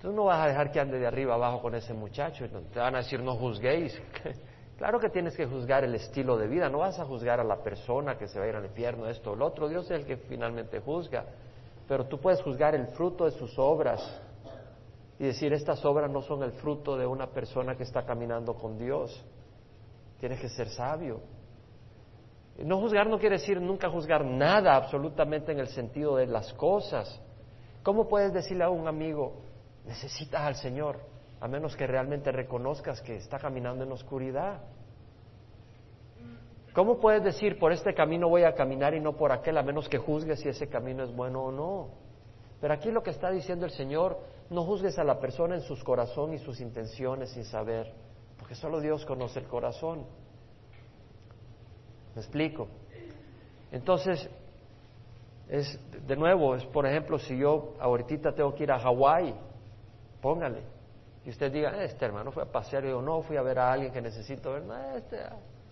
tú 0.01 0.13
no 0.13 0.25
vas 0.25 0.41
a 0.41 0.49
dejar 0.49 0.71
que 0.71 0.81
ande 0.81 0.99
de 0.99 1.07
arriba 1.07 1.35
abajo 1.35 1.61
con 1.61 1.75
ese 1.75 1.93
muchacho. 1.93 2.49
Te 2.49 2.79
van 2.79 2.95
a 2.95 2.99
decir 2.99 3.21
no 3.21 3.37
juzguéis. 3.37 4.01
Claro 4.79 4.99
que 4.99 5.09
tienes 5.09 5.37
que 5.37 5.47
juzgar 5.47 5.85
el 5.85 5.95
estilo 5.95 6.37
de 6.37 6.49
vida, 6.49 6.69
no 6.69 6.79
vas 6.79 6.99
a 6.99 7.05
juzgar 7.05 7.39
a 7.39 7.45
la 7.45 7.63
persona 7.63 8.19
que 8.19 8.27
se 8.27 8.39
va 8.39 8.45
a 8.45 8.49
ir 8.49 8.57
al 8.57 8.65
infierno, 8.65 9.07
esto 9.07 9.33
o 9.33 9.37
lo 9.37 9.47
otro, 9.47 9.69
Dios 9.69 9.85
es 9.87 10.01
el 10.01 10.05
que 10.05 10.17
finalmente 10.17 10.81
juzga, 10.81 11.25
pero 11.87 12.07
tú 12.07 12.19
puedes 12.19 12.43
juzgar 12.43 12.75
el 12.75 12.89
fruto 12.89 13.25
de 13.25 13.31
sus 13.33 13.59
obras. 13.59 14.21
y 15.17 15.27
decir, 15.27 15.53
estas 15.53 15.85
obras 15.85 16.11
no 16.11 16.23
son 16.23 16.43
el 16.43 16.51
fruto 16.53 16.97
de 16.97 17.07
una 17.07 17.29
persona 17.29 17.77
que 17.77 17.85
está 17.85 18.05
caminando 18.05 18.55
con 18.55 18.77
Dios. 18.77 19.25
Tienes 20.19 20.41
que 20.41 20.49
ser 20.49 20.69
sabio. 20.69 21.21
No 22.59 22.81
juzgar 22.81 23.07
no 23.09 23.21
quiere 23.21 23.37
decir 23.39 23.61
nunca 23.61 23.89
juzgar 23.89 24.25
nada 24.25 24.75
absolutamente 24.75 25.53
en 25.53 25.61
el 25.61 25.69
sentido 25.69 26.17
de 26.17 26.27
las 26.27 26.53
cosas. 26.55 27.21
¿Cómo 27.85 28.09
puedes 28.09 28.33
decirle 28.33 28.65
a 28.65 28.71
un 28.71 28.89
amigo, 28.89 29.35
necesitas 29.85 30.41
al 30.41 30.57
Señor, 30.57 30.99
a 31.45 31.47
menos 31.47 31.77
que 31.77 31.87
realmente 31.87 32.33
reconozcas 32.33 33.03
que 33.03 33.17
está 33.17 33.39
caminando 33.39 33.85
en 33.85 33.93
oscuridad? 33.93 34.63
¿Cómo 36.73 36.99
puedes 36.99 37.23
decir, 37.23 37.59
por 37.59 37.71
este 37.71 37.93
camino 37.93 38.31
voy 38.31 38.45
a 38.45 38.55
caminar 38.55 38.95
y 38.95 39.01
no 39.01 39.13
por 39.13 39.31
aquel, 39.31 39.59
a 39.59 39.63
menos 39.63 39.87
que 39.87 39.99
juzgues 39.99 40.41
si 40.41 40.49
ese 40.49 40.69
camino 40.69 41.05
es 41.05 41.15
bueno 41.15 41.43
o 41.43 41.53
no? 41.53 41.89
Pero 42.63 42.73
aquí 42.73 42.91
lo 42.91 43.03
que 43.03 43.11
está 43.11 43.31
diciendo 43.31 43.67
el 43.67 43.73
Señor, 43.73 44.19
no 44.49 44.65
juzgues 44.65 44.99
a 44.99 45.05
la 45.05 45.21
persona 45.21 45.55
en 45.55 45.61
sus 45.61 45.85
corazón 45.85 46.33
y 46.33 46.39
sus 46.39 46.63
intenciones 46.63 47.29
sin 47.33 47.45
saber, 47.45 47.93
porque 48.39 48.55
solo 48.55 48.81
Dios 48.81 49.05
conoce 49.05 49.41
el 49.41 49.47
corazón. 49.47 50.07
¿Me 52.15 52.23
explico? 52.23 52.69
Entonces, 53.71 54.31
es, 55.51 55.79
de 56.07 56.17
nuevo, 56.17 56.55
es 56.55 56.65
por 56.65 56.87
ejemplo, 56.87 57.19
si 57.19 57.37
yo 57.37 57.75
ahorita 57.81 58.33
tengo 58.33 58.55
que 58.55 58.63
ir 58.63 58.73
a 58.73 58.79
Hawái, 58.79 59.35
póngale, 60.23 60.73
y 61.25 61.31
usted 61.31 61.51
diga, 61.51 61.83
este 61.83 62.05
hermano 62.05 62.31
fue 62.33 62.43
a 62.43 62.47
pasear, 62.47 62.85
y 62.85 62.89
yo 62.89 63.01
no, 63.01 63.23
fui 63.23 63.37
a 63.37 63.43
ver 63.43 63.59
a 63.59 63.73
alguien 63.73 63.93
que 63.93 64.01
necesito 64.01 64.53
ver, 64.53 64.63
no, 64.63 64.77
este 64.97 65.19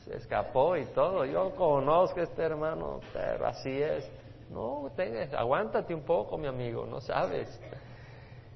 se 0.05 0.17
escapó 0.17 0.77
y 0.77 0.87
todo. 0.87 1.25
Yo 1.25 1.55
conozco 1.55 2.21
a 2.21 2.25
este 2.25 2.43
hermano, 2.43 3.01
pero 3.13 3.47
así 3.47 3.83
es. 3.83 4.11
No, 4.51 4.91
aguántate 5.37 5.95
un 5.95 6.03
poco, 6.03 6.37
mi 6.37 6.47
amigo, 6.47 6.87
no 6.87 7.01
sabes. 7.01 7.49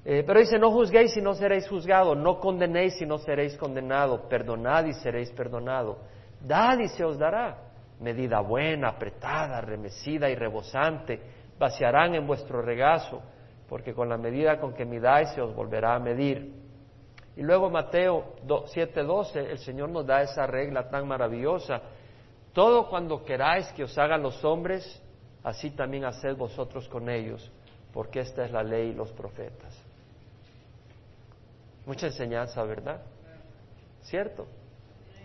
Eh, 0.05 0.23
pero 0.25 0.39
dice, 0.39 0.59
no 0.59 0.71
juzguéis 0.71 1.15
y 1.17 1.21
no 1.21 1.33
seréis 1.33 1.67
juzgados, 1.67 2.15
no 2.15 2.39
condenéis 2.39 3.01
y 3.01 3.05
no 3.05 3.17
seréis 3.17 3.57
condenados, 3.57 4.21
perdonad 4.29 4.85
y 4.85 4.93
seréis 4.93 5.31
perdonados, 5.31 5.97
dad 6.39 6.79
y 6.79 6.87
se 6.89 7.03
os 7.03 7.17
dará. 7.17 7.57
Medida 7.99 8.39
buena, 8.41 8.89
apretada, 8.89 9.59
remecida 9.59 10.29
y 10.29 10.35
rebosante, 10.35 11.19
vaciarán 11.57 12.13
en 12.13 12.27
vuestro 12.27 12.61
regazo, 12.61 13.21
porque 13.67 13.93
con 13.93 14.07
la 14.07 14.17
medida 14.17 14.59
con 14.59 14.73
que 14.73 14.85
midáis 14.85 15.29
se 15.29 15.41
os 15.41 15.55
volverá 15.55 15.95
a 15.95 15.99
medir. 15.99 16.53
Y 17.37 17.43
luego 17.43 17.69
Mateo 17.69 18.33
7:12, 18.47 19.51
el 19.51 19.59
Señor 19.59 19.89
nos 19.89 20.07
da 20.07 20.23
esa 20.23 20.47
regla 20.47 20.89
tan 20.89 21.07
maravillosa. 21.07 21.81
Todo 22.51 22.89
cuando 22.89 23.23
queráis 23.23 23.71
que 23.73 23.83
os 23.83 23.95
hagan 23.95 24.23
los 24.23 24.43
hombres, 24.43 24.99
así 25.43 25.69
también 25.69 26.03
haced 26.05 26.35
vosotros 26.35 26.89
con 26.89 27.07
ellos, 27.09 27.51
porque 27.93 28.21
esta 28.21 28.43
es 28.43 28.51
la 28.51 28.63
ley 28.63 28.89
y 28.89 28.93
los 28.95 29.11
profetas. 29.11 29.79
Mucha 31.85 32.07
enseñanza, 32.07 32.63
¿verdad? 32.63 33.01
¿Cierto? 34.01 34.47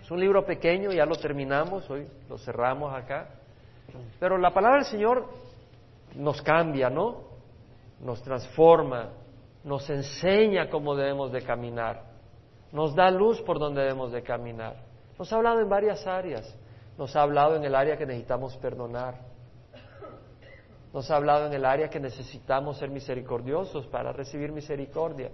Es 0.02 0.10
un 0.10 0.20
libro 0.20 0.44
pequeño, 0.44 0.92
ya 0.92 1.06
lo 1.06 1.16
terminamos, 1.16 1.88
hoy 1.88 2.06
lo 2.28 2.36
cerramos 2.36 2.94
acá. 2.94 3.30
Pero 4.20 4.36
la 4.36 4.52
palabra 4.52 4.80
del 4.80 4.86
Señor 4.86 5.26
nos 6.14 6.42
cambia, 6.42 6.90
¿no? 6.90 7.22
Nos 8.00 8.22
transforma, 8.22 9.12
nos 9.64 9.88
enseña 9.88 10.68
cómo 10.68 10.94
debemos 10.94 11.32
de 11.32 11.42
caminar, 11.42 12.02
nos 12.72 12.94
da 12.94 13.10
luz 13.10 13.40
por 13.42 13.58
donde 13.58 13.82
debemos 13.82 14.12
de 14.12 14.22
caminar. 14.22 14.76
Nos 15.18 15.32
ha 15.32 15.36
hablado 15.36 15.60
en 15.60 15.68
varias 15.68 16.06
áreas, 16.06 16.58
nos 16.98 17.14
ha 17.14 17.22
hablado 17.22 17.56
en 17.56 17.64
el 17.64 17.74
área 17.74 17.96
que 17.96 18.06
necesitamos 18.06 18.56
perdonar, 18.56 19.20
nos 20.92 21.10
ha 21.10 21.16
hablado 21.16 21.46
en 21.46 21.52
el 21.52 21.64
área 21.64 21.88
que 21.88 22.00
necesitamos 22.00 22.78
ser 22.78 22.90
misericordiosos 22.90 23.86
para 23.86 24.12
recibir 24.12 24.52
misericordia, 24.52 25.30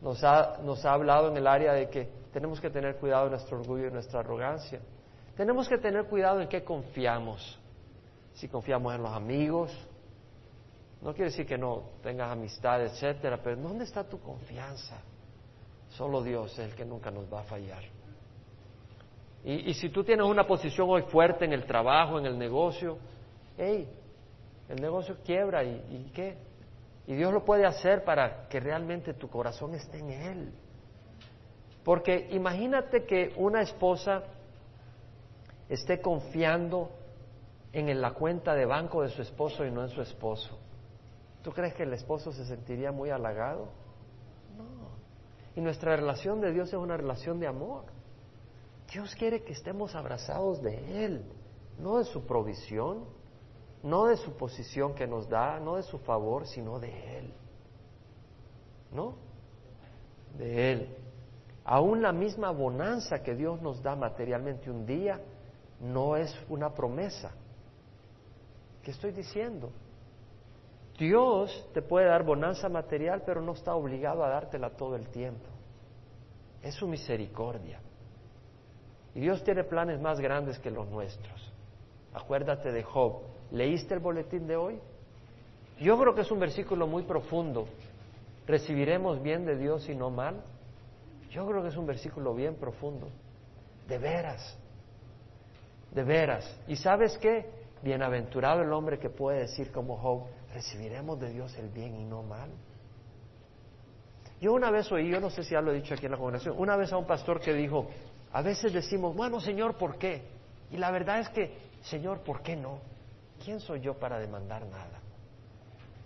nos 0.00 0.24
ha, 0.24 0.58
nos 0.62 0.84
ha 0.84 0.92
hablado 0.92 1.28
en 1.28 1.36
el 1.36 1.46
área 1.46 1.72
de 1.72 1.88
que 1.88 2.08
tenemos 2.32 2.60
que 2.60 2.70
tener 2.70 2.96
cuidado 2.96 3.24
de 3.24 3.30
nuestro 3.30 3.58
orgullo 3.58 3.88
y 3.88 3.90
nuestra 3.90 4.20
arrogancia, 4.20 4.80
tenemos 5.36 5.68
que 5.68 5.78
tener 5.78 6.06
cuidado 6.06 6.40
en 6.40 6.48
qué 6.48 6.64
confiamos, 6.64 7.58
si 8.32 8.48
confiamos 8.48 8.94
en 8.94 9.02
los 9.02 9.12
amigos, 9.12 9.88
no 11.02 11.14
quiere 11.14 11.30
decir 11.30 11.46
que 11.46 11.56
no 11.56 11.82
tengas 12.02 12.30
amistad, 12.30 12.82
etcétera, 12.82 13.40
pero 13.42 13.56
¿dónde 13.56 13.84
está 13.84 14.04
tu 14.04 14.20
confianza? 14.20 15.00
Solo 15.88 16.22
Dios 16.22 16.52
es 16.58 16.70
el 16.70 16.74
que 16.74 16.84
nunca 16.84 17.10
nos 17.10 17.32
va 17.32 17.40
a 17.40 17.44
fallar. 17.44 17.82
Y, 19.42 19.72
si 19.72 19.88
tú 19.88 20.04
tienes 20.04 20.26
una 20.26 20.46
posición 20.46 20.90
hoy 20.90 21.02
fuerte 21.02 21.46
en 21.46 21.54
el 21.54 21.64
trabajo, 21.64 22.18
en 22.18 22.26
el 22.26 22.38
negocio, 22.38 22.98
hey, 23.56 23.88
el 24.68 24.80
negocio 24.80 25.16
quiebra 25.24 25.64
y, 25.64 25.70
y 25.70 26.10
qué? 26.14 26.36
Y 27.06 27.14
Dios 27.14 27.32
lo 27.32 27.42
puede 27.42 27.64
hacer 27.64 28.04
para 28.04 28.46
que 28.48 28.60
realmente 28.60 29.14
tu 29.14 29.28
corazón 29.30 29.74
esté 29.74 29.98
en 29.98 30.10
Él. 30.10 30.52
Porque 31.82 32.28
imagínate 32.32 33.06
que 33.06 33.32
una 33.36 33.62
esposa 33.62 34.22
esté 35.70 36.02
confiando 36.02 36.90
en 37.72 38.00
la 38.00 38.12
cuenta 38.12 38.54
de 38.54 38.66
banco 38.66 39.02
de 39.02 39.08
su 39.08 39.22
esposo 39.22 39.64
y 39.64 39.70
no 39.70 39.82
en 39.82 39.88
su 39.88 40.02
esposo. 40.02 40.58
¿Tú 41.42 41.52
crees 41.52 41.74
que 41.74 41.84
el 41.84 41.92
esposo 41.92 42.32
se 42.32 42.44
sentiría 42.44 42.92
muy 42.92 43.10
halagado? 43.10 43.68
No. 44.56 44.90
Y 45.56 45.60
nuestra 45.60 45.96
relación 45.96 46.40
de 46.40 46.52
Dios 46.52 46.68
es 46.68 46.74
una 46.74 46.96
relación 46.96 47.40
de 47.40 47.46
amor. 47.46 47.84
Dios 48.92 49.14
quiere 49.14 49.42
que 49.42 49.52
estemos 49.52 49.94
abrazados 49.94 50.60
de 50.62 51.04
Él, 51.04 51.24
no 51.78 51.98
de 51.98 52.04
su 52.04 52.26
provisión, 52.26 53.04
no 53.82 54.06
de 54.06 54.16
su 54.16 54.32
posición 54.36 54.94
que 54.94 55.06
nos 55.06 55.28
da, 55.28 55.58
no 55.60 55.76
de 55.76 55.82
su 55.82 55.98
favor, 55.98 56.46
sino 56.46 56.78
de 56.78 57.18
Él. 57.18 57.34
¿No? 58.92 59.14
De 60.36 60.72
Él. 60.72 60.96
Aún 61.64 62.02
la 62.02 62.12
misma 62.12 62.50
bonanza 62.50 63.22
que 63.22 63.34
Dios 63.34 63.62
nos 63.62 63.82
da 63.82 63.94
materialmente 63.96 64.70
un 64.70 64.84
día 64.84 65.20
no 65.80 66.16
es 66.16 66.34
una 66.48 66.74
promesa. 66.74 67.32
¿Qué 68.82 68.90
estoy 68.90 69.12
diciendo? 69.12 69.70
Dios 71.00 71.66
te 71.72 71.80
puede 71.80 72.08
dar 72.08 72.24
bonanza 72.24 72.68
material, 72.68 73.22
pero 73.24 73.40
no 73.40 73.52
está 73.52 73.74
obligado 73.74 74.22
a 74.22 74.28
dártela 74.28 74.68
todo 74.76 74.96
el 74.96 75.08
tiempo. 75.08 75.46
Es 76.62 76.74
su 76.74 76.86
misericordia. 76.86 77.80
Y 79.14 79.20
Dios 79.20 79.42
tiene 79.42 79.64
planes 79.64 79.98
más 79.98 80.20
grandes 80.20 80.58
que 80.58 80.70
los 80.70 80.86
nuestros. 80.90 81.52
Acuérdate 82.12 82.70
de 82.70 82.82
Job. 82.82 83.22
¿Leíste 83.50 83.94
el 83.94 84.00
boletín 84.00 84.46
de 84.46 84.56
hoy? 84.56 84.78
Yo 85.80 85.98
creo 85.98 86.14
que 86.14 86.20
es 86.20 86.30
un 86.30 86.38
versículo 86.38 86.86
muy 86.86 87.04
profundo. 87.04 87.66
¿Recibiremos 88.46 89.22
bien 89.22 89.46
de 89.46 89.56
Dios 89.56 89.88
y 89.88 89.94
no 89.94 90.10
mal? 90.10 90.42
Yo 91.30 91.46
creo 91.46 91.62
que 91.62 91.68
es 91.68 91.76
un 91.78 91.86
versículo 91.86 92.34
bien 92.34 92.56
profundo. 92.56 93.08
De 93.88 93.96
veras. 93.96 94.54
De 95.94 96.04
veras. 96.04 96.60
¿Y 96.68 96.76
sabes 96.76 97.16
qué? 97.16 97.48
Bienaventurado 97.82 98.60
el 98.60 98.72
hombre 98.74 98.98
que 98.98 99.08
puede 99.08 99.40
decir 99.40 99.72
como 99.72 99.96
Job, 99.96 100.26
recibiremos 100.52 101.18
de 101.20 101.30
Dios 101.30 101.56
el 101.56 101.68
bien 101.68 101.94
y 101.94 102.04
no 102.04 102.22
mal. 102.22 102.50
Yo 104.40 104.52
una 104.54 104.70
vez 104.70 104.90
oí, 104.90 105.10
yo 105.10 105.20
no 105.20 105.30
sé 105.30 105.44
si 105.44 105.52
ya 105.52 105.60
lo 105.60 105.70
he 105.70 105.74
dicho 105.74 105.94
aquí 105.94 106.06
en 106.06 106.12
la 106.12 106.18
congregación, 106.18 106.54
una 106.58 106.76
vez 106.76 106.92
a 106.92 106.96
un 106.96 107.06
pastor 107.06 107.40
que 107.40 107.52
dijo, 107.52 107.88
a 108.32 108.42
veces 108.42 108.72
decimos, 108.72 109.14
bueno 109.14 109.38
Señor, 109.40 109.76
¿por 109.76 109.98
qué? 109.98 110.22
Y 110.70 110.76
la 110.76 110.90
verdad 110.90 111.20
es 111.20 111.28
que, 111.30 111.58
Señor, 111.82 112.20
¿por 112.20 112.42
qué 112.42 112.56
no? 112.56 112.78
¿Quién 113.44 113.60
soy 113.60 113.80
yo 113.80 113.98
para 113.98 114.18
demandar 114.18 114.66
nada? 114.66 115.00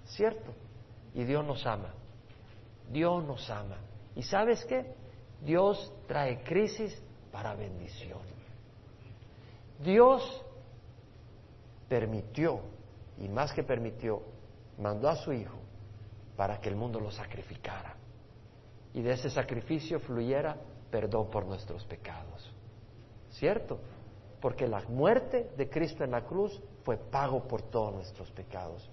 ¿Cierto? 0.07 0.53
Y 1.15 1.25
Dios 1.25 1.45
nos 1.45 1.65
ama. 1.67 1.95
Dios 2.91 3.25
nos 3.25 3.49
ama. 3.51 3.79
¿Y 4.17 4.23
sabes 4.23 4.65
qué? 4.65 4.95
Dios 5.41 5.93
trae 6.07 6.43
crisis 6.43 7.01
para 7.31 7.55
bendición. 7.55 8.21
Dios 9.81 10.43
permitió, 11.89 12.61
y 13.19 13.29
más 13.29 13.53
que 13.53 13.63
permitió, 13.63 14.23
mandó 14.79 15.09
a 15.09 15.17
su 15.17 15.33
Hijo 15.33 15.59
para 16.37 16.61
que 16.61 16.69
el 16.69 16.77
mundo 16.77 17.01
lo 17.01 17.11
sacrificara 17.11 17.97
y 18.95 19.03
de 19.03 19.13
ese 19.13 19.29
sacrificio 19.29 19.99
fluyera 20.01 20.57
perdón 20.91 21.29
por 21.29 21.45
nuestros 21.45 21.85
pecados. 21.85 22.51
¿Cierto? 23.31 23.81
Porque 24.41 24.69
la 24.69 24.81
muerte 24.89 25.51
de 25.57 25.69
Cristo 25.69 26.05
en 26.05 26.13
la 26.13 26.25
cruz 26.25 26.63
fue 26.85 26.97
pago 26.97 27.43
por 27.49 27.63
todos 27.63 27.93
nuestros 27.93 28.31
pecados. 28.31 28.89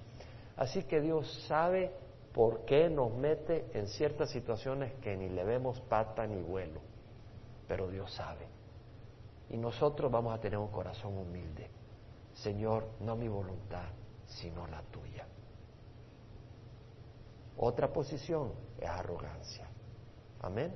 Así 0.58 0.84
que 0.84 1.00
Dios 1.00 1.46
sabe 1.48 1.94
por 2.34 2.66
qué 2.66 2.90
nos 2.90 3.14
mete 3.14 3.68
en 3.74 3.88
ciertas 3.88 4.32
situaciones 4.32 4.94
que 5.02 5.16
ni 5.16 5.30
le 5.30 5.44
vemos 5.44 5.80
pata 5.82 6.26
ni 6.26 6.42
vuelo, 6.42 6.82
pero 7.68 7.88
Dios 7.88 8.12
sabe. 8.14 8.48
Y 9.50 9.58
nosotros 9.58 10.12
vamos 10.12 10.34
a 10.34 10.40
tener 10.40 10.58
un 10.58 10.70
corazón 10.70 11.16
humilde. 11.18 11.70
Señor, 12.34 12.88
no 13.02 13.16
mi 13.16 13.28
voluntad, 13.28 13.90
sino 14.26 14.66
la 14.66 14.82
tuya. 14.84 15.28
Otra 17.58 17.92
posición 17.92 18.54
es 18.80 18.90
arrogancia. 18.90 19.68
Amén. 20.42 20.76